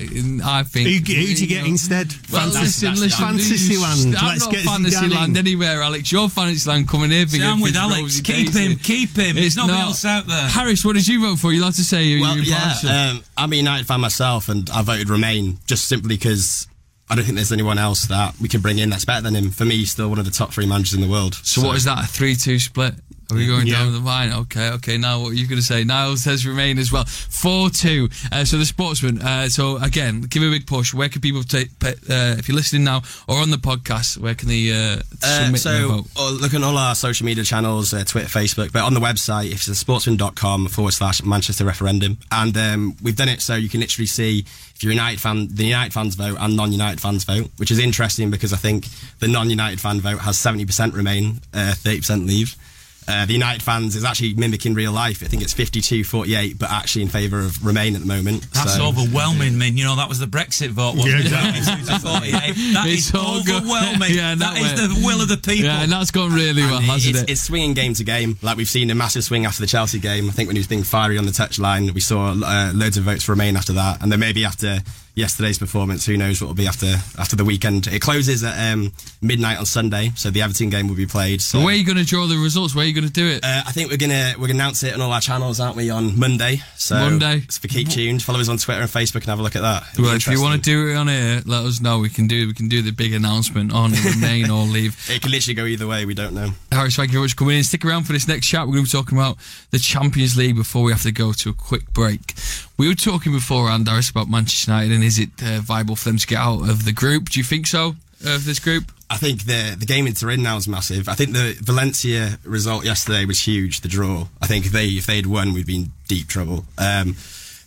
I 0.43 0.63
think. 0.63 0.87
Who, 0.87 1.13
who 1.13 1.33
do 1.33 1.41
you 1.41 1.47
get 1.47 1.65
instead? 1.65 2.13
Well, 2.31 2.51
Fantasy, 2.51 2.87
listen, 2.87 3.03
listen, 3.03 3.25
Fantasyland. 3.25 4.15
I'm 4.17 4.27
Let's 4.27 4.45
not 4.45 4.51
get 4.51 4.63
Fantasyland 4.65 5.35
Zidane 5.35 5.37
anywhere, 5.37 5.81
Alex. 5.81 6.11
Your 6.11 6.29
Fantasyland 6.29 6.89
coming 6.89 7.11
here. 7.11 7.27
See, 7.27 7.43
I'm 7.43 7.61
with 7.61 7.75
Alex. 7.75 8.21
Keep 8.21 8.53
him, 8.53 8.75
keep 8.77 9.15
him. 9.15 9.35
There's 9.35 9.55
nobody 9.55 9.79
else 9.79 10.03
out 10.03 10.27
there. 10.27 10.47
Harris, 10.49 10.83
what 10.83 10.93
did 10.95 11.07
you 11.07 11.21
vote 11.21 11.39
for? 11.39 11.53
You'll 11.53 11.65
have 11.65 11.75
to 11.75 11.83
say 11.83 12.03
you're 12.03 12.21
Well, 12.21 12.37
yeah, 12.37 12.73
um, 13.11 13.23
I'm 13.37 13.53
a 13.53 13.55
United 13.55 13.87
fan 13.87 14.01
myself, 14.01 14.49
and 14.49 14.69
I 14.69 14.81
voted 14.81 15.09
Remain 15.09 15.59
just 15.65 15.87
simply 15.87 16.15
because 16.17 16.67
I 17.09 17.15
don't 17.15 17.25
think 17.25 17.35
there's 17.35 17.51
anyone 17.51 17.77
else 17.77 18.05
that 18.07 18.39
we 18.39 18.47
can 18.47 18.61
bring 18.61 18.77
in 18.79 18.89
that's 18.89 19.05
better 19.05 19.21
than 19.21 19.35
him. 19.35 19.51
For 19.51 19.65
me, 19.65 19.77
he's 19.77 19.91
still 19.91 20.09
one 20.09 20.19
of 20.19 20.25
the 20.25 20.31
top 20.31 20.51
three 20.53 20.65
managers 20.65 20.93
in 20.93 21.01
the 21.01 21.09
world. 21.09 21.35
so, 21.43 21.65
what 21.65 21.75
is 21.77 21.85
that? 21.85 22.03
A 22.03 22.07
three-two 22.07 22.59
split? 22.59 22.95
Are 23.31 23.35
we 23.35 23.47
going 23.47 23.65
Yeah. 23.67 23.79
down 23.79 23.93
the 23.93 23.99
line? 23.99 24.31
Okay, 24.31 24.69
okay. 24.71 24.97
Now, 24.97 25.21
what 25.21 25.29
are 25.31 25.35
you 25.35 25.47
going 25.47 25.59
to 25.59 25.65
say? 25.65 25.83
Niall 25.83 26.17
says 26.17 26.45
remain 26.45 26.77
as 26.77 26.91
well. 26.91 27.05
Four-two. 27.05 28.09
Uh, 28.31 28.45
so 28.45 28.57
the 28.57 28.65
sportsman. 28.65 29.21
Uh, 29.21 29.49
so 29.49 29.77
again, 29.77 30.21
give 30.21 30.43
a 30.43 30.49
big 30.49 30.67
push. 30.67 30.93
Where 30.93 31.09
can 31.09 31.21
people 31.21 31.43
take? 31.43 31.69
Uh, 31.83 31.91
if 32.37 32.47
you're 32.47 32.55
listening 32.55 32.83
now 32.83 33.01
or 33.27 33.37
on 33.37 33.49
the 33.49 33.57
podcast, 33.57 34.17
where 34.17 34.35
can 34.35 34.49
they 34.49 34.71
uh, 34.71 34.97
Uh, 35.23 35.43
submit 35.45 35.61
their 35.63 35.81
so 35.81 35.87
vote? 35.89 36.07
uh, 36.17 36.29
look 36.31 36.53
at 36.53 36.61
all 36.63 36.77
our 36.77 36.93
social 36.95 37.25
media 37.25 37.43
channels, 37.43 37.93
uh, 37.93 38.03
Twitter, 38.03 38.27
Facebook, 38.27 38.71
but 38.71 38.83
on 38.83 38.93
the 38.93 38.99
website, 38.99 39.51
if 39.51 39.67
it's 39.67 39.79
sportsman.com 39.79 40.67
forward 40.67 40.91
slash 40.93 41.23
Manchester 41.23 41.65
referendum. 41.65 42.17
And 42.31 42.55
um, 42.57 42.95
we've 43.01 43.15
done 43.15 43.29
it 43.29 43.41
so 43.41 43.55
you 43.55 43.69
can 43.69 43.79
literally 43.79 44.07
see 44.07 44.45
if 44.75 44.83
you're 44.83 44.91
a 44.91 44.95
United 44.95 45.19
fan, 45.21 45.47
the 45.51 45.65
United 45.65 45.93
fans 45.93 46.15
vote 46.15 46.37
and 46.39 46.55
non-United 46.55 46.99
fans 46.99 47.23
vote, 47.23 47.49
which 47.57 47.71
is 47.71 47.79
interesting 47.79 48.29
because 48.31 48.51
I 48.53 48.57
think 48.57 48.87
the 49.19 49.27
non-United 49.27 49.79
fan 49.79 50.01
vote 50.01 50.19
has 50.19 50.37
70% 50.37 50.93
remain, 50.93 51.41
uh, 51.53 51.73
30% 51.75 52.25
leave. 52.27 52.55
Uh, 53.11 53.25
the 53.25 53.33
United 53.33 53.61
fans 53.61 53.95
is 53.95 54.03
actually 54.05 54.33
mimicking 54.35 54.73
real 54.73 54.91
life. 54.93 55.21
I 55.23 55.27
think 55.27 55.43
it's 55.43 55.53
52-48, 55.53 56.57
but 56.57 56.71
actually 56.71 57.01
in 57.03 57.09
favour 57.09 57.39
of 57.39 57.63
Remain 57.65 57.95
at 57.95 58.01
the 58.01 58.07
moment. 58.07 58.47
That's 58.53 58.75
so. 58.75 58.85
overwhelming, 58.87 59.57
man. 59.57 59.75
You 59.77 59.83
know, 59.83 59.95
that 59.97 60.07
was 60.09 60.19
the 60.19 60.25
Brexit 60.27 60.69
vote, 60.69 60.95
wasn't 60.95 61.25
Yeah, 61.25 61.49
it? 61.49 61.57
exactly. 61.57 61.85
52 61.85 61.99
48. 61.99 62.31
That 62.73 62.85
It's 62.87 63.07
is 63.09 63.15
overwhelming. 63.15 64.11
Yeah, 64.15 64.35
that 64.35 64.53
that 64.55 64.57
is 64.57 64.95
the 64.97 65.05
will 65.05 65.21
of 65.21 65.27
the 65.27 65.37
people. 65.37 65.65
Yeah, 65.65 65.83
and 65.83 65.91
that's 65.91 66.11
gone 66.11 66.31
really 66.33 66.61
well, 66.63 66.77
And 66.77 66.85
hasn't 66.85 67.15
it's, 67.15 67.23
it? 67.23 67.29
It's 67.31 67.41
swinging 67.41 67.73
game 67.73 67.93
to 67.95 68.03
game. 68.03 68.37
Like 68.41 68.57
we've 68.57 68.69
seen 68.69 68.89
a 68.89 68.95
massive 68.95 69.23
swing 69.23 69.45
after 69.45 69.61
the 69.61 69.67
Chelsea 69.67 69.99
game. 69.99 70.29
I 70.29 70.31
think 70.31 70.47
when 70.47 70.55
he 70.55 70.59
was 70.59 70.67
being 70.67 70.83
fiery 70.83 71.17
on 71.17 71.25
the 71.25 71.31
touchline, 71.31 71.91
we 71.93 71.99
saw 72.01 72.31
uh, 72.33 72.71
loads 72.73 72.97
of 72.97 73.03
votes 73.03 73.23
for 73.23 73.33
Remain 73.33 73.57
after 73.57 73.73
that, 73.73 74.01
and 74.01 74.11
then 74.11 74.19
maybe 74.19 74.45
after 74.45 74.79
yesterday's 75.15 75.59
performance, 75.59 76.05
who 76.05 76.17
knows 76.17 76.41
what 76.41 76.47
will 76.47 76.55
be 76.55 76.67
after 76.67 76.95
after 77.17 77.35
the 77.35 77.45
weekend. 77.45 77.87
It 77.87 78.01
closes 78.01 78.43
at 78.43 78.73
um, 78.73 78.93
midnight 79.21 79.57
on 79.57 79.65
Sunday, 79.65 80.11
so 80.15 80.29
the 80.29 80.41
Everton 80.41 80.69
game 80.69 80.87
will 80.87 80.95
be 80.95 81.05
played. 81.05 81.41
So 81.41 81.59
where 81.59 81.69
are 81.69 81.73
you 81.73 81.85
going 81.85 81.97
to 81.97 82.05
draw 82.05 82.27
the 82.27 82.37
results? 82.37 82.75
Where 82.75 82.83
are 82.83 82.87
you 82.87 82.93
going 82.93 83.07
to 83.07 83.13
do 83.13 83.27
it? 83.27 83.43
uh, 83.43 83.63
I 83.65 83.71
think 83.71 83.89
we're 83.89 83.97
gonna 83.97 84.33
we're 84.37 84.47
gonna 84.47 84.59
announce 84.59 84.83
it 84.83 84.93
on 84.93 85.01
all 85.01 85.11
our 85.11 85.21
channels, 85.21 85.59
aren't 85.59 85.75
we? 85.75 85.89
On 85.89 86.17
Monday. 86.17 86.61
So 86.75 86.95
Monday. 86.95 87.41
So 87.49 87.67
keep 87.67 87.89
tuned. 87.89 88.23
Follow 88.23 88.39
us 88.39 88.49
on 88.49 88.57
Twitter 88.57 88.81
and 88.81 88.89
Facebook 88.89 89.15
and 89.15 89.25
have 89.25 89.39
a 89.39 89.43
look 89.43 89.55
at 89.55 89.61
that. 89.61 89.83
Well, 89.97 90.15
if 90.15 90.27
you 90.27 90.41
want 90.41 90.63
to 90.63 90.69
do 90.69 90.89
it 90.89 90.95
on 90.95 91.07
here, 91.07 91.41
let 91.45 91.65
us 91.65 91.81
know. 91.81 91.99
We 91.99 92.09
can 92.09 92.27
do 92.27 92.47
we 92.47 92.53
can 92.53 92.69
do 92.69 92.81
the 92.81 92.91
big 92.91 93.13
announcement 93.13 93.73
on 93.73 93.91
remain 93.91 94.49
or 94.49 94.63
leave. 94.63 94.97
it 95.09 95.21
can 95.21 95.31
literally 95.31 95.55
go 95.55 95.65
either 95.65 95.87
way. 95.87 96.05
We 96.05 96.13
don't 96.13 96.33
know. 96.33 96.51
Harris, 96.71 96.95
thank 96.95 97.09
you 97.09 97.13
very 97.13 97.23
much 97.25 97.31
for 97.31 97.37
coming 97.37 97.57
in. 97.57 97.63
Stick 97.63 97.85
around 97.85 98.03
for 98.03 98.13
this 98.13 98.27
next 98.27 98.47
chat. 98.47 98.67
We're 98.67 98.73
going 98.73 98.85
to 98.85 98.91
be 98.91 99.03
talking 99.03 99.17
about 99.17 99.37
the 99.71 99.79
Champions 99.79 100.37
League 100.37 100.55
before 100.55 100.83
we 100.83 100.91
have 100.91 101.03
to 101.03 101.11
go 101.11 101.33
to 101.33 101.49
a 101.49 101.53
quick 101.53 101.91
break. 101.93 102.33
We 102.77 102.87
were 102.87 102.95
talking 102.95 103.31
beforehand, 103.31 103.87
Harris, 103.87 104.09
about 104.09 104.27
Manchester 104.27 104.71
United 104.71 104.91
and 105.01 105.07
is 105.07 105.17
it 105.17 105.29
uh, 105.43 105.59
viable 105.61 105.95
for 105.95 106.09
them 106.09 106.17
to 106.17 106.27
get 106.27 106.37
out 106.37 106.69
of 106.69 106.85
the 106.85 106.91
group? 106.91 107.29
Do 107.29 107.39
you 107.39 107.43
think 107.43 107.65
so, 107.65 107.95
of 108.23 108.45
this 108.45 108.59
group? 108.59 108.91
I 109.09 109.17
think 109.17 109.45
the 109.45 109.75
the 109.77 109.87
game 109.87 110.05
into 110.05 110.29
in 110.29 110.43
now 110.43 110.57
is 110.57 110.67
massive. 110.67 111.09
I 111.09 111.15
think 111.15 111.33
the 111.33 111.57
Valencia 111.59 112.37
result 112.43 112.85
yesterday 112.85 113.25
was 113.25 113.39
huge. 113.39 113.81
The 113.81 113.87
draw. 113.87 114.27
I 114.41 114.47
think 114.47 114.67
if 114.67 114.71
they 114.71 114.87
if 114.89 115.07
they'd 115.07 115.25
won, 115.25 115.53
we'd 115.53 115.65
be 115.65 115.75
in 115.75 115.91
deep 116.07 116.27
trouble. 116.27 116.65
Um, 116.77 117.15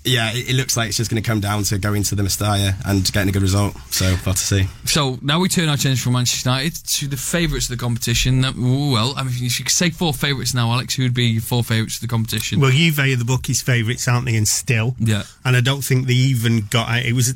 yeah, 0.04 0.30
it, 0.32 0.50
it 0.50 0.54
looks 0.54 0.76
like 0.76 0.88
it's 0.88 0.96
just 0.96 1.10
going 1.10 1.22
to 1.22 1.26
come 1.26 1.40
down 1.40 1.62
to 1.64 1.78
going 1.78 2.02
to 2.04 2.14
the 2.14 2.22
Mestalla 2.22 2.74
and 2.86 3.10
getting 3.12 3.28
a 3.28 3.32
good 3.32 3.42
result. 3.42 3.74
So, 3.90 4.14
far 4.16 4.34
to 4.34 4.38
see. 4.40 4.66
So 4.84 5.18
now 5.22 5.40
we 5.40 5.48
turn 5.48 5.68
our 5.68 5.74
attention 5.74 5.96
from 5.96 6.12
Manchester 6.12 6.50
United 6.50 6.74
to 6.86 7.06
the 7.08 7.16
favourites 7.16 7.70
of 7.70 7.78
the 7.78 7.82
competition. 7.82 8.42
Well, 8.42 9.14
I 9.16 9.22
mean, 9.22 9.32
if 9.32 9.58
you 9.58 9.64
could 9.64 9.72
say 9.72 9.90
four 9.90 10.12
favourites 10.12 10.54
now, 10.54 10.70
Alex, 10.72 10.94
who 10.94 11.04
would 11.04 11.14
be 11.14 11.24
your 11.26 11.42
four 11.42 11.64
favourites 11.64 11.96
of 11.96 12.02
the 12.02 12.08
competition? 12.08 12.60
Well, 12.60 12.70
Juve 12.70 12.98
are 12.98 13.16
the 13.16 13.24
bookies' 13.24 13.62
favourites, 13.62 14.06
aren't 14.06 14.26
they? 14.26 14.36
And 14.36 14.46
still, 14.46 14.94
Yeah. 14.98 15.22
And 15.44 15.56
I 15.56 15.60
don't 15.60 15.82
think 15.82 16.06
they 16.06 16.14
even 16.14 16.66
got 16.70 16.96
it. 16.98 17.06
It 17.06 17.12
was. 17.14 17.34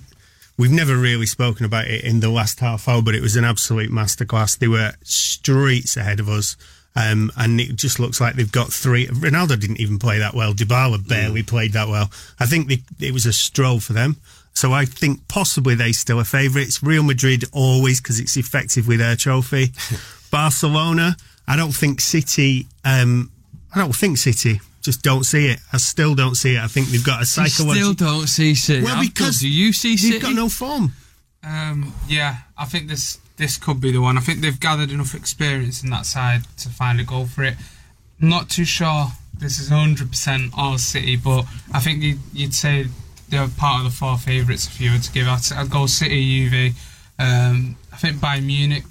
We've 0.57 0.72
never 0.72 0.96
really 0.96 1.26
spoken 1.26 1.64
about 1.64 1.87
it 1.87 2.02
in 2.02 2.18
the 2.18 2.28
last 2.28 2.59
half 2.59 2.88
hour, 2.88 3.00
but 3.00 3.14
it 3.14 3.22
was 3.22 3.37
an 3.37 3.44
absolute 3.44 3.90
masterclass. 3.92 4.59
They 4.59 4.66
were 4.66 4.92
streets 5.04 5.96
ahead 5.96 6.18
of 6.18 6.28
us, 6.28 6.57
Um, 6.96 7.31
and 7.37 7.61
it 7.61 7.77
just 7.77 8.01
looks 8.01 8.20
like 8.20 8.35
they've 8.35 8.51
got 8.51 8.72
three. 8.72 9.07
Ronaldo 9.07 9.59
didn't 9.61 9.81
even 9.81 9.98
play 10.01 10.18
that 10.18 10.35
well. 10.35 10.53
Dybala 10.53 11.07
barely 11.07 11.42
played 11.44 11.72
that 11.74 11.87
well. 11.88 12.11
I 12.40 12.46
think 12.46 12.66
they, 12.68 12.83
it 13.07 13.12
was 13.12 13.24
a 13.27 13.33
stroll 13.33 13.79
for 13.79 13.92
them. 13.92 14.16
So 14.55 14.72
I 14.72 14.85
think 14.85 15.29
possibly 15.29 15.77
they 15.77 15.92
still 15.92 16.18
are 16.18 16.24
favourites. 16.24 16.83
Real 16.83 17.05
Madrid 17.05 17.44
always 17.53 18.01
because 18.01 18.18
it's 18.18 18.37
effective 18.37 18.88
with 18.88 18.98
their 18.98 19.14
trophy. 19.14 19.72
Barcelona, 20.33 21.16
I 21.46 21.57
don't 21.57 21.72
think 21.74 22.01
City. 22.01 22.66
Um, 22.85 23.31
I 23.74 23.79
don't 23.79 23.94
think 23.94 24.18
City. 24.18 24.61
Just 24.83 25.03
don't 25.03 25.24
see 25.24 25.46
it. 25.48 25.61
I 25.72 25.77
still 25.77 26.14
don't 26.14 26.35
see 26.35 26.57
it. 26.57 26.61
I 26.61 26.66
think 26.66 26.88
they've 26.88 27.05
got 27.05 27.18
a 27.18 27.20
You 27.20 27.27
psychological. 27.27 27.74
still 27.74 27.94
don't 27.94 28.27
see 28.27 28.55
City. 28.55 28.83
Well, 28.85 29.01
because 29.01 29.40
do 29.40 29.48
you 29.48 29.72
see 29.72 29.96
City? 29.96 30.14
they've 30.14 30.22
got 30.22 30.35
no 30.35 30.48
form. 30.48 30.92
Um, 31.42 31.94
yeah, 32.09 32.38
I 32.57 32.64
think 32.64 32.88
this 32.88 33.18
this 33.37 33.57
could 33.57 33.81
be 33.81 33.92
the 33.92 34.01
one. 34.01 34.18
I 34.18 34.20
think 34.20 34.40
they've 34.40 34.59
gathered 34.59 34.90
enough 34.90 35.14
experience 35.14 35.83
in 35.83 35.90
that 35.90 36.07
side 36.07 36.42
to 36.59 36.68
find 36.68 37.01
a 37.01 37.05
goal 37.05 37.27
for 37.27 37.44
it. 37.44 37.55
Not 38.20 38.51
too 38.51 38.64
sure 38.64 39.12
this 39.38 39.61
is 39.61 39.70
100% 39.70 40.51
all 40.57 40.77
City, 40.79 41.16
but 41.16 41.44
I 41.72 41.79
think 41.79 42.03
you'd, 42.03 42.18
you'd 42.33 42.55
say 42.55 42.87
they're 43.29 43.46
part 43.46 43.85
of 43.85 43.92
the 43.92 43.96
four 43.96 44.18
favourites 44.18 44.66
if 44.66 44.81
you 44.81 44.90
were 44.90 44.98
to 44.98 45.12
give. 45.12 45.29
I'd 45.29 45.70
go 45.70 45.87
City, 45.87 46.48
Juve. 46.48 46.77
Um, 47.18 47.77
I 47.92 47.96
think 47.96 48.16
Bayern 48.16 48.46
Munich 48.46 48.85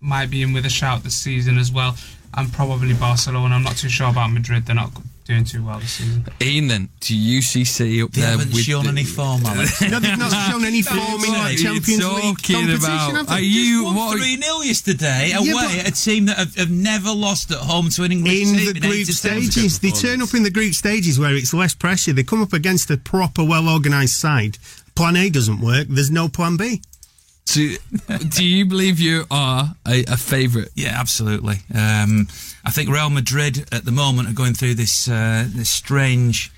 might 0.00 0.30
be 0.30 0.42
in 0.42 0.52
with 0.52 0.66
a 0.66 0.70
shout 0.70 1.02
this 1.02 1.16
season 1.16 1.58
as 1.58 1.72
well, 1.72 1.96
and 2.34 2.52
probably 2.52 2.94
Barcelona. 2.94 3.54
I'm 3.54 3.62
not 3.62 3.76
too 3.76 3.88
sure 3.88 4.08
about 4.08 4.30
Madrid. 4.30 4.66
They're 4.66 4.76
not 4.76 4.92
doing 5.28 5.44
too 5.44 5.62
well 5.64 5.78
this 5.78 5.92
season. 5.92 6.24
Ian, 6.40 6.68
then, 6.68 6.88
do 7.00 7.14
you 7.14 7.42
see 7.42 7.62
City 7.64 8.00
up 8.02 8.10
They 8.12 8.22
there? 8.22 8.30
haven't 8.30 8.52
with 8.52 8.62
shown 8.64 8.84
the- 8.84 8.90
any 8.90 9.04
form, 9.04 9.44
Alex. 9.44 9.80
No, 9.82 10.00
they've 10.00 10.18
not 10.18 10.32
shown 10.50 10.64
any 10.64 10.80
form 10.82 11.22
in 11.22 11.30
What 11.32 11.50
the 11.50 11.62
Champions 11.62 11.88
League 11.88 12.38
talking 12.38 12.54
competition. 12.56 12.84
about? 12.84 13.14
have 13.14 13.26
they? 13.28 13.34
Are 13.34 13.40
you 13.40 13.84
what? 13.84 14.16
3 14.18 14.40
0 14.40 14.60
yesterday 14.62 15.28
Yeah, 15.30 15.38
away 15.40 15.52
but- 15.52 15.86
at 15.86 15.88
a 15.88 15.92
team 15.92 16.26
that 16.26 16.38
have, 16.38 16.54
have 16.56 16.70
never 16.70 17.12
lost 17.12 17.50
at 17.50 17.58
home 17.58 17.90
to 17.90 18.02
an 18.04 18.12
English 18.12 18.32
team? 18.32 18.48
in 18.54 18.58
team 18.64 18.72
the 18.74 18.80
group 18.80 19.06
stages. 19.06 19.78
They 19.80 19.90
turn 19.90 20.22
up 20.22 20.32
in 20.34 20.42
the 20.44 20.50
group 20.50 20.74
stages 20.74 21.18
where 21.18 21.34
it's 21.36 21.52
less 21.52 21.74
pressure. 21.74 22.12
They 22.14 22.22
come 22.24 22.40
up 22.42 22.52
against 22.54 22.90
a 22.90 22.96
proper, 22.96 23.44
well 23.44 23.68
organised 23.68 24.16
side. 24.18 24.56
Plan 24.94 25.14
A 25.16 25.28
doesn't 25.30 25.60
work. 25.60 25.86
There's 25.90 26.10
no 26.10 26.28
Plan 26.28 26.56
B. 26.56 26.80
So, 27.48 27.62
do 28.28 28.44
you 28.44 28.66
believe 28.66 29.00
you 29.00 29.24
are 29.30 29.74
a, 29.86 30.04
a 30.04 30.18
favourite? 30.18 30.68
Yeah, 30.74 30.94
absolutely. 31.00 31.60
Um, 31.74 32.28
I 32.62 32.70
think 32.70 32.90
Real 32.90 33.08
Madrid 33.08 33.66
at 33.72 33.86
the 33.86 33.90
moment 33.90 34.28
are 34.28 34.34
going 34.34 34.52
through 34.52 34.74
this 34.74 35.08
uh, 35.08 35.46
this 35.48 35.70
strange 35.70 36.52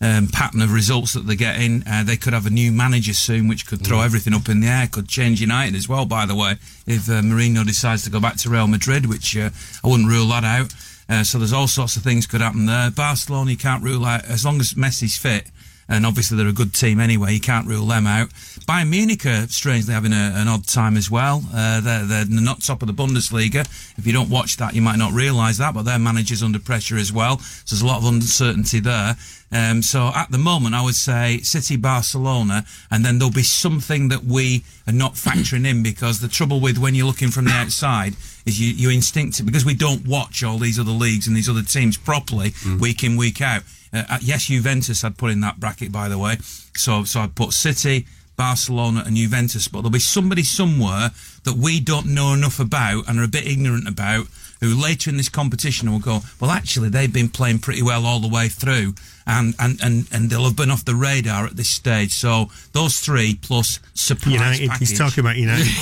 um, 0.00 0.28
pattern 0.28 0.62
of 0.62 0.72
results 0.72 1.14
that 1.14 1.26
they're 1.26 1.34
getting. 1.34 1.82
Uh, 1.84 2.04
they 2.04 2.16
could 2.16 2.32
have 2.32 2.46
a 2.46 2.50
new 2.50 2.70
manager 2.70 3.12
soon, 3.12 3.48
which 3.48 3.66
could 3.66 3.84
throw 3.84 4.02
everything 4.02 4.34
up 4.34 4.48
in 4.48 4.60
the 4.60 4.68
air. 4.68 4.86
Could 4.86 5.08
change 5.08 5.40
United 5.40 5.74
as 5.74 5.88
well. 5.88 6.06
By 6.06 6.26
the 6.26 6.36
way, 6.36 6.52
if 6.86 7.08
uh, 7.08 7.22
Mourinho 7.22 7.66
decides 7.66 8.04
to 8.04 8.10
go 8.10 8.20
back 8.20 8.36
to 8.36 8.48
Real 8.48 8.68
Madrid, 8.68 9.06
which 9.06 9.36
uh, 9.36 9.50
I 9.82 9.88
wouldn't 9.88 10.08
rule 10.08 10.28
that 10.28 10.44
out. 10.44 10.72
Uh, 11.08 11.24
so 11.24 11.38
there's 11.38 11.52
all 11.52 11.66
sorts 11.66 11.96
of 11.96 12.04
things 12.04 12.24
could 12.24 12.40
happen 12.40 12.66
there. 12.66 12.92
Barcelona, 12.92 13.50
you 13.50 13.56
can't 13.56 13.82
rule 13.82 14.04
out 14.04 14.24
as 14.26 14.44
long 14.44 14.60
as 14.60 14.74
Messi's 14.74 15.16
fit. 15.16 15.50
And 15.88 16.04
obviously 16.04 16.36
they're 16.36 16.48
a 16.48 16.52
good 16.52 16.74
team 16.74 16.98
anyway. 16.98 17.32
You 17.32 17.40
can't 17.40 17.66
rule 17.66 17.86
them 17.86 18.06
out. 18.06 18.30
Bayern 18.66 18.90
Munich 18.90 19.24
are 19.24 19.46
strangely 19.46 19.94
having 19.94 20.12
a, 20.12 20.32
an 20.34 20.48
odd 20.48 20.66
time 20.66 20.96
as 20.96 21.10
well. 21.10 21.44
Uh, 21.54 21.80
they're, 21.80 22.04
they're 22.04 22.24
not 22.28 22.62
top 22.62 22.82
of 22.82 22.88
the 22.88 22.94
Bundesliga. 22.94 23.60
If 23.96 24.06
you 24.06 24.12
don't 24.12 24.28
watch 24.28 24.56
that, 24.56 24.74
you 24.74 24.82
might 24.82 24.98
not 24.98 25.12
realise 25.12 25.58
that, 25.58 25.74
but 25.74 25.84
their 25.84 25.98
manager's 25.98 26.42
under 26.42 26.58
pressure 26.58 26.96
as 26.96 27.12
well. 27.12 27.38
So 27.38 27.74
there's 27.74 27.82
a 27.82 27.86
lot 27.86 27.98
of 27.98 28.06
uncertainty 28.06 28.80
there. 28.80 29.16
Um, 29.52 29.80
so 29.82 30.10
at 30.14 30.30
the 30.30 30.38
moment, 30.38 30.74
I 30.74 30.82
would 30.82 30.96
say 30.96 31.38
City, 31.38 31.76
Barcelona, 31.76 32.64
and 32.90 33.04
then 33.04 33.18
there'll 33.18 33.32
be 33.32 33.42
something 33.42 34.08
that 34.08 34.24
we 34.24 34.64
are 34.86 34.92
not 34.92 35.14
factoring 35.14 35.66
in 35.66 35.82
because 35.82 36.20
the 36.20 36.28
trouble 36.28 36.60
with 36.60 36.78
when 36.78 36.94
you're 36.94 37.06
looking 37.06 37.30
from 37.30 37.44
the 37.44 37.52
outside 37.52 38.14
is 38.44 38.60
you, 38.60 38.72
you 38.72 38.90
instinctive 38.94 39.46
because 39.46 39.64
we 39.64 39.74
don't 39.74 40.06
watch 40.06 40.42
all 40.42 40.58
these 40.58 40.78
other 40.78 40.90
leagues 40.90 41.26
and 41.26 41.36
these 41.36 41.48
other 41.48 41.62
teams 41.62 41.96
properly 41.96 42.52
week 42.80 43.04
in 43.04 43.16
week 43.16 43.40
out. 43.40 43.62
Uh, 43.92 44.02
uh, 44.10 44.18
yes, 44.20 44.46
Juventus 44.46 45.04
I'd 45.04 45.16
put 45.16 45.30
in 45.30 45.40
that 45.42 45.60
bracket 45.60 45.92
by 45.92 46.08
the 46.08 46.18
way. 46.18 46.36
So 46.74 47.04
so 47.04 47.20
I'd 47.20 47.36
put 47.36 47.52
City, 47.52 48.06
Barcelona, 48.36 49.04
and 49.06 49.16
Juventus, 49.16 49.68
but 49.68 49.78
there'll 49.78 49.90
be 49.90 49.98
somebody 50.00 50.42
somewhere 50.42 51.10
that 51.44 51.56
we 51.56 51.78
don't 51.80 52.06
know 52.06 52.32
enough 52.34 52.58
about 52.58 53.08
and 53.08 53.18
are 53.18 53.24
a 53.24 53.28
bit 53.28 53.46
ignorant 53.46 53.88
about. 53.88 54.26
Who 54.60 54.74
later 54.74 55.10
in 55.10 55.18
this 55.18 55.28
competition 55.28 55.92
will 55.92 55.98
go, 55.98 56.20
well, 56.40 56.50
actually, 56.50 56.88
they've 56.88 57.12
been 57.12 57.28
playing 57.28 57.58
pretty 57.58 57.82
well 57.82 58.06
all 58.06 58.20
the 58.20 58.28
way 58.28 58.48
through, 58.48 58.94
and, 59.26 59.54
and, 59.58 59.80
and, 59.82 60.06
and 60.12 60.30
they'll 60.30 60.44
have 60.44 60.56
been 60.56 60.70
off 60.70 60.84
the 60.84 60.94
radar 60.94 61.46
at 61.46 61.56
this 61.56 61.68
stage. 61.68 62.12
So 62.12 62.50
those 62.72 63.00
three 63.00 63.38
plus 63.40 63.80
surprise 63.94 64.34
United. 64.34 64.70
package. 64.70 64.88
He's 64.90 64.98
talking 64.98 65.20
about 65.20 65.36
United. 65.36 65.66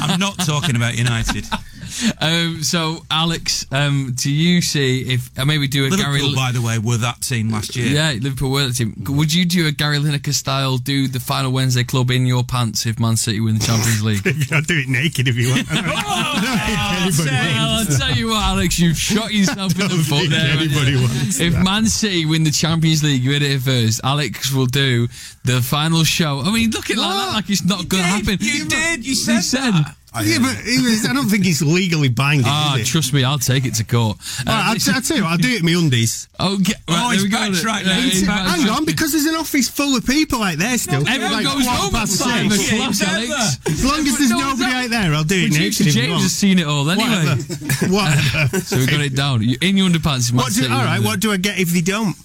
I'm 0.00 0.20
not 0.20 0.38
talking 0.38 0.76
about 0.76 0.96
United. 0.96 1.44
Um, 2.18 2.62
so, 2.62 3.04
Alex, 3.10 3.66
um, 3.72 4.12
do 4.16 4.32
you 4.32 4.60
see 4.62 5.02
if 5.14 5.38
uh, 5.38 5.44
maybe 5.44 5.68
do 5.68 5.84
a 5.86 5.88
Liverpool, 5.90 6.04
Gary? 6.18 6.34
by 6.34 6.50
the 6.50 6.62
way, 6.62 6.78
were 6.78 6.96
that 6.96 7.20
team 7.20 7.50
last 7.50 7.76
year. 7.76 7.86
Yeah, 7.88 8.12
Liverpool 8.20 8.50
were 8.50 8.66
that 8.66 8.74
team. 8.74 8.94
Would 9.08 9.32
you 9.32 9.44
do 9.44 9.66
a 9.66 9.72
Gary 9.72 9.98
Lineker 9.98 10.32
style? 10.32 10.78
Do 10.78 11.08
the 11.08 11.20
final 11.20 11.52
Wednesday 11.52 11.84
club 11.84 12.10
in 12.10 12.26
your 12.26 12.42
pants 12.42 12.86
if 12.86 12.98
Man 12.98 13.16
City 13.16 13.40
win 13.40 13.58
the 13.58 13.64
Champions 13.64 14.02
League? 14.04 14.26
I'll 14.52 14.62
do 14.62 14.78
it 14.78 14.88
naked 14.88 15.28
if 15.28 15.36
you 15.36 15.50
want. 15.50 15.66
I'll 15.70 17.12
tell, 17.12 17.28
I'll 17.30 17.84
tell 17.98 18.12
you 18.16 18.28
what, 18.28 18.42
Alex, 18.42 18.78
you've 18.78 18.96
shot 18.96 19.32
yourself 19.32 19.72
in 19.78 19.88
the 19.88 20.04
foot 20.08 20.30
there. 20.30 20.56
anybody 20.58 20.96
wants 20.96 21.38
If 21.40 21.52
that. 21.52 21.64
Man 21.64 21.86
City 21.86 22.24
win 22.26 22.44
the 22.44 22.50
Champions 22.50 23.02
League, 23.04 23.22
you 23.22 23.32
heard 23.32 23.42
it 23.42 23.60
first. 23.60 24.00
Alex 24.04 24.52
will 24.52 24.66
do 24.66 25.06
the 25.44 25.60
final 25.62 26.02
show. 26.04 26.40
I 26.40 26.50
mean, 26.50 26.70
look 26.70 26.90
at 26.90 26.96
like 26.96 27.08
that, 27.10 27.32
like 27.34 27.50
it's 27.50 27.64
not 27.64 27.88
going 27.88 28.02
to 28.02 28.08
happen. 28.08 28.38
You 28.40 28.66
did. 28.66 29.06
You 29.06 29.14
said, 29.14 29.40
said. 29.42 29.72
that. 29.72 29.96
Yeah, 30.24 30.38
but 30.38 30.56
he 30.64 30.80
was, 30.82 31.06
I 31.08 31.12
don't 31.12 31.28
think 31.28 31.44
he's 31.44 31.62
legally 31.62 32.08
binding. 32.08 32.46
Ah, 32.48 32.76
is 32.76 32.88
trust 32.88 33.12
me, 33.12 33.24
I'll 33.24 33.38
take 33.38 33.64
it 33.64 33.74
to 33.74 33.84
court. 33.84 34.18
Well, 34.46 34.54
Uh, 34.56 34.62
I'll, 34.70 34.76
t- 34.76 34.90
I'll 34.94 35.00
tell 35.02 35.16
you 35.16 35.22
what, 35.24 35.32
I'll 35.32 35.38
do 35.38 35.48
it 35.48 35.60
in 35.60 35.64
my 35.66 35.72
undies. 35.78 36.28
Oh, 36.38 36.58
get, 36.58 36.76
right, 36.88 37.06
Oh, 37.06 37.10
he's 37.10 37.22
we 37.22 37.30
back 37.30 37.50
right 37.64 37.84
now. 37.86 37.94
He's 38.00 38.12
he's 38.20 38.26
back. 38.26 38.44
back. 38.46 38.58
Hang 38.58 38.68
on, 38.70 38.84
because 38.84 39.12
there's 39.12 39.26
an 39.26 39.34
office 39.36 39.68
full 39.68 39.96
of 39.96 40.04
people 40.06 40.42
out 40.42 40.58
there 40.58 40.76
still. 40.78 41.06
Everyone 41.08 41.32
Like 41.32 41.44
goes 41.44 41.66
home 41.66 41.94
at 41.94 42.00
past 42.00 42.22
five 42.22 42.52
six. 42.52 42.72
o'clock, 42.72 42.94
Yeah, 43.00 43.34
Alex. 43.34 43.58
As 43.66 43.84
long 43.84 44.00
as 44.06 44.18
there's 44.18 44.30
No, 44.30 44.38
nobody 44.38 44.72
out 44.72 44.90
there, 44.90 45.14
I'll 45.14 45.24
do 45.24 45.36
it 45.36 45.52
Producer 45.52 45.84
naked 45.84 45.94
James 45.94 46.22
has 46.22 46.32
seen 46.32 46.58
it 46.58 46.66
all 46.66 46.88
anyway. 46.90 47.08
Whatever. 47.08 47.92
Whatever. 47.92 48.60
So 48.60 48.76
we've 48.76 48.90
got 48.90 49.00
it 49.00 49.14
down. 49.14 49.42
In 49.42 49.76
your 49.76 49.88
underpants, 49.88 50.32
Man 50.32 50.38
What 50.42 50.46
do, 50.52 50.62
City. 50.62 50.72
all 50.72 50.84
right, 50.84 51.00
what 51.02 51.20
do 51.20 51.32
I 51.32 51.36
get 51.36 51.58
if 51.58 51.70
they 51.70 51.80
don't? 51.80 52.16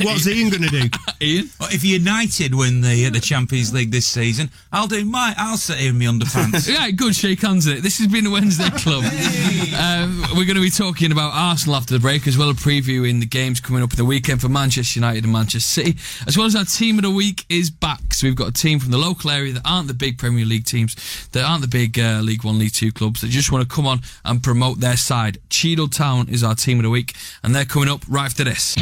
What's 0.00 0.26
Ian 0.28 0.50
going 0.50 0.62
to 0.62 0.68
do? 0.68 0.88
Ian? 1.20 1.50
Well, 1.58 1.68
if 1.72 1.84
United 1.84 2.54
win 2.54 2.80
the 2.80 3.06
uh, 3.06 3.10
the 3.10 3.20
Champions 3.20 3.72
League 3.72 3.90
this 3.90 4.06
season, 4.06 4.50
I'll 4.72 4.86
do 4.86 5.04
my. 5.04 5.34
I'll 5.36 5.56
sit 5.56 5.78
here 5.78 5.90
in 5.90 5.98
my 5.98 6.04
underpants. 6.04 6.66
Yeah, 6.76 6.90
good. 6.90 7.14
Shake 7.14 7.42
hands 7.42 7.66
it. 7.66 7.82
This 7.82 7.98
has 7.98 8.08
been 8.08 8.24
the 8.24 8.30
Wednesday 8.30 8.68
Club. 8.70 9.04
um, 9.78 10.20
we're 10.36 10.44
going 10.44 10.56
to 10.56 10.60
be 10.60 10.70
talking 10.70 11.12
about 11.12 11.32
Arsenal 11.32 11.76
after 11.76 11.94
the 11.94 12.00
break, 12.00 12.26
as 12.26 12.36
well 12.36 12.50
as 12.50 12.56
previewing 12.56 13.20
the 13.20 13.26
games 13.26 13.60
coming 13.60 13.82
up 13.82 13.92
in 13.92 13.96
the 13.96 14.04
weekend 14.04 14.40
for 14.40 14.48
Manchester 14.48 14.98
United 14.98 15.24
and 15.24 15.32
Manchester 15.32 15.60
City, 15.60 15.96
as 16.26 16.36
well 16.36 16.46
as 16.46 16.56
our 16.56 16.64
team 16.64 16.98
of 16.98 17.04
the 17.04 17.10
week 17.10 17.44
is 17.48 17.70
back. 17.70 18.12
So 18.12 18.26
we've 18.26 18.36
got 18.36 18.48
a 18.48 18.52
team 18.52 18.78
from 18.78 18.90
the 18.90 18.98
local 18.98 19.30
area 19.30 19.52
that 19.52 19.62
aren't 19.64 19.88
the 19.88 19.94
big 19.94 20.18
Premier 20.18 20.44
League 20.44 20.66
teams, 20.66 21.28
that 21.32 21.44
aren't 21.44 21.62
the 21.62 21.68
big 21.68 21.98
uh, 21.98 22.20
League 22.20 22.44
One, 22.44 22.58
League 22.58 22.72
Two 22.72 22.92
clubs, 22.92 23.20
that 23.20 23.28
just 23.28 23.52
want 23.52 23.66
to 23.66 23.74
come 23.74 23.86
on 23.86 24.00
and 24.24 24.42
promote 24.42 24.80
their 24.80 24.96
side. 24.96 25.38
Cheadle 25.48 25.88
Town 25.88 26.28
is 26.28 26.42
our 26.42 26.54
team 26.54 26.78
of 26.78 26.82
the 26.82 26.90
week, 26.90 27.14
and 27.42 27.54
they're 27.54 27.64
coming 27.64 27.88
up 27.88 28.02
right 28.08 28.26
after 28.26 28.44
this. 28.44 28.74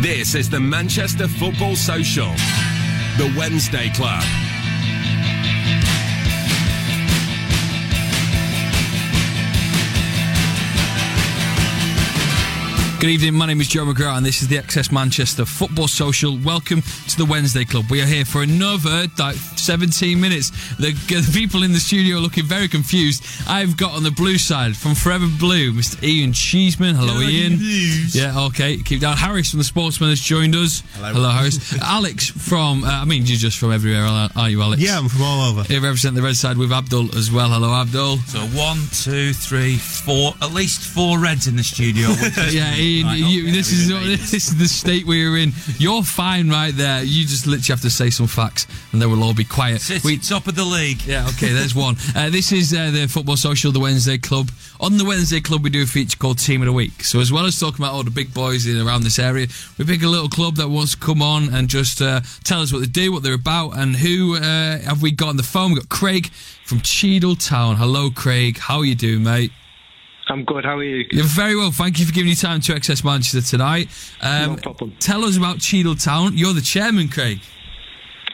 This 0.00 0.07
is 0.08 0.48
the 0.48 0.58
Manchester 0.58 1.28
Football 1.28 1.76
Social, 1.76 2.32
the 3.18 3.30
Wednesday 3.36 3.90
Club. 3.90 4.47
Good 13.00 13.10
evening, 13.10 13.34
my 13.34 13.46
name 13.46 13.60
is 13.60 13.68
Joe 13.68 13.84
McGrath 13.84 14.16
and 14.16 14.26
this 14.26 14.42
is 14.42 14.48
the 14.48 14.56
XS 14.56 14.90
Manchester 14.90 15.44
Football 15.44 15.86
Social. 15.86 16.36
Welcome 16.36 16.82
to 16.82 17.16
the 17.16 17.24
Wednesday 17.24 17.64
Club. 17.64 17.84
We 17.92 18.02
are 18.02 18.06
here 18.06 18.24
for 18.24 18.42
another 18.42 19.06
like 19.20 19.36
17 19.36 20.20
minutes. 20.20 20.50
The, 20.78 20.90
the 21.06 21.30
people 21.32 21.62
in 21.62 21.70
the 21.72 21.78
studio 21.78 22.16
are 22.16 22.20
looking 22.20 22.44
very 22.44 22.66
confused. 22.66 23.24
I've 23.48 23.76
got 23.76 23.92
on 23.92 24.02
the 24.02 24.10
blue 24.10 24.36
side 24.36 24.76
from 24.76 24.96
Forever 24.96 25.26
Blue, 25.38 25.72
Mr. 25.74 26.02
Ian 26.02 26.32
Cheeseman. 26.32 26.96
Hello, 26.96 27.20
Ian. 27.20 27.58
Yeah, 28.10 28.46
okay. 28.46 28.78
Keep 28.78 29.02
down. 29.02 29.16
Harris 29.16 29.50
from 29.52 29.58
the 29.60 29.64
Sportsman 29.64 30.10
has 30.10 30.18
joined 30.20 30.56
us. 30.56 30.82
Hello, 30.96 31.28
Harris. 31.30 31.78
Alex 31.80 32.26
from, 32.30 32.82
uh, 32.82 32.88
I 32.90 33.04
mean, 33.04 33.26
you're 33.26 33.36
just 33.38 33.58
from 33.58 33.70
everywhere, 33.70 34.02
are 34.34 34.50
you, 34.50 34.60
Alex? 34.60 34.82
Yeah, 34.82 34.98
I'm 34.98 35.08
from 35.08 35.22
all 35.22 35.48
over. 35.52 35.62
Here 35.62 35.80
represent 35.80 36.16
the 36.16 36.22
red 36.22 36.34
side 36.34 36.58
with 36.58 36.72
Abdul 36.72 37.16
as 37.16 37.30
well. 37.30 37.50
Hello, 37.50 37.72
Abdul. 37.80 38.16
So 38.26 38.40
one, 38.58 38.78
two, 38.92 39.32
three, 39.34 39.76
four. 39.76 40.32
At 40.42 40.52
least 40.52 40.80
four 40.80 41.20
reds 41.20 41.46
in 41.46 41.54
the 41.54 41.62
studio. 41.62 42.08
which 42.08 42.36
is- 42.38 42.54
Yeah, 42.58 42.74
Right, 43.04 43.18
you, 43.18 43.50
this 43.52 43.70
is 43.70 43.92
we 43.92 44.16
this 44.16 44.34
is 44.34 44.56
the 44.56 44.66
state 44.66 45.06
we're 45.06 45.36
in. 45.36 45.52
You're 45.78 46.02
fine 46.02 46.48
right 46.48 46.74
there. 46.74 47.02
You 47.02 47.24
just 47.24 47.46
literally 47.46 47.72
have 47.74 47.82
to 47.82 47.90
say 47.90 48.10
some 48.10 48.26
facts, 48.26 48.66
and 48.92 49.00
then 49.00 49.10
we'll 49.10 49.22
all 49.22 49.34
be 49.34 49.44
quiet. 49.44 49.80
City, 49.80 50.18
top 50.18 50.46
of 50.46 50.54
the 50.54 50.64
league. 50.64 51.02
Yeah, 51.04 51.28
okay, 51.28 51.52
there's 51.52 51.74
one. 51.74 51.96
Uh, 52.18 52.30
this 52.30 52.50
is 52.50 52.72
uh, 52.72 52.90
the 52.90 53.06
Football 53.06 53.36
Social, 53.36 53.70
the 53.70 53.78
Wednesday 53.78 54.18
Club. 54.18 54.50
On 54.80 54.96
the 54.96 55.04
Wednesday 55.04 55.40
Club, 55.40 55.62
we 55.62 55.70
do 55.70 55.82
a 55.82 55.86
feature 55.86 56.16
called 56.16 56.38
Team 56.38 56.62
of 56.62 56.66
the 56.66 56.72
Week. 56.72 57.04
So, 57.04 57.20
as 57.20 57.30
well 57.30 57.44
as 57.46 57.60
talking 57.60 57.84
about 57.84 57.92
all 57.92 58.02
the 58.02 58.10
big 58.10 58.34
boys 58.34 58.66
in 58.66 58.80
around 58.80 59.04
this 59.04 59.20
area, 59.20 59.46
we 59.76 59.84
pick 59.84 60.02
a 60.02 60.08
little 60.08 60.28
club 60.28 60.56
that 60.56 60.68
wants 60.68 60.92
to 60.92 60.98
come 60.98 61.22
on 61.22 61.54
and 61.54 61.68
just 61.68 62.02
uh, 62.02 62.22
tell 62.42 62.60
us 62.60 62.72
what 62.72 62.80
they 62.80 62.86
do, 62.86 63.12
what 63.12 63.22
they're 63.22 63.34
about, 63.34 63.76
and 63.76 63.94
who 63.94 64.36
uh, 64.36 64.78
have 64.80 65.00
we 65.00 65.12
got 65.12 65.28
on 65.28 65.36
the 65.36 65.42
phone? 65.44 65.72
We've 65.72 65.82
got 65.82 65.90
Craig 65.90 66.28
from 66.64 66.80
Cheadle 66.80 67.36
Town. 67.36 67.76
Hello, 67.76 68.10
Craig. 68.10 68.58
How 68.58 68.78
are 68.78 68.84
you 68.84 68.94
doing, 68.94 69.22
mate? 69.22 69.52
I'm 70.30 70.44
good. 70.44 70.64
How 70.64 70.76
are 70.76 70.84
you? 70.84 71.06
You're 71.10 71.24
very 71.24 71.56
well. 71.56 71.70
Thank 71.70 71.98
you 71.98 72.06
for 72.06 72.12
giving 72.12 72.28
your 72.28 72.36
time 72.36 72.60
to 72.60 72.72
XS 72.74 73.04
Manchester 73.04 73.40
tonight. 73.40 73.88
Um, 74.20 74.52
No 74.52 74.56
problem. 74.56 74.94
Tell 75.00 75.24
us 75.24 75.36
about 75.36 75.58
Cheadle 75.60 75.94
Town. 75.94 76.36
You're 76.36 76.52
the 76.54 76.60
chairman, 76.60 77.08
Craig. 77.08 77.40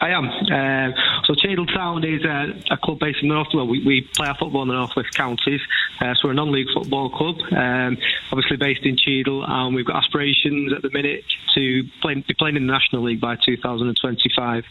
I 0.01 0.09
am. 0.09 0.25
Um, 0.29 0.93
so 1.25 1.35
Cheadle 1.35 1.65
Town 1.65 2.03
is 2.03 2.23
uh, 2.23 2.47
a 2.71 2.77
club 2.77 2.99
based 2.99 3.19
in 3.21 3.29
North. 3.29 3.47
Well, 3.53 3.67
we, 3.67 3.83
we 3.83 4.01
play 4.15 4.27
our 4.27 4.35
football 4.37 4.61
in 4.63 4.67
the 4.67 4.75
Northwest 4.75 5.13
Counties. 5.13 5.61
Uh, 5.99 6.13
so 6.15 6.27
we're 6.27 6.31
a 6.31 6.35
non-league 6.35 6.67
football 6.73 7.09
club, 7.09 7.37
um, 7.51 7.97
obviously 8.31 8.57
based 8.57 8.85
in 8.85 8.97
Cheadle, 8.97 9.43
and 9.45 9.75
we've 9.75 9.85
got 9.85 9.97
aspirations 10.03 10.73
at 10.73 10.81
the 10.81 10.89
minute 10.91 11.23
to 11.55 11.83
play, 12.01 12.15
be 12.15 12.33
playing 12.33 12.57
in 12.57 12.67
the 12.67 12.71
National 12.71 13.03
League 13.03 13.21
by 13.21 13.35
2025. 13.43 14.63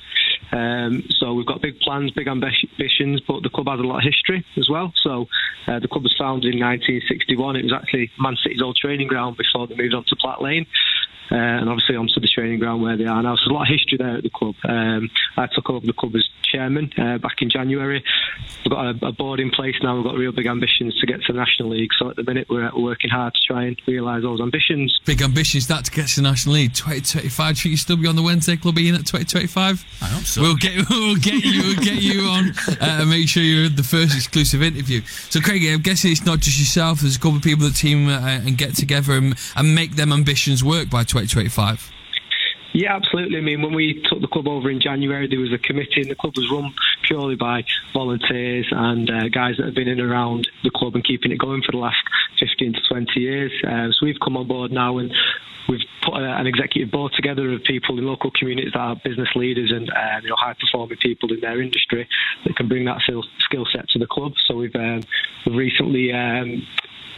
Um, 0.52 1.02
so 1.18 1.34
we've 1.34 1.46
got 1.46 1.62
big 1.62 1.80
plans, 1.80 2.10
big 2.12 2.28
ambitions, 2.28 3.20
but 3.26 3.42
the 3.42 3.50
club 3.50 3.68
has 3.68 3.80
a 3.80 3.82
lot 3.82 3.98
of 3.98 4.04
history 4.04 4.44
as 4.56 4.68
well. 4.68 4.92
So 5.02 5.28
uh, 5.66 5.78
the 5.78 5.88
club 5.88 6.02
was 6.02 6.14
founded 6.18 6.54
in 6.54 6.60
1961. 6.60 7.56
It 7.56 7.64
was 7.64 7.72
actually 7.72 8.10
Man 8.18 8.36
City's 8.42 8.62
old 8.62 8.76
training 8.76 9.08
ground 9.08 9.36
before 9.36 9.66
they 9.66 9.74
moved 9.74 9.94
on 9.94 10.04
to 10.04 10.16
Platt 10.16 10.42
Lane. 10.42 10.66
Uh, 11.30 11.36
and 11.36 11.68
obviously 11.68 11.96
onto 11.96 12.20
the 12.20 12.28
training 12.28 12.58
ground 12.58 12.82
where 12.82 12.96
they 12.96 13.06
are 13.06 13.22
now. 13.22 13.34
So 13.36 13.40
there's 13.42 13.50
a 13.50 13.54
lot 13.54 13.62
of 13.62 13.68
history 13.68 13.98
there 13.98 14.16
at 14.16 14.22
the 14.22 14.30
club. 14.30 14.54
Um, 14.68 15.10
I 15.36 15.46
took 15.46 15.70
over 15.70 15.86
the 15.86 15.92
club 15.92 16.14
as 16.16 16.28
chairman 16.54 16.92
uh, 16.98 17.18
back 17.18 17.40
in 17.40 17.50
January. 17.50 18.04
We've 18.64 18.70
got 18.70 18.86
a, 18.86 19.06
a 19.06 19.12
board 19.12 19.40
in 19.40 19.50
place 19.50 19.74
now. 19.82 19.96
We've 19.96 20.04
got 20.04 20.16
real 20.16 20.32
big 20.32 20.46
ambitions 20.46 20.98
to 21.00 21.06
get 21.06 21.22
to 21.22 21.32
the 21.32 21.38
National 21.38 21.70
League. 21.70 21.90
So 21.98 22.10
at 22.10 22.16
the 22.16 22.22
minute 22.22 22.46
we're, 22.48 22.70
we're 22.74 22.82
working 22.82 23.10
hard 23.10 23.34
to 23.34 23.40
try 23.46 23.64
and 23.64 23.80
realise 23.86 24.22
those 24.22 24.40
ambitions. 24.40 24.98
Big 25.04 25.22
ambitions 25.22 25.66
that 25.68 25.86
to 25.86 25.90
get 25.90 26.08
to 26.08 26.16
the 26.16 26.22
National 26.22 26.56
League 26.56 26.74
2025. 26.74 27.58
Should 27.58 27.70
you 27.70 27.76
still 27.76 27.96
be 27.96 28.06
on 28.06 28.16
the 28.16 28.22
Wednesday 28.22 28.56
Club 28.56 28.78
Ian 28.78 28.94
at 28.96 29.06
2025? 29.06 29.84
I 30.02 30.04
hope 30.04 30.24
so. 30.24 30.42
We'll 30.42 30.56
get 30.56 30.88
we'll 30.90 31.16
get 31.16 31.44
you 31.44 31.62
we'll 31.62 31.84
get 31.84 32.02
you 32.02 32.20
on 32.22 32.50
uh, 32.50 33.00
and 33.00 33.10
make 33.10 33.28
sure 33.28 33.42
you're 33.42 33.68
the 33.68 33.82
first 33.82 34.14
exclusive 34.14 34.62
interview. 34.62 35.00
So 35.30 35.40
Craig, 35.40 35.62
I'm 35.66 35.80
guessing 35.80 36.12
it's 36.12 36.24
not 36.24 36.40
just 36.40 36.58
yourself. 36.58 37.00
There's 37.00 37.16
a 37.16 37.18
couple 37.18 37.36
of 37.36 37.42
people 37.42 37.66
that 37.66 37.74
team 37.74 38.08
uh, 38.08 38.20
and 38.20 38.56
get 38.56 38.74
together 38.74 39.14
and, 39.14 39.34
and 39.56 39.74
make 39.74 39.96
them 39.96 40.12
ambitions 40.12 40.62
work 40.62 40.90
by 40.90 41.02
2025. 41.02 41.13
Yeah, 42.74 42.96
absolutely. 42.96 43.38
I 43.38 43.40
mean, 43.40 43.62
when 43.62 43.72
we 43.72 44.02
took 44.10 44.20
the 44.20 44.26
club 44.26 44.48
over 44.48 44.68
in 44.68 44.80
January, 44.80 45.28
there 45.28 45.38
was 45.38 45.52
a 45.52 45.58
committee, 45.58 46.00
and 46.00 46.10
the 46.10 46.16
club 46.16 46.36
was 46.36 46.50
run 46.50 46.74
purely 47.06 47.36
by 47.36 47.62
volunteers 47.92 48.66
and 48.72 49.08
uh, 49.08 49.28
guys 49.28 49.56
that 49.58 49.66
have 49.66 49.74
been 49.74 49.86
in 49.86 50.00
and 50.00 50.10
around 50.10 50.48
the 50.64 50.70
club 50.70 50.96
and 50.96 51.04
keeping 51.04 51.30
it 51.30 51.38
going 51.38 51.62
for 51.62 51.70
the 51.70 51.78
last 51.78 52.02
15 52.40 52.72
to 52.72 52.80
20 52.88 53.20
years. 53.20 53.52
Uh, 53.64 53.92
so 53.92 54.04
we've 54.06 54.18
come 54.24 54.36
on 54.36 54.48
board 54.48 54.72
now 54.72 54.98
and 54.98 55.12
we've 55.68 55.86
put 56.02 56.14
a, 56.14 56.36
an 56.36 56.46
executive 56.46 56.90
board 56.90 57.12
together 57.14 57.52
of 57.52 57.62
people 57.62 57.96
in 57.98 58.04
local 58.04 58.30
communities 58.32 58.72
that 58.72 58.80
are 58.80 58.96
business 59.04 59.28
leaders 59.34 59.70
and 59.70 59.88
um, 59.90 60.22
you 60.22 60.30
know 60.30 60.36
high 60.36 60.54
performing 60.58 60.98
people 60.98 61.32
in 61.32 61.40
their 61.40 61.60
industry 61.60 62.08
that 62.44 62.56
can 62.56 62.68
bring 62.68 62.84
that 62.84 63.00
skill, 63.00 63.22
set 63.72 63.88
to 63.90 63.98
the 63.98 64.06
club. 64.06 64.32
So 64.46 64.56
we've, 64.56 64.74
um, 64.74 65.02
recently 65.46 66.12
um, 66.12 66.66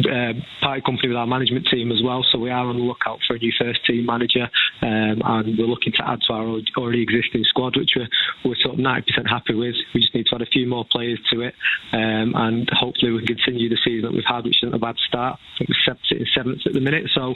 uh, 0.00 0.32
party 0.60 0.82
company 0.82 1.08
with 1.08 1.16
our 1.16 1.26
management 1.26 1.66
team 1.68 1.90
as 1.90 2.02
well. 2.02 2.24
So 2.30 2.38
we 2.38 2.50
are 2.50 2.66
on 2.66 2.76
the 2.76 2.82
lookout 2.82 3.20
for 3.26 3.36
a 3.36 3.38
new 3.38 3.52
first 3.58 3.84
team 3.86 4.06
manager, 4.06 4.48
um, 4.82 5.22
and 5.24 5.58
we're 5.58 5.66
looking 5.66 5.92
to 5.94 6.08
add 6.08 6.20
to 6.22 6.32
our 6.32 6.60
already 6.76 7.02
existing 7.02 7.44
squad, 7.44 7.76
which 7.76 7.92
we're, 7.96 8.08
we're 8.44 8.56
sort 8.56 8.74
of 8.74 8.80
90% 8.80 9.28
happy 9.28 9.54
with. 9.54 9.74
We 9.94 10.00
just 10.00 10.14
need 10.14 10.26
to 10.26 10.34
add 10.36 10.42
a 10.42 10.46
few 10.46 10.66
more 10.66 10.84
players 10.84 11.20
to 11.32 11.40
it, 11.42 11.54
um, 11.92 12.34
and 12.36 12.68
hopefully 12.72 13.12
we 13.12 13.24
can 13.24 13.36
continue 13.36 13.68
the 13.68 13.78
season 13.84 14.02
that 14.02 14.12
we've 14.12 14.24
had, 14.28 14.44
which 14.44 14.62
isn't 14.62 14.74
a 14.74 14.78
bad 14.78 14.96
start. 15.08 15.38
I 15.54 15.58
think 15.58 15.70
we're 15.70 15.96
seventh, 15.96 16.28
seventh 16.34 16.66
at 16.66 16.72
the 16.72 16.80
minute, 16.80 17.08
so 17.14 17.34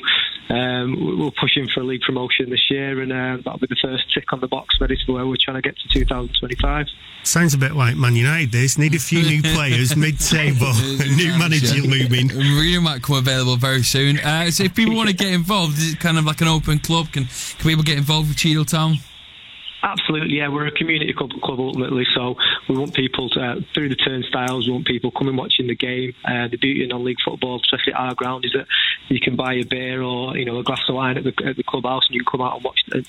um, 0.50 1.18
we're 1.18 1.30
pushing 1.40 1.68
for 1.68 1.80
a 1.80 1.84
league 1.84 2.02
promotion 2.02 2.50
this 2.50 2.70
year, 2.70 3.00
and 3.00 3.12
uh, 3.12 3.36
that'll 3.44 3.58
be 3.58 3.66
the 3.68 3.76
first 3.80 4.12
tick 4.12 4.32
on 4.32 4.40
the 4.40 4.48
box 4.48 4.76
ready 4.80 4.96
for 5.06 5.12
where 5.14 5.26
we're 5.26 5.36
trying 5.40 5.56
to 5.56 5.62
get 5.62 5.76
to 5.78 5.88
2025. 5.88 6.86
Sounds 7.22 7.54
a 7.54 7.58
bit 7.58 7.72
like 7.72 7.96
Man 7.96 8.16
United. 8.16 8.50
This 8.50 8.78
need 8.78 8.94
a 8.94 8.98
few 8.98 9.22
new 9.22 9.42
players 9.54 9.94
mid-table, 9.96 10.72
new 11.16 11.32
manager 11.38 11.82
looming. 11.82 12.28
Mourinho 12.50 12.82
might 12.82 13.02
come 13.02 13.16
available 13.16 13.56
very 13.56 13.82
soon. 13.82 14.18
Uh, 14.18 14.50
so 14.50 14.64
if 14.64 14.74
people 14.74 14.96
want 14.96 15.08
to 15.08 15.14
get 15.14 15.32
involved, 15.32 15.78
is 15.78 15.92
it 15.92 16.00
kind 16.00 16.18
of 16.18 16.24
like 16.24 16.40
an 16.40 16.48
open 16.48 16.78
club? 16.78 17.12
Can 17.12 17.24
can 17.24 17.68
people 17.68 17.84
get 17.84 17.98
involved 17.98 18.28
with 18.28 18.36
Cheadle 18.36 18.64
Town? 18.64 18.96
Absolutely, 19.82 20.36
yeah. 20.36 20.48
We're 20.48 20.66
a 20.66 20.72
community 20.72 21.12
club, 21.14 21.30
club 21.42 21.58
ultimately, 21.58 22.04
so 22.14 22.36
we 22.68 22.76
want 22.76 22.92
people 22.92 23.30
to, 23.30 23.40
uh, 23.40 23.54
through 23.72 23.88
the 23.88 23.96
turnstiles. 23.96 24.66
We 24.66 24.72
want 24.74 24.86
people 24.86 25.10
coming 25.10 25.36
watching 25.36 25.68
the 25.68 25.74
game. 25.74 26.14
Uh, 26.22 26.48
the 26.48 26.58
beauty 26.58 26.82
of 26.84 26.90
non-league 26.90 27.16
football, 27.24 27.60
especially 27.64 27.94
at 27.94 28.00
our 28.00 28.14
ground, 28.14 28.44
is 28.44 28.52
that 28.52 28.66
you 29.08 29.20
can 29.20 29.36
buy 29.36 29.54
a 29.54 29.64
beer 29.64 30.02
or 30.02 30.36
you 30.36 30.44
know 30.44 30.58
a 30.58 30.62
glass 30.62 30.82
of 30.88 30.94
wine 30.96 31.16
at 31.16 31.24
the, 31.24 31.32
at 31.46 31.56
the 31.56 31.62
clubhouse, 31.62 32.06
and 32.08 32.14
you 32.14 32.24
can 32.24 32.30
come 32.30 32.46
out 32.46 32.56
and 32.56 32.64
watch 32.64 32.80
the, 32.88 33.06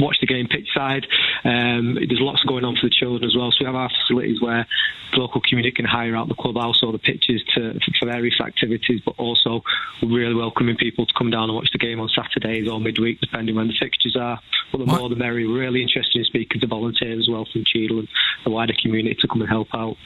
watch 0.00 0.18
the 0.20 0.26
game 0.26 0.48
pitch 0.48 0.68
side. 0.74 1.06
Um, 1.44 1.94
there's 1.94 2.20
lots 2.20 2.42
going 2.44 2.64
on 2.64 2.76
for 2.76 2.86
the 2.86 2.94
children 2.94 3.24
as 3.24 3.36
well. 3.36 3.50
So 3.50 3.58
we 3.60 3.66
have 3.66 3.74
our 3.74 3.90
facilities 3.90 4.40
where 4.40 4.66
the 5.12 5.18
local 5.18 5.40
community 5.40 5.72
can 5.72 5.84
hire 5.84 6.16
out 6.16 6.28
the 6.28 6.34
clubhouse 6.34 6.82
or 6.82 6.92
the 6.92 6.98
pitches 6.98 7.42
to, 7.54 7.78
for 7.98 8.06
various 8.06 8.40
activities, 8.40 9.00
but 9.04 9.14
also 9.18 9.62
really 10.02 10.34
welcoming 10.34 10.76
people 10.76 11.06
to 11.06 11.14
come 11.16 11.30
down 11.30 11.44
and 11.44 11.54
watch 11.54 11.70
the 11.72 11.78
game 11.78 12.00
on 12.00 12.08
Saturdays 12.08 12.68
or 12.68 12.80
midweek, 12.80 13.20
depending 13.20 13.54
when 13.56 13.68
the 13.68 13.74
fixtures 13.78 14.16
are. 14.16 14.40
But 14.72 14.78
the 14.78 14.86
more 14.86 15.08
the 15.08 15.16
merrier. 15.16 15.48
We're 15.48 15.60
really 15.60 15.82
interested 15.82 16.18
in 16.18 16.24
speaking 16.24 16.60
to 16.60 16.66
volunteers 16.66 17.20
as 17.20 17.28
well 17.28 17.46
from 17.50 17.64
Cheadle 17.64 18.00
and 18.00 18.08
the 18.44 18.50
wider 18.50 18.74
community 18.80 19.16
to 19.20 19.28
come 19.28 19.40
and 19.40 19.50
help 19.50 19.68
out. 19.74 19.96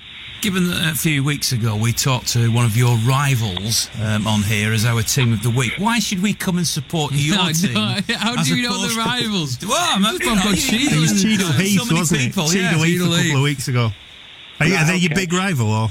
Given 0.43 0.69
that 0.69 0.93
a 0.93 0.95
few 0.95 1.25
weeks 1.25 1.53
ago 1.53 1.75
we 1.75 1.93
talked 1.93 2.29
to 2.35 2.51
one 2.53 2.67
of 2.67 2.77
your 2.77 2.97
rivals 2.99 3.89
um, 4.03 4.27
on 4.27 4.43
here 4.43 4.75
as 4.75 4.85
our 4.85 5.01
team 5.03 5.33
of 5.33 5.43
the 5.43 5.49
week, 5.49 5.73
why 5.79 5.99
should 5.99 6.23
we 6.23 6.35
come 6.35 6.59
and 6.59 6.67
support 6.67 7.13
your 7.15 7.37
No, 7.37 7.51
team? 7.53 7.73
no, 7.73 7.97
how 8.17 8.43
do 8.43 8.55
you 8.55 8.69
know 8.69 8.75
opposed 8.75 8.91
the 8.91 9.03
to- 9.03 9.09
rivals? 9.09 9.59
Well, 9.67 9.79
I'm 9.81 10.03
Just 10.03 10.27
one 10.27 10.39
called 10.41 10.57
Cheadle. 10.59 10.99
It 10.99 11.01
was 11.01 11.23
Cheadle 11.23 11.47
So 11.47 11.53
Heath, 11.55 11.81
many 11.89 11.99
wasn't 11.99 12.21
people, 12.21 12.45
it? 12.51 12.55
yeah. 12.57 12.71
Cheadle 12.73 12.85
Heath 12.85 13.01
a 13.01 13.05
couple 13.23 13.37
of 13.39 13.43
weeks 13.43 13.69
ago. 13.69 13.91
Are, 14.61 14.67
you, 14.67 14.75
Right, 14.75 14.83
are 14.83 14.87
they 14.87 14.97
your 14.97 15.15
big 15.15 15.33
rival 15.33 15.71
or? 15.73 15.89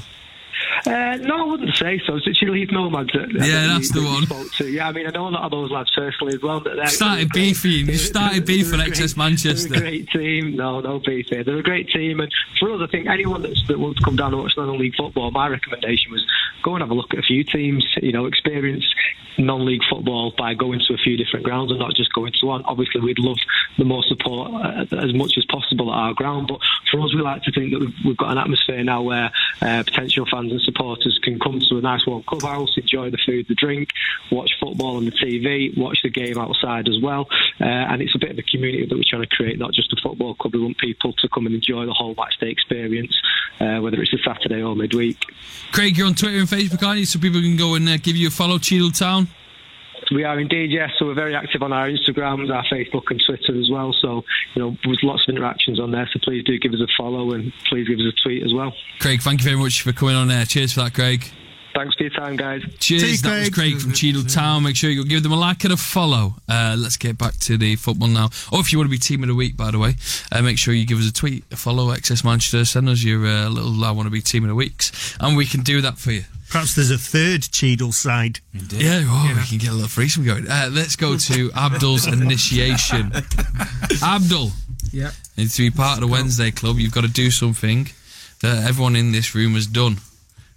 Uh, 0.86 0.90
no, 1.16 1.46
I 1.46 1.50
wouldn't 1.50 1.76
say 1.76 2.00
so. 2.06 2.16
It's 2.16 2.38
Cheadle 2.38 2.54
Heath 2.54 2.70
Nomads. 2.72 3.10
That, 3.12 3.30
Yeah, 3.32 3.66
that's 3.68 3.94
we- 3.94 4.00
the 4.00 4.06
one. 4.06 4.22
Spoke 4.26 4.52
to. 4.58 4.68
Yeah, 4.70 4.88
I 4.88 4.92
mean, 4.92 5.06
I 5.06 5.10
know 5.10 5.28
a 5.28 5.30
lot 5.30 5.42
of 5.44 5.50
those 5.50 5.70
lads 5.70 5.90
personally 5.94 6.34
as 6.34 6.42
well. 6.42 6.60
But 6.60 6.76
they're- 6.76 6.86
Started 6.86 7.30
beefing. 7.32 7.86
You 7.86 7.94
started 7.94 8.46
they're- 8.46 8.56
beef 8.56 8.70
for 8.70 8.76
they're 8.76 8.86
a 8.86 8.90
XS 8.90 9.14
great- 9.14 9.24
Manchester. 9.24 9.68
They're 9.68 9.78
a 9.78 9.82
great 9.82 10.08
team. 10.10 10.56
No, 10.56 10.80
no 10.80 10.98
beef 10.98 11.26
here. 11.28 11.44
They're 11.44 11.58
a 11.58 11.62
great 11.62 11.88
team. 11.90 12.20
And 12.20 12.30
for 12.58 12.72
us, 12.72 12.80
I 12.82 12.86
think 12.90 13.06
anyone 13.08 13.42
that's, 13.42 13.66
that 13.68 13.78
wants 13.78 13.98
to 14.00 14.04
come 14.04 14.16
down 14.16 14.32
and 14.34 14.42
watch 14.42 14.52
non-league 14.56 14.94
football, 14.96 15.30
my 15.30 15.48
recommendation 15.48 16.12
was 16.12 16.24
go 16.62 16.74
and 16.74 16.82
have 16.82 16.90
a 16.90 16.94
look 16.94 17.12
at 17.12 17.18
a 17.18 17.22
few 17.22 17.44
teams. 17.44 17.84
You 18.02 18.12
know, 18.12 18.26
experience 18.26 18.84
non-league 19.36 19.82
football 19.90 20.32
by 20.38 20.54
going 20.54 20.78
to 20.86 20.94
a 20.94 20.96
few 20.96 21.16
different 21.16 21.44
grounds 21.44 21.68
and 21.70 21.80
not 21.80 21.92
just 21.94 22.12
going 22.12 22.32
to 22.40 22.46
one. 22.46 22.62
Obviously, 22.66 23.00
we'd 23.00 23.18
love 23.18 23.36
the 23.76 23.84
more 23.84 24.04
support 24.04 24.52
uh, 24.52 24.84
as 24.96 25.12
much 25.12 25.32
as 25.36 25.44
possible 25.46 25.92
at 25.92 25.96
our 25.96 26.14
ground, 26.14 26.46
but 26.46 26.60
for 26.88 27.00
us, 27.00 27.12
we 27.12 27.20
like 27.20 27.42
to 27.42 27.50
think 27.50 27.72
that 27.72 27.80
we've, 27.80 27.94
we've 28.06 28.16
got 28.16 28.30
an 28.30 28.38
atmosphere 28.38 28.84
now 28.84 29.02
where 29.02 29.32
uh, 29.60 29.82
potential 29.82 30.24
fans 30.30 30.52
and 30.52 30.60
supporters 30.60 31.03
can 31.22 31.38
come 31.38 31.60
to 31.60 31.78
a 31.78 31.80
nice 31.80 32.06
warm 32.06 32.22
clubhouse, 32.22 32.76
enjoy 32.76 33.10
the 33.10 33.18
food, 33.24 33.46
the 33.48 33.54
drink, 33.54 33.90
watch 34.30 34.50
football 34.60 34.96
on 34.96 35.04
the 35.04 35.12
TV, 35.12 35.76
watch 35.76 35.98
the 36.02 36.10
game 36.10 36.38
outside 36.38 36.88
as 36.88 37.00
well. 37.02 37.28
Uh, 37.60 37.64
and 37.64 38.02
it's 38.02 38.14
a 38.14 38.18
bit 38.18 38.30
of 38.30 38.38
a 38.38 38.42
community 38.42 38.86
that 38.86 38.94
we're 38.94 39.04
trying 39.08 39.22
to 39.22 39.28
create, 39.28 39.58
not 39.58 39.72
just 39.72 39.92
a 39.92 39.96
football 40.02 40.34
club. 40.34 40.54
We 40.54 40.60
want 40.60 40.78
people 40.78 41.12
to 41.12 41.28
come 41.28 41.46
and 41.46 41.54
enjoy 41.54 41.86
the 41.86 41.92
whole 41.92 42.14
match 42.14 42.38
day 42.40 42.50
experience, 42.50 43.14
uh, 43.60 43.78
whether 43.80 44.00
it's 44.00 44.12
a 44.12 44.18
Saturday 44.24 44.62
or 44.62 44.74
midweek. 44.74 45.24
Craig, 45.72 45.96
you're 45.96 46.06
on 46.06 46.14
Twitter 46.14 46.38
and 46.38 46.48
Facebook, 46.48 46.86
aren't 46.86 47.00
you? 47.00 47.06
So 47.06 47.18
people 47.18 47.40
can 47.40 47.56
go 47.56 47.74
and 47.74 47.88
uh, 47.88 47.96
give 47.98 48.16
you 48.16 48.28
a 48.28 48.30
follow, 48.30 48.58
Cheadle 48.58 48.90
Town. 48.90 49.28
We 50.12 50.24
are 50.24 50.38
indeed, 50.38 50.70
yes. 50.70 50.90
So 50.98 51.06
we're 51.06 51.14
very 51.14 51.34
active 51.34 51.62
on 51.62 51.72
our 51.72 51.88
Instagrams, 51.88 52.52
our 52.52 52.64
Facebook, 52.64 53.10
and 53.10 53.22
Twitter 53.24 53.58
as 53.58 53.70
well. 53.70 53.92
So 53.92 54.24
you 54.54 54.62
know, 54.62 54.76
there's 54.84 55.00
lots 55.02 55.26
of 55.28 55.34
interactions 55.34 55.80
on 55.80 55.90
there. 55.90 56.08
So 56.12 56.20
please 56.22 56.44
do 56.44 56.58
give 56.58 56.72
us 56.72 56.80
a 56.80 56.88
follow 56.96 57.32
and 57.32 57.52
please 57.68 57.88
give 57.88 57.98
us 57.98 58.06
a 58.06 58.22
tweet 58.22 58.42
as 58.42 58.52
well. 58.52 58.72
Craig, 59.00 59.22
thank 59.22 59.40
you 59.40 59.44
very 59.44 59.60
much 59.60 59.82
for 59.82 59.92
coming 59.92 60.16
on 60.16 60.28
there. 60.28 60.44
Cheers 60.44 60.72
for 60.72 60.82
that, 60.82 60.94
Craig. 60.94 61.30
Thanks 61.74 61.96
for 61.96 62.04
your 62.04 62.10
time, 62.12 62.36
guys. 62.36 62.62
Cheers. 62.78 63.22
That 63.22 63.40
was 63.40 63.50
Craig 63.50 63.78
from 63.80 63.92
Cheadle 63.92 64.22
Town. 64.22 64.62
Make 64.62 64.76
sure 64.76 64.90
you 64.90 65.02
go 65.02 65.08
give 65.08 65.24
them 65.24 65.32
a 65.32 65.36
like 65.36 65.64
and 65.64 65.72
a 65.72 65.76
follow. 65.76 66.36
Uh, 66.48 66.76
let's 66.78 66.96
get 66.96 67.18
back 67.18 67.36
to 67.40 67.56
the 67.58 67.74
football 67.76 68.06
now. 68.08 68.26
Or 68.52 68.60
if 68.60 68.70
you 68.72 68.78
want 68.78 68.86
to 68.88 68.90
be 68.92 68.98
team 68.98 69.22
of 69.24 69.28
the 69.28 69.34
week, 69.34 69.56
by 69.56 69.72
the 69.72 69.78
way, 69.80 69.96
uh, 70.30 70.40
make 70.40 70.56
sure 70.56 70.72
you 70.72 70.86
give 70.86 70.98
us 71.00 71.08
a 71.08 71.12
tweet, 71.12 71.42
a 71.50 71.56
follow, 71.56 71.88
XS 71.92 72.24
Manchester. 72.24 72.64
Send 72.64 72.88
us 72.88 73.02
your 73.02 73.26
uh, 73.26 73.48
little 73.48 73.84
I 73.84 73.90
want 73.90 74.06
to 74.06 74.10
be 74.10 74.20
team 74.20 74.44
of 74.44 74.48
the 74.50 74.54
weeks, 74.54 75.16
and 75.18 75.36
we 75.36 75.46
can 75.46 75.62
do 75.62 75.80
that 75.80 75.98
for 75.98 76.12
you. 76.12 76.22
Perhaps 76.48 76.76
there's 76.76 76.92
a 76.92 76.98
third 76.98 77.42
Cheadle 77.42 77.90
side. 77.90 78.38
Indeed. 78.52 78.82
Yeah, 78.82 79.00
oh, 79.04 79.34
we 79.36 79.44
can 79.48 79.58
get 79.58 79.70
a 79.70 79.72
little 79.72 79.88
threesome 79.88 80.24
going. 80.24 80.48
Uh, 80.48 80.68
let's 80.70 80.94
go 80.94 81.16
to 81.16 81.50
Abdul's 81.56 82.06
initiation. 82.06 83.10
Abdul, 84.02 84.52
Yeah. 84.92 85.10
and 85.36 85.50
to 85.50 85.58
be 85.62 85.70
part 85.70 85.96
of 85.98 86.02
the 86.02 86.06
Wednesday 86.12 86.52
Club, 86.52 86.76
you've 86.78 86.92
got 86.94 87.00
to 87.02 87.08
do 87.10 87.32
something 87.32 87.88
that 88.42 88.64
everyone 88.68 88.94
in 88.94 89.10
this 89.10 89.34
room 89.34 89.54
has 89.54 89.66
done. 89.66 89.96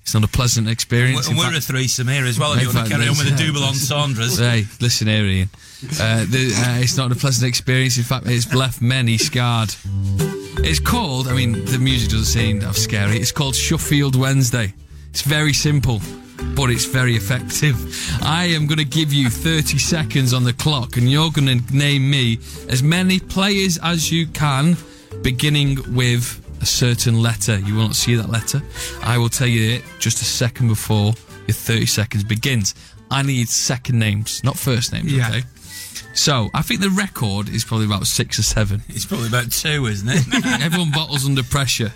It's 0.08 0.14
not 0.14 0.24
a 0.24 0.28
pleasant 0.30 0.70
experience. 0.70 1.28
And 1.28 1.38
we're 1.38 1.51
fact- 1.51 1.58
a 1.58 1.62
threesome 1.62 2.08
here 2.08 2.24
as 2.24 2.39
well, 2.39 2.53
if 2.53 2.62
you 2.62 2.74
want 2.74 2.88
to 2.88 2.93
carry 2.95 3.10
on 3.10 3.18
with 3.18 3.28
the 3.38 3.45
double 3.45 3.66
entendres. 3.66 4.38
Hey, 4.39 4.64
listen 4.80 5.08
here, 5.08 5.26
Ian. 5.26 5.49
Uh, 5.99 6.24
the, 6.24 6.53
uh, 6.55 6.80
it's 6.82 6.95
not 6.95 7.12
a 7.12 7.16
pleasant 7.16 7.45
experience. 7.45 7.97
In 7.97 8.05
fact, 8.05 8.26
it's 8.26 8.53
left 8.53 8.82
many 8.82 9.18
scarred. 9.18 9.76
It's 10.60 10.80
called, 10.80 11.28
I 11.28 11.34
mean, 11.34 11.66
the 11.66 11.78
music 11.78 12.12
doesn't 12.12 12.24
seem 12.24 12.62
that 12.62 12.76
scary. 12.76 13.18
It's 13.18 13.34
called 13.34 13.53
Sheffield 13.53 14.16
Wednesday. 14.16 14.74
It's 15.10 15.24
very 15.24 15.51
simple, 15.51 15.99
but 16.55 16.70
it's 16.70 16.86
very 16.86 17.18
effective. 17.18 17.76
I 18.24 18.45
am 18.45 18.66
going 18.66 18.78
to 18.78 18.86
give 18.86 19.12
you 19.12 19.30
30 19.30 19.78
seconds 19.78 20.34
on 20.34 20.45
the 20.45 20.53
clock, 20.53 20.95
and 20.95 21.12
you're 21.12 21.32
going 21.32 21.60
to 21.60 21.76
name 21.76 22.10
me 22.10 22.39
as 22.70 22.82
many 22.82 23.20
players 23.20 23.78
as 23.84 24.10
you 24.10 24.28
can, 24.28 24.78
beginning 25.22 25.80
with 25.93 26.41
a 26.62 26.66
certain 26.66 27.22
letter. 27.22 27.58
You 27.60 27.76
will 27.76 27.84
not 27.84 27.95
see 27.95 28.16
that 28.16 28.30
letter. 28.30 28.62
I 29.03 29.18
will 29.18 29.30
tell 29.30 29.47
you 29.47 29.76
it 29.76 29.84
just 29.99 30.22
a 30.22 30.26
second 30.26 30.68
before 30.70 31.14
Your 31.47 31.53
30 31.55 31.86
seconds 31.86 32.24
begins. 32.24 32.76
I 33.10 33.22
need 33.24 33.47
second 33.49 33.99
names, 33.99 34.43
not 34.43 34.58
first 34.58 34.91
names, 34.91 35.12
Yeah. 35.14 35.30
okay? 35.30 35.43
So, 36.14 36.49
I 36.53 36.62
think 36.64 36.82
the 36.82 36.89
record 36.89 37.47
is 37.47 37.64
probably 37.64 37.86
about 37.86 38.05
six 38.08 38.38
or 38.39 38.43
seven. 38.43 38.82
It's 38.89 39.05
probably 39.05 39.28
about 39.28 39.51
two, 39.51 39.86
isn't 39.86 40.10
it? 40.10 40.45
Everyone 40.62 40.91
bottles 40.91 41.26
under 41.26 41.43
pressure. 41.43 41.93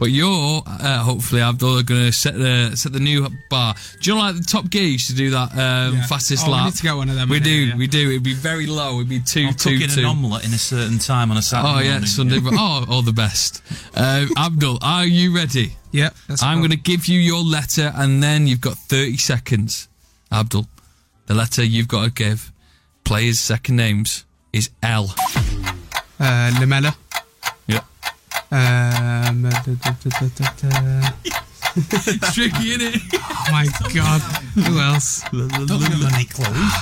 But 0.00 0.10
you're, 0.12 0.62
uh, 0.66 0.98
hopefully, 1.04 1.42
Abdul, 1.42 1.78
are 1.78 1.82
going 1.82 2.06
to 2.06 2.12
set 2.12 2.32
the 2.34 2.72
set 2.74 2.92
the 2.94 3.00
new 3.00 3.28
bar. 3.50 3.74
Do 4.00 4.10
you 4.10 4.16
know, 4.16 4.22
like 4.22 4.34
the 4.36 4.42
Top 4.42 4.70
Gear 4.70 4.82
used 4.84 5.08
to 5.08 5.14
do 5.14 5.28
that 5.30 5.52
um, 5.52 5.94
Yeah. 5.96 6.06
fastest 6.06 6.44
Oh, 6.44 6.48
we 6.48 6.52
lap? 6.54 6.64
need 6.64 6.74
to 6.76 6.82
get 6.82 6.96
one 6.96 7.08
of 7.10 7.16
them 7.16 7.28
We 7.28 7.38
do, 7.38 7.50
here, 7.50 7.66
yeah. 7.66 7.76
we 7.76 7.86
do. 7.86 8.08
It'd 8.10 8.22
be 8.22 8.32
very 8.32 8.66
low. 8.66 8.94
It'd 8.96 9.10
be 9.10 9.20
two, 9.20 9.48
I'm 9.48 9.54
two, 9.54 9.74
cooking 9.78 9.94
two. 9.94 10.00
an 10.00 10.06
omelette 10.06 10.46
in 10.46 10.54
a 10.54 10.58
certain 10.58 10.98
time 10.98 11.30
on 11.30 11.36
a 11.36 11.42
Saturday 11.42 11.74
Oh 11.74 11.78
yeah, 11.80 11.90
morning. 11.90 12.06
Sunday. 12.06 12.38
oh, 12.42 12.86
all 12.88 13.02
the 13.02 13.12
best. 13.12 13.62
Uh, 13.94 14.24
Abdul, 14.38 14.78
are 14.80 15.04
you 15.04 15.36
ready? 15.36 15.76
Yep. 15.92 16.14
Let's 16.30 16.42
I'm 16.42 16.58
going 16.60 16.70
to 16.70 16.76
give 16.78 17.06
you 17.06 17.20
your 17.20 17.42
letter, 17.44 17.92
and 17.94 18.22
then 18.22 18.46
you've 18.46 18.62
got 18.62 18.78
30 18.78 19.18
seconds. 19.18 19.86
Abdul, 20.32 20.66
the 21.26 21.34
letter 21.34 21.62
you've 21.62 21.88
got 21.88 22.04
to 22.04 22.10
give. 22.10 22.50
Players' 23.04 23.38
second 23.38 23.76
names 23.76 24.24
is 24.52 24.70
L. 24.82 25.14
Uh, 26.18 26.52
Lamela. 26.60 26.94
Yeah. 28.52 29.26
Um, 29.28 29.42
da, 29.42 29.50
da, 29.50 29.74
da, 29.74 30.10
da, 30.10 30.28
da, 30.28 30.68
da. 30.68 31.12
it's 31.76 32.34
tricky, 32.34 32.70
isn't 32.72 32.94
it? 32.94 33.00
Oh 33.14 33.48
my 33.52 33.66
god. 33.94 34.20
Who 34.54 34.80
else? 34.80 35.22
Don't 35.30 35.48
give 35.68 36.14
any 36.14 36.24
clues. 36.24 36.72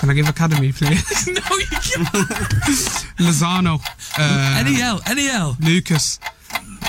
Can 0.00 0.10
I 0.10 0.14
give 0.14 0.28
Academy, 0.28 0.72
please? 0.72 1.26
no, 1.28 1.56
you 1.56 1.66
can't. 1.66 2.08
Lozano. 3.20 3.80
Uh, 4.18 4.56
any 4.58 4.80
L, 4.80 5.00
any 5.06 5.28
L. 5.28 5.56
Lucas. 5.60 6.18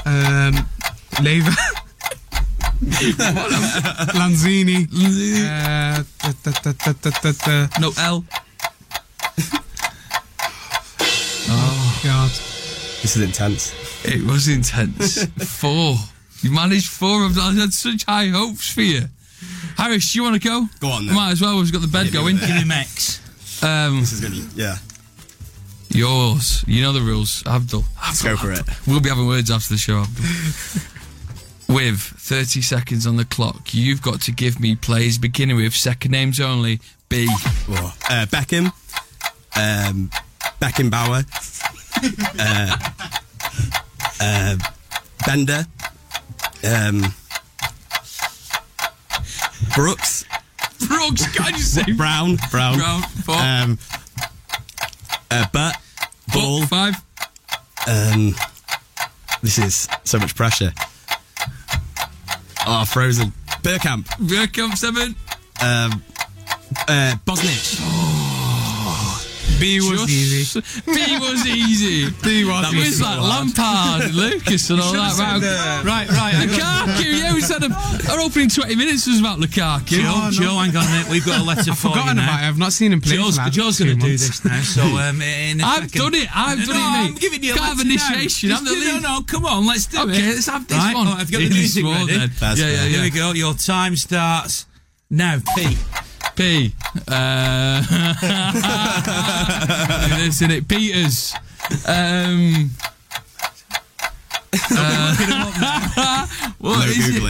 Um, 0.05 0.65
Leiva. 1.21 1.51
Lanzini. 4.15 4.88
Uh, 5.43 6.03
da, 6.34 7.11
da, 7.21 7.32
da. 7.32 7.67
No 7.80 7.91
L. 7.97 8.24
Oh, 11.49 12.01
God. 12.03 12.32
This 13.01 13.15
is 13.15 13.21
intense. 13.21 13.92
It 14.05 14.23
was 14.25 14.47
intense. 14.47 15.23
four. 15.59 15.95
You 16.41 16.51
managed 16.51 16.89
four 16.89 17.25
of 17.25 17.35
them. 17.35 17.43
I 17.57 17.61
had 17.61 17.73
such 17.73 18.03
high 18.05 18.27
hopes 18.27 18.71
for 18.71 18.81
you. 18.81 19.03
Harris, 19.77 20.13
you 20.15 20.23
want 20.23 20.41
to 20.41 20.47
go? 20.47 20.65
Go 20.79 20.89
on 20.89 21.05
then. 21.05 21.15
Might 21.15 21.31
as 21.31 21.41
well. 21.41 21.57
We've 21.57 21.71
got 21.71 21.81
the 21.81 21.87
bed 21.87 22.05
Hit 22.05 22.13
going. 22.13 22.37
Give 22.37 22.47
him 22.49 22.71
X. 22.71 23.19
Um, 23.63 24.01
This 24.01 24.11
is 24.13 24.21
gonna 24.21 24.35
yeah. 24.55 24.77
yours. 25.89 26.63
You 26.67 26.81
know 26.81 26.91
the 26.91 27.01
rules, 27.01 27.43
Abdul. 27.45 27.83
Let's 28.01 28.21
go 28.21 28.35
for 28.35 28.51
it. 28.51 28.61
We'll 28.87 28.99
be 28.99 29.09
having 29.09 29.25
words 29.27 29.49
after 29.49 29.73
the 29.73 29.77
show, 29.79 30.01
Abdul. 30.01 30.25
with 31.75 31.99
30 31.99 32.61
seconds 32.61 33.07
on 33.07 33.15
the 33.15 33.25
clock, 33.25 33.73
you've 33.73 34.01
got 34.01 34.21
to 34.21 34.31
give 34.31 34.59
me 34.59 34.75
plays 34.75 35.17
beginning 35.17 35.55
with 35.55 35.73
second 35.73 36.11
names 36.11 36.39
only. 36.41 36.79
B. 37.09 37.25
Oh, 37.29 37.95
uh, 38.09 38.25
Beckham, 38.25 38.65
um, 39.55 40.09
Beckenbauer, 40.59 41.25
uh, 42.39 43.19
uh, 44.22 44.55
Bender, 45.26 45.66
um, 46.64 47.14
Brooks, 49.76 50.26
Brooks, 50.88 51.28
can 51.36 51.53
you 51.53 51.59
say 51.59 51.84
Brown, 51.97 52.38
Brown, 52.51 52.78
Brown, 52.78 53.01
four. 53.01 53.36
um, 53.36 53.78
uh, 55.32 55.45
Burt, 55.51 55.76
Ball, 56.34 56.66
Five. 56.68 56.95
um, 57.88 58.36
this 59.41 59.57
is 59.57 59.88
so 60.03 60.20
much 60.20 60.36
pressure. 60.36 60.72
Oh, 62.66 62.86
frozen. 62.86 63.34
Burkamp, 63.61 64.05
Bergkamp, 64.20 64.78
seven. 64.78 65.16
um, 65.61 66.01
uh, 66.88 67.16
Bosnich. 67.26 67.80
B 69.59 69.79
was 69.79 70.09
easy. 70.09 70.61
B 70.85 71.17
was 71.19 71.45
easy. 71.47 72.09
B 72.23 72.43
was 72.45 72.73
It 72.73 72.77
was 72.77 73.01
like 73.01 73.19
Lampard, 73.19 74.11
Lucas, 74.13 74.69
and 74.69 74.81
all 74.81 74.91
that. 74.93 75.17
Right, 75.17 75.83
Right, 75.83 76.09
right. 76.09 76.33
Lukaku, 76.47 77.19
yeah, 77.19 77.33
we 77.33 77.41
said 77.41 77.63
our 78.09 78.19
opening 78.19 78.49
20 78.49 78.75
minutes 78.75 79.07
was 79.07 79.19
about 79.19 79.39
Lukaku. 79.39 80.01
Joe, 80.01 80.29
Joe, 80.31 80.59
hang 80.59 80.75
on 80.75 80.83
a 80.85 80.89
minute. 80.91 81.09
We've 81.09 81.25
got 81.25 81.39
a 81.39 81.43
letter 81.47 81.71
I've 81.71 81.77
for 81.79 81.87
you 81.89 81.93
forgotten 81.93 82.17
now. 82.17 82.23
about 82.23 82.43
it. 82.43 82.47
I've 82.47 82.57
not 82.57 82.73
seen 82.73 82.91
him 82.93 83.01
play. 83.01 83.15
Joe's, 83.15 83.37
Joe's 83.51 83.79
going 83.79 83.97
to 83.97 84.05
do 84.05 84.11
this 84.11 84.43
now. 84.43 84.61
So 84.61 84.81
um, 84.83 85.21
in 85.21 85.61
a 85.61 85.63
I've 85.63 85.89
second- 85.89 86.01
done 86.01 86.13
it. 86.15 86.27
I've 86.35 86.59
no, 86.59 86.65
done 86.65 86.75
no, 86.75 86.81
it, 86.81 86.91
mate. 87.03 87.07
I'm 87.09 87.15
giving 87.15 87.43
you 87.43 87.53
a 87.53 87.55
Can't 87.57 87.77
have 87.77 87.85
initiation. 87.85 88.51
I'm 88.51 88.65
the 88.65 88.71
no, 88.75 88.99
no, 88.99 89.21
come 89.25 89.45
on, 89.45 89.65
let's 89.65 89.85
do 89.85 89.99
Okay, 90.01 90.11
it. 90.11 90.15
Okay, 90.17 90.27
let's 90.33 90.47
have 90.47 90.67
this 90.67 90.77
right, 90.77 90.95
one. 90.95 91.07
oh, 91.07 91.11
I've 91.11 91.31
got 91.31 91.39
the 91.39 91.49
music 91.49 91.83
ready. 91.85 92.13
yeah, 92.13 92.27
yeah, 92.55 92.65
yeah. 92.67 92.83
Here 92.87 93.01
we 93.01 93.09
go. 93.09 93.31
Your 93.33 93.53
time 93.53 93.95
starts 93.95 94.65
now. 95.09 95.37
Pete. 95.55 95.77
P. 96.36 96.73
Uh, 97.07 97.81
this 100.17 100.41
in 100.41 100.51
it. 100.51 100.67
Peters. 100.67 101.34
Um. 101.88 102.71
uh, 104.71 105.15
what 106.59 106.79
No 106.79 106.86
is 106.86 107.09
it? 107.09 107.21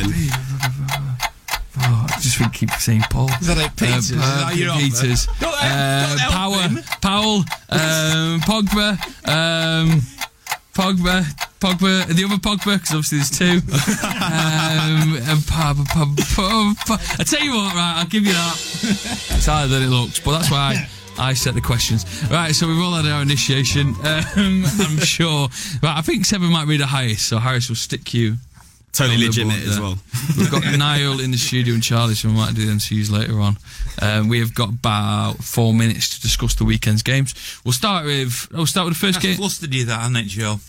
Oh, 1.76 2.06
I 2.10 2.20
just 2.20 2.40
keep 2.54 2.70
saying 2.72 3.02
Paul. 3.10 3.30
Is 3.42 3.48
that 3.48 3.58
like 3.58 3.76
Peters? 3.76 4.12
Is 4.12 4.18
that 4.18 4.56
your 4.56 4.72
offer? 4.72 4.80
Peters. 4.82 5.28
Don't 5.40 5.54
Uh, 5.62 6.16
don't 6.18 6.32
Power. 6.32 6.70
Powell. 7.02 7.44
Um, 7.70 8.40
Pogba. 8.42 8.98
Um, 9.28 10.02
Pogba. 10.74 11.24
Pogba. 11.60 12.08
The 12.08 12.26
other 12.26 12.36
Pogba, 12.38 12.76
because 12.76 12.92
obviously 12.92 13.20
there's 13.20 13.30
two. 13.30 13.62
um, 14.04 15.18
and 15.22 15.46
pa, 15.48 15.74
pa, 15.88 16.06
pa. 16.36 17.16
I 17.20 17.24
tell 17.24 17.42
you 17.42 17.54
what, 17.54 17.76
right, 17.76 17.96
I'll 17.98 18.06
give 18.08 18.26
you 18.26 18.34
that. 18.34 18.56
It's 19.36 19.46
harder 19.46 19.68
than 19.68 19.84
it 19.84 19.88
looks, 19.90 20.20
but 20.20 20.32
that's 20.40 20.52
why 20.52 20.88
I, 21.18 21.30
I 21.30 21.34
set 21.34 21.54
the 21.54 21.62
questions. 21.62 22.06
Right, 22.30 22.54
so 22.54 22.68
we've 22.68 22.80
all 22.82 22.94
had 22.94 23.06
our 23.06 23.22
initiation. 23.22 23.96
Um, 24.04 24.64
I'm 24.80 24.98
sure. 25.00 25.48
Right, 25.82 25.98
I 25.98 26.02
think 26.02 26.26
Seven 26.26 26.50
might 26.52 26.68
be 26.68 26.78
the 26.78 26.88
highest, 26.88 27.28
so 27.28 27.38
Harris 27.38 27.70
will 27.70 27.76
stick 27.76 28.14
you. 28.14 28.38
Totally 28.94 29.26
legitimate 29.26 29.64
as 29.64 29.80
well. 29.80 29.98
We've 30.38 30.52
got 30.52 30.64
Niall 30.78 31.20
in 31.20 31.32
the 31.32 31.38
studio 31.38 31.74
and 31.74 31.82
Charlie, 31.82 32.14
so 32.14 32.30
we 32.30 32.36
might 32.36 32.54
do 32.54 32.66
them 32.68 32.78
to 32.78 32.96
use 32.96 33.10
later 33.10 33.40
on. 33.40 33.58
Um, 34.00 34.30
we 34.30 34.40
have 34.40 34.54
got 34.54 34.70
about 34.70 35.38
four 35.44 35.74
minutes 35.74 36.10
to 36.16 36.22
discuss 36.22 36.54
the 36.54 36.64
weekend's 36.64 37.02
games. 37.02 37.34
We'll 37.66 37.74
start 37.74 38.06
with. 38.06 38.48
We'll 38.52 38.68
start 38.68 38.86
with 38.86 38.94
the 38.94 39.00
first 39.00 39.16
That's 39.16 39.26
game. 39.26 39.36
flustered 39.38 39.74
you, 39.74 39.86
that, 39.86 40.00
hasn't 40.00 40.18
it, 40.18 40.26
Joe? 40.28 40.60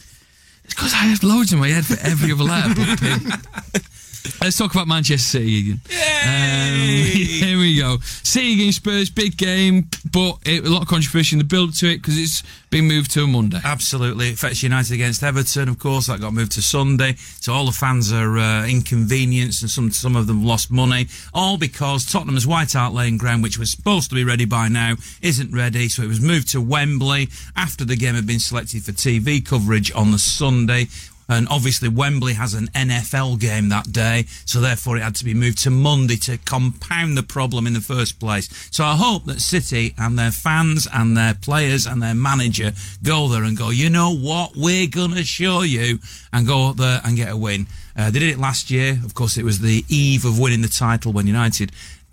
It's 0.64 0.74
because 0.74 0.94
I 0.94 1.04
have 1.04 1.22
loads 1.22 1.52
in 1.52 1.58
my 1.58 1.68
head 1.68 1.84
for 1.84 1.98
every 2.00 2.32
other 2.32 2.44
letter. 2.44 2.74
Let's 4.40 4.56
talk 4.56 4.74
about 4.74 4.88
Manchester 4.88 5.38
City 5.38 5.58
again. 5.60 5.80
Um, 5.84 6.74
here 7.14 7.58
we 7.58 7.78
go. 7.78 7.98
City 8.02 8.54
against 8.54 8.78
Spurs, 8.78 9.10
big 9.10 9.36
game, 9.36 9.88
but 10.10 10.38
it, 10.46 10.66
a 10.66 10.70
lot 10.70 10.82
of 10.82 10.88
controversy 10.88 11.34
in 11.34 11.38
the 11.38 11.44
build 11.44 11.74
to 11.76 11.90
it 11.90 11.98
because 11.98 12.18
it's 12.18 12.42
been 12.70 12.86
moved 12.86 13.10
to 13.12 13.24
a 13.24 13.26
Monday. 13.26 13.60
Absolutely. 13.62 14.28
It 14.28 14.34
affects 14.34 14.62
United 14.62 14.92
against 14.94 15.22
Everton, 15.22 15.68
of 15.68 15.78
course. 15.78 16.06
That 16.06 16.20
got 16.20 16.32
moved 16.32 16.52
to 16.52 16.62
Sunday. 16.62 17.14
So 17.16 17.52
all 17.52 17.66
the 17.66 17.72
fans 17.72 18.12
are 18.12 18.38
uh, 18.38 18.66
inconvenienced 18.66 19.62
and 19.62 19.70
some 19.70 19.90
some 19.90 20.16
of 20.16 20.26
them 20.26 20.44
lost 20.44 20.70
money. 20.70 21.08
All 21.32 21.58
because 21.58 22.06
Tottenham's 22.06 22.46
White 22.46 22.72
Hart 22.72 22.94
Lane 22.94 23.18
ground, 23.18 23.42
which 23.42 23.58
was 23.58 23.70
supposed 23.70 24.08
to 24.08 24.14
be 24.14 24.24
ready 24.24 24.46
by 24.46 24.68
now, 24.68 24.94
isn't 25.20 25.52
ready. 25.52 25.88
So 25.88 26.02
it 26.02 26.08
was 26.08 26.20
moved 26.20 26.48
to 26.50 26.60
Wembley 26.60 27.28
after 27.56 27.84
the 27.84 27.96
game 27.96 28.14
had 28.14 28.26
been 28.26 28.40
selected 28.40 28.84
for 28.84 28.92
TV 28.92 29.44
coverage 29.44 29.92
on 29.94 30.12
the 30.12 30.18
Sunday. 30.18 30.88
And 31.28 31.48
obviously, 31.48 31.88
Wembley 31.88 32.34
has 32.34 32.54
an 32.54 32.68
NFL 32.68 33.40
game 33.40 33.68
that 33.70 33.92
day, 33.92 34.24
so 34.44 34.60
therefore 34.60 34.96
it 34.96 35.02
had 35.02 35.14
to 35.16 35.24
be 35.24 35.34
moved 35.34 35.58
to 35.62 35.70
Monday 35.70 36.16
to 36.16 36.38
compound 36.38 37.16
the 37.16 37.22
problem 37.22 37.66
in 37.66 37.72
the 37.72 37.80
first 37.80 38.20
place. 38.20 38.48
So 38.70 38.84
I 38.84 38.96
hope 38.96 39.24
that 39.24 39.40
City 39.40 39.94
and 39.96 40.18
their 40.18 40.30
fans 40.30 40.86
and 40.92 41.16
their 41.16 41.34
players 41.34 41.86
and 41.86 42.02
their 42.02 42.14
manager 42.14 42.72
go 43.02 43.28
there 43.28 43.44
and 43.44 43.56
go, 43.56 43.70
you 43.70 43.88
know 43.88 44.14
what, 44.14 44.52
we're 44.56 44.86
going 44.86 45.12
to 45.12 45.24
show 45.24 45.62
you, 45.62 45.98
and 46.32 46.46
go 46.46 46.70
up 46.70 46.76
there 46.76 47.00
and 47.04 47.16
get 47.16 47.30
a 47.30 47.36
win. 47.36 47.66
Uh, 47.96 48.10
they 48.10 48.18
did 48.18 48.30
it 48.30 48.38
last 48.38 48.70
year. 48.70 48.98
Of 49.04 49.14
course, 49.14 49.38
it 49.38 49.44
was 49.44 49.60
the 49.60 49.84
eve 49.88 50.24
of 50.24 50.38
winning 50.38 50.62
the 50.62 50.68
title 50.68 51.12
when 51.12 51.28
United 51.28 51.70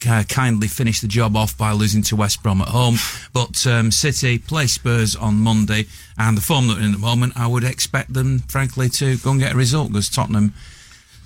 uh, 0.07 0.23
kindly 0.23 0.67
finished 0.67 1.01
the 1.01 1.07
job 1.07 1.35
off 1.35 1.57
by 1.57 1.71
losing 1.71 2.01
to 2.03 2.15
West 2.15 2.41
Brom 2.43 2.61
at 2.61 2.69
home. 2.69 2.95
But 3.33 3.65
um, 3.67 3.91
City 3.91 4.37
play 4.39 4.67
Spurs 4.67 5.15
on 5.15 5.35
Monday, 5.35 5.85
and 6.17 6.37
the 6.37 6.41
form 6.41 6.67
that 6.67 6.75
they're 6.75 6.83
in 6.83 6.91
at 6.91 6.99
the 6.99 7.05
moment, 7.05 7.33
I 7.35 7.47
would 7.47 7.63
expect 7.63 8.13
them, 8.13 8.39
frankly, 8.39 8.89
to 8.89 9.17
go 9.17 9.31
and 9.31 9.39
get 9.39 9.53
a 9.53 9.57
result 9.57 9.89
because 9.89 10.09
Tottenham 10.09 10.53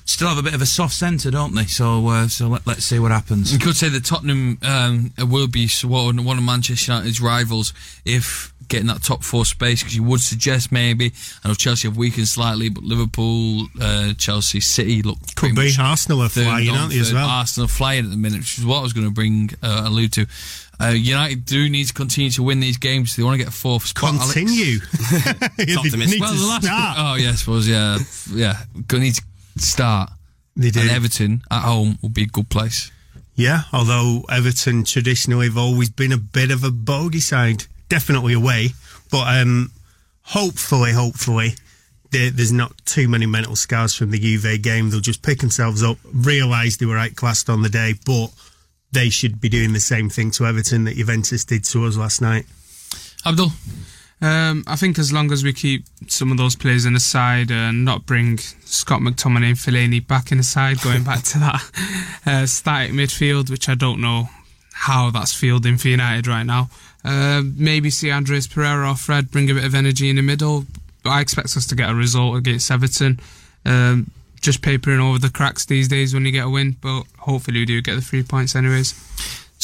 still 0.06 0.28
have 0.30 0.38
a 0.38 0.44
bit 0.44 0.54
of 0.54 0.62
a 0.62 0.66
soft 0.66 0.94
centre, 0.94 1.32
don't 1.32 1.54
they? 1.56 1.66
So, 1.66 2.08
uh, 2.08 2.28
so 2.28 2.48
let, 2.48 2.66
let's 2.66 2.86
see 2.86 3.00
what 3.00 3.12
happens. 3.12 3.52
You 3.52 3.60
could 3.60 3.76
say 3.76 3.90
that 3.90 4.06
Tottenham 4.06 4.58
um, 4.64 5.12
will 5.30 5.48
be 5.48 5.68
one, 5.84 6.24
one 6.24 6.38
of 6.38 6.44
Manchester 6.44 6.92
United's 6.94 7.20
rivals 7.22 7.74
if 8.06 8.54
getting 8.68 8.88
that 8.88 9.04
top 9.04 9.24
four 9.24 9.46
space 9.46 9.82
because 9.84 9.96
you 9.96 10.02
would 10.02 10.20
suggest 10.20 10.72
maybe 10.72 11.12
I 11.44 11.48
know 11.50 11.54
Chelsea 11.54 11.88
have 11.88 11.98
weakened 11.98 12.28
slightly 12.28 12.68
but 12.70 12.84
Liverpool 12.84 13.68
uh, 13.80 14.14
Chelsea 14.18 14.60
City 14.60 15.04
look 15.04 15.20
Could 15.36 15.36
pretty 15.36 15.56
be 15.56 15.62
much 15.68 15.78
Arsenal 15.78 16.22
are 16.22 16.30
third 16.30 16.46
flying, 16.46 16.70
on, 16.70 16.78
aren't 16.80 16.94
they, 16.94 17.00
as 17.00 17.10
third. 17.10 17.16
well? 17.18 17.30
Arsenal 17.30 17.68
flying 17.68 18.06
at 18.06 18.10
the 18.10 18.18
minute 18.18 18.40
which 18.40 18.58
is 18.58 18.66
what 18.66 18.80
I 18.80 18.82
was 18.82 18.94
going 18.94 19.06
to 19.06 19.14
bring 19.14 19.52
uh, 19.62 19.84
allude 19.86 20.14
to 20.14 20.26
uh, 20.82 20.88
United 20.88 21.46
do 21.46 21.70
need 21.70 21.86
to 21.90 21.94
continue 21.94 22.32
to 22.32 22.42
win 22.42 22.60
these 22.60 22.78
games 22.78 23.16
they 23.16 23.22
want 23.22 23.36
to 23.36 23.38
get 23.38 23.50
a 23.54 23.56
fourth 23.56 23.86
spot 23.86 24.20
Continue. 24.20 24.80
They 25.58 25.76
optimistic. 25.76 26.10
need 26.10 26.22
well 26.22 26.34
to 26.34 26.40
the 26.40 26.46
last 26.48 26.66
start. 26.66 26.98
oh 27.00 27.16
yeah 27.16 27.30
I 27.30 27.34
suppose 27.34 27.68
yeah 27.70 28.00
yeah 28.34 28.64
going 28.88 29.02
to 29.02 29.06
need 29.06 29.14
to 29.16 29.24
start 29.58 30.12
They 30.56 30.70
do. 30.70 30.82
and 30.82 30.90
Everton 30.90 31.42
at 31.52 31.62
home 31.64 31.98
will 32.02 32.10
be 32.10 32.24
a 32.24 32.28
good 32.28 32.50
place 32.50 32.92
Yeah, 33.36 33.64
although 33.74 34.24
Everton 34.30 34.84
traditionally 34.84 35.48
have 35.48 35.58
always 35.58 35.90
been 35.90 36.12
a 36.12 36.18
bit 36.18 36.52
of 36.52 36.64
a 36.64 36.72
bogey 36.72 37.20
side, 37.20 37.66
definitely 37.90 38.34
away, 38.34 38.70
but 39.12 39.28
um, 39.28 39.72
hopefully, 40.24 40.94
hopefully, 40.94 41.56
there, 42.12 42.32
there's 42.32 42.54
not 42.54 42.74
too 42.86 43.10
many 43.10 43.26
mental 43.26 43.56
scars 43.58 43.94
from 43.94 44.12
the 44.12 44.20
Juve 44.20 44.62
game. 44.62 44.90
They'll 44.90 45.02
just 45.02 45.22
pick 45.22 45.40
themselves 45.40 45.84
up, 45.84 45.98
realise 46.14 46.78
they 46.78 46.86
were 46.86 46.98
outclassed 46.98 47.50
on 47.50 47.62
the 47.62 47.70
day, 47.70 47.96
but 48.06 48.32
they 48.92 49.10
should 49.10 49.42
be 49.42 49.50
doing 49.50 49.74
the 49.74 49.82
same 49.82 50.10
thing 50.10 50.32
to 50.32 50.46
Everton 50.46 50.86
that 50.86 50.96
Juventus 50.96 51.44
did 51.44 51.66
to 51.66 51.86
us 51.86 51.98
last 51.98 52.22
night. 52.22 52.46
Abdul? 53.26 53.52
Um, 54.22 54.64
I 54.66 54.76
think 54.76 54.98
as 54.98 55.12
long 55.12 55.32
as 55.32 55.44
we 55.44 55.54
keep 55.54 55.86
some 56.08 56.32
of 56.32 56.38
those 56.38 56.56
players 56.56 56.86
in 56.86 56.94
the 56.94 57.00
side 57.00 57.52
and 57.52 57.84
not 57.84 58.06
bring 58.06 58.38
Scott 58.38 59.02
McTominay 59.02 59.50
and 59.50 59.58
Fellaini 59.58 60.06
back 60.06 60.32
in 60.32 60.38
the 60.38 60.44
side, 60.44 60.82
going 60.82 61.04
back 61.04 61.24
to 61.24 61.40
that 61.40 62.20
uh, 62.26 62.46
static 62.46 62.92
midfield, 62.92 63.50
which 63.50 63.68
I 63.68 63.76
don't 63.76 64.00
know 64.00 64.30
how 64.74 65.10
that's 65.10 65.34
fielding 65.34 65.78
for 65.78 65.90
United 65.90 66.28
right 66.28 66.44
now. 66.44 66.70
Uh, 67.04 67.44
maybe 67.56 67.90
see 67.90 68.12
Andreas 68.12 68.48
Pereira 68.48 68.90
or 68.90 68.96
Fred 68.96 69.32
bring 69.32 69.50
a 69.52 69.54
bit 69.54 69.66
of 69.66 69.76
energy 69.76 70.10
in 70.10 70.16
the 70.16 70.22
middle. 70.22 70.66
I 71.06 71.22
expect 71.22 71.56
us 71.56 71.68
to 71.68 71.76
get 71.76 71.90
a 71.90 71.96
result 71.96 72.38
against 72.38 72.72
Everton. 72.72 73.20
Um, 73.66 74.12
just 74.42 74.62
papering 74.62 75.00
over 75.00 75.20
the 75.20 75.30
cracks 75.30 75.66
these 75.66 75.88
days 75.88 76.14
when 76.14 76.26
you 76.26 76.32
get 76.32 76.46
a 76.46 76.50
win, 76.50 76.78
but 76.82 77.04
hopefully 77.18 77.60
we 77.60 77.66
do 77.66 77.82
get 77.82 77.96
the 77.96 78.02
three 78.02 78.24
points 78.24 78.56
anyways. 78.56 78.94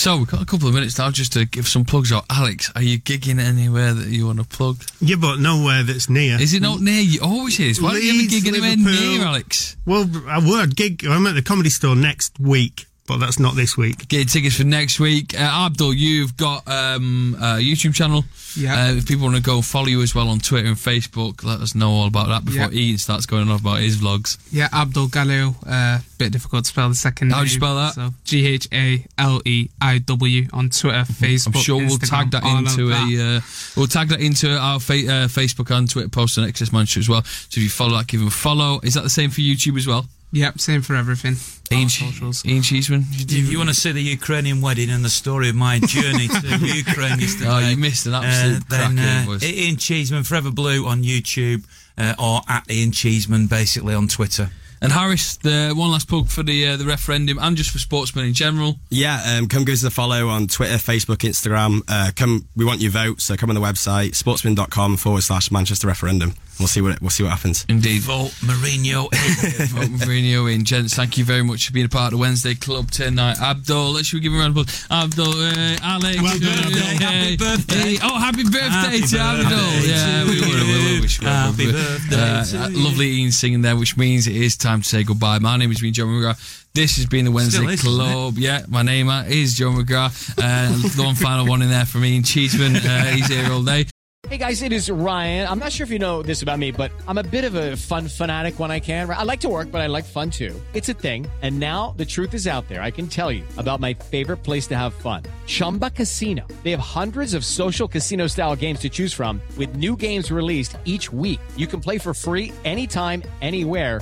So 0.02 0.18
we've 0.18 0.28
got 0.28 0.42
a 0.42 0.46
couple 0.46 0.68
of 0.68 0.74
minutes 0.74 0.98
now 0.98 1.12
just 1.12 1.34
to 1.34 1.46
give 1.46 1.68
some 1.68 1.86
plugs 1.86 2.12
out. 2.12 2.26
Alex, 2.28 2.72
are 2.76 2.82
you 2.82 2.98
gigging 2.98 3.40
anywhere 3.40 3.94
that 3.94 4.08
you 4.08 4.26
want 4.26 4.40
to 4.40 4.46
plug? 4.46 4.84
Yeah, 5.00 5.18
but 5.18 5.38
nowhere 5.40 5.84
that's 5.84 6.10
near. 6.10 6.42
Is 6.42 6.56
it 6.56 6.64
not 6.64 6.82
near 6.82 7.02
you? 7.02 7.20
Oh, 7.22 7.42
Always 7.42 7.60
is. 7.60 7.80
Why 7.80 7.92
don't 7.92 8.02
you 8.02 8.10
ever 8.10 8.18
Leeds, 8.18 8.34
gig 8.42 8.48
anywhere 8.48 8.78
near, 8.78 9.22
Alex? 9.22 9.78
Well, 9.86 10.10
I 10.28 10.40
would 10.40 10.76
gig. 10.76 11.06
I'm 11.06 11.28
at 11.28 11.36
the 11.36 11.44
comedy 11.44 11.70
store 11.70 11.96
next 11.96 12.40
week, 12.40 12.88
but 13.08 13.18
that's 13.18 13.40
not 13.40 13.56
this 13.56 13.76
week. 13.78 14.08
Get 14.08 14.30
tickets 14.30 14.56
for 14.58 14.64
next 14.64 15.00
week. 15.00 15.34
Uh, 15.34 15.44
Abdul, 15.44 15.94
you've 15.94 16.38
got 16.38 16.66
um, 16.68 17.36
a 17.40 17.58
YouTube 17.60 17.94
channel. 17.94 18.24
Yeah. 18.56 18.88
Uh, 18.90 18.94
if 18.96 19.08
people 19.08 19.24
want 19.26 19.36
to 19.38 19.42
go 19.42 19.62
follow 19.62 19.88
you 19.88 20.02
as 20.02 20.14
well 20.16 20.30
on 20.30 20.40
Twitter 20.40 20.68
and 20.68 20.76
Facebook, 20.78 21.44
let 21.44 21.60
us 21.62 21.74
know 21.76 21.90
all 21.92 22.08
about 22.08 22.28
that 22.28 22.46
before 22.46 22.72
Yeah. 22.72 22.80
Ian 22.80 22.98
starts 22.98 23.26
going 23.26 23.50
off 23.50 23.62
about 23.62 23.80
his 23.80 23.98
vlogs. 23.98 24.38
Yeah, 24.52 24.68
Abdul 24.74 25.08
Galeo. 25.08 25.56
Uh, 25.66 26.00
bit 26.18 26.32
difficult 26.32 26.66
to 26.66 26.70
spell 26.70 26.88
the 26.90 26.96
second 26.96 27.32
How 27.32 27.40
do 27.40 27.44
you 27.46 27.50
spell 27.50 27.76
that? 27.76 27.94
So 27.96 28.14
G 28.26 28.46
H 28.48 28.68
A 28.72 29.06
L 29.18 29.42
E 29.46 29.70
I 29.82 29.98
W 30.00 30.48
on 30.54 30.70
Twitter, 30.70 31.00
Facebook. 31.12 31.56
I'm 31.56 31.62
sure 31.62 31.78
we'll 31.78 31.98
Instagram, 31.98 32.10
tag 32.10 32.32
that 32.32 32.44
into 32.44 32.90
that. 32.90 33.10
a 33.10 33.38
uh, 33.38 33.42
we'll 33.76 33.88
tag 33.88 34.10
that 34.10 34.20
into 34.22 34.56
our 34.58 34.80
fa- 34.80 34.94
uh, 34.94 35.28
Facebook 35.28 35.76
and 35.76 35.90
Twitter 35.90 36.10
post 36.10 36.38
on 36.38 36.48
XS 36.48 36.72
Manchester 36.72 37.00
as 37.00 37.10
well. 37.10 37.24
So 37.24 37.58
if 37.58 37.64
you 37.64 37.70
follow 37.70 37.98
that, 37.98 38.08
give 38.08 38.20
them 38.20 38.28
a 38.28 38.32
follow. 38.32 38.80
Is 38.84 38.94
that 38.94 39.02
the 39.04 39.10
same 39.10 39.30
for 39.32 39.42
YouTube 39.42 39.78
as 39.78 39.88
well? 39.88 40.06
Yep, 40.34 40.60
same 40.62 40.82
for 40.82 40.96
everything. 40.96 41.36
Ian, 41.72 41.84
All 41.84 41.90
socials. 41.90 42.46
Ian 42.46 42.62
Cheeseman. 42.64 43.06
If 43.12 43.52
you 43.52 43.58
want 43.58 43.70
to 43.70 43.76
see 43.76 43.92
the 43.92 44.02
Ukrainian 44.02 44.62
wedding 44.62 44.90
and 44.90 45.04
the 45.04 45.10
story 45.10 45.50
of 45.50 45.56
my 45.56 45.80
journey 45.80 46.28
to 46.30 46.48
Ukraine 46.86 47.20
yesterday, 47.20 47.50
Oh, 47.50 47.60
you 47.60 47.76
missed 47.78 48.06
an 48.08 48.14
absolute 48.14 48.68
then 48.70 48.96
cracker, 48.98 49.22
uh, 49.22 49.26
boys. 49.26 49.44
Ian 49.44 49.76
Cheeseman, 49.78 50.24
Forever 50.24 50.52
Blue 50.52 50.86
on 50.88 51.04
YouTube, 51.04 51.66
uh, 51.98 52.16
or 52.18 52.42
at 52.48 52.70
Ian 52.72 52.92
Cheeseman, 52.92 53.48
basically 53.48 53.94
on 53.94 54.08
Twitter. 54.08 54.50
And 54.84 54.92
Harris, 54.92 55.38
the 55.38 55.74
one 55.76 55.92
last 55.92 56.08
plug 56.08 56.28
for 56.28 56.42
the 56.42 56.70
uh, 56.70 56.78
the 56.78 56.86
referendum 56.86 57.38
and 57.40 57.56
just 57.56 57.70
for 57.70 57.78
sportsmen 57.78 58.26
in 58.26 58.34
general. 58.34 58.78
Yeah, 58.90 59.22
um, 59.38 59.48
come 59.48 59.64
give 59.64 59.74
us 59.74 59.84
a 59.84 59.92
follow 59.92 60.28
on 60.30 60.48
Twitter, 60.48 60.76
Facebook, 60.78 61.18
Instagram. 61.18 61.82
Uh, 61.88 62.12
come, 62.16 62.48
we 62.56 62.66
want 62.66 62.82
your 62.82 62.92
vote, 62.92 63.22
so 63.22 63.36
come 63.38 63.50
on 63.50 63.56
the 63.56 63.62
website 63.62 64.16
sportsman.com 64.16 64.98
forward 64.98 65.22
slash 65.22 65.52
Manchester 65.52 65.88
referendum. 65.88 66.34
We'll 66.60 66.68
see 66.68 66.82
what 66.82 67.00
we'll 67.02 67.10
see 67.12 67.24
what 67.24 67.30
happens. 67.32 67.66
Indeed. 67.70 68.02
Vote 68.02 68.30
Mourinho. 68.42 69.10
Vote 69.70 69.90
Mourinho 70.00 70.52
in. 70.54 70.64
Gents, 70.66 70.96
thank 70.96 71.18
you 71.18 71.26
very 71.26 71.44
much 71.44 71.68
for 71.68 71.74
being 71.74 71.86
a 71.86 71.90
part 71.90 72.06
of 72.08 72.12
the 72.12 72.18
Wednesday 72.18 72.54
Club 72.56 72.90
tonight. 72.92 73.40
Abdul, 73.40 73.92
let's 73.94 74.08
should 74.08 74.18
we 74.18 74.22
give 74.22 74.32
him 74.34 74.40
a 74.40 74.42
round 74.42 74.58
of 74.58 74.64
applause? 74.64 74.88
Abdul, 74.92 75.30
uh, 75.30 75.78
Alex. 75.84 76.22
Well 76.22 76.40
done, 76.40 76.50
uh, 76.50 76.68
Abdul. 76.68 77.08
Happy 77.08 77.38
birthday. 77.38 77.98
oh, 78.04 78.20
happy 78.20 78.44
birthday 78.44 78.60
Happy 78.70 79.02
to 79.02 79.20
Abdul. 79.20 79.48
birthday 79.50 79.90
Yeah, 79.90 80.24
to 80.24 80.30
we 80.30 80.40
would 80.42 80.50
have. 80.60 80.68
We 80.68 80.96
you. 80.96 81.02
wish 81.02 81.20
we 81.20 81.26
Happy 81.28 81.72
birthday 81.72 82.16
Uh, 82.16 82.44
to 82.46 82.58
uh, 82.64 82.68
you. 82.70 82.78
Lovely 82.84 83.12
Ian 83.12 83.32
singing 83.32 83.62
there, 83.62 83.76
which 83.76 83.98
means 83.98 84.28
it 84.28 84.36
is 84.36 84.56
time 84.58 84.71
to 84.80 84.88
say 84.88 85.04
goodbye. 85.04 85.40
My 85.40 85.58
name 85.58 85.70
has 85.70 85.82
been 85.82 85.94
John 85.94 86.08
McGrath. 86.08 86.66
This 86.74 86.96
has 86.96 87.06
been 87.06 87.26
the 87.26 87.32
Wednesday 87.32 87.66
is, 87.66 87.82
Club. 87.82 88.38
Yeah, 88.38 88.64
my 88.70 88.82
name 88.82 89.10
uh, 89.10 89.24
is 89.24 89.56
Joe 89.56 89.72
McGrath. 89.72 90.34
Uh, 90.38 90.88
the 90.96 91.04
one 91.04 91.16
final 91.16 91.46
one 91.46 91.62
in 91.62 91.70
there 91.70 91.86
for 91.86 92.00
Ian 92.00 92.24
Cheeseman. 92.24 92.78
Uh, 92.78 93.06
he's 93.08 93.28
here 93.28 93.52
all 93.52 93.64
day. 93.64 93.86
Hey 94.30 94.38
guys, 94.38 94.62
it 94.62 94.72
is 94.72 94.90
Ryan. 94.90 95.46
I'm 95.46 95.60
not 95.60 95.74
sure 95.74 95.84
if 95.84 95.90
you 95.90 96.00
know 96.00 96.22
this 96.22 96.42
about 96.42 96.58
me, 96.58 96.72
but 96.72 96.90
I'm 97.06 97.18
a 97.18 97.24
bit 97.24 97.44
of 97.44 97.56
a 97.56 97.76
fun 97.76 98.08
fanatic 98.08 98.60
when 98.60 98.72
I 98.72 98.80
can. 98.80 99.10
I 99.10 99.24
like 99.24 99.42
to 99.42 99.50
work, 99.50 99.72
but 99.72 99.82
I 99.82 99.88
like 99.88 100.06
fun 100.06 100.30
too. 100.30 100.56
It's 100.74 100.88
a 100.88 100.94
thing. 100.94 101.28
And 101.42 101.60
now 101.60 101.96
the 101.98 102.06
truth 102.06 102.34
is 102.34 102.48
out 102.48 102.66
there. 102.70 102.82
I 102.82 102.92
can 102.92 103.08
tell 103.08 103.30
you 103.30 103.44
about 103.58 103.82
my 103.82 103.94
favorite 103.94 104.38
place 104.38 104.68
to 104.68 104.78
have 104.78 104.94
fun 104.94 105.24
Chumba 105.48 105.90
Casino. 105.90 106.48
They 106.64 106.72
have 106.72 106.80
hundreds 106.80 107.34
of 107.34 107.44
social 107.44 107.90
casino 107.90 108.28
style 108.28 108.56
games 108.56 108.80
to 108.82 108.90
choose 108.90 109.12
from, 109.12 109.42
with 109.58 109.76
new 109.76 109.98
games 109.98 110.32
released 110.32 110.78
each 110.86 111.12
week. 111.12 111.42
You 111.58 111.68
can 111.68 111.82
play 111.82 111.98
for 111.98 112.14
free 112.14 112.54
anytime, 112.64 113.24
anywhere. 113.42 114.02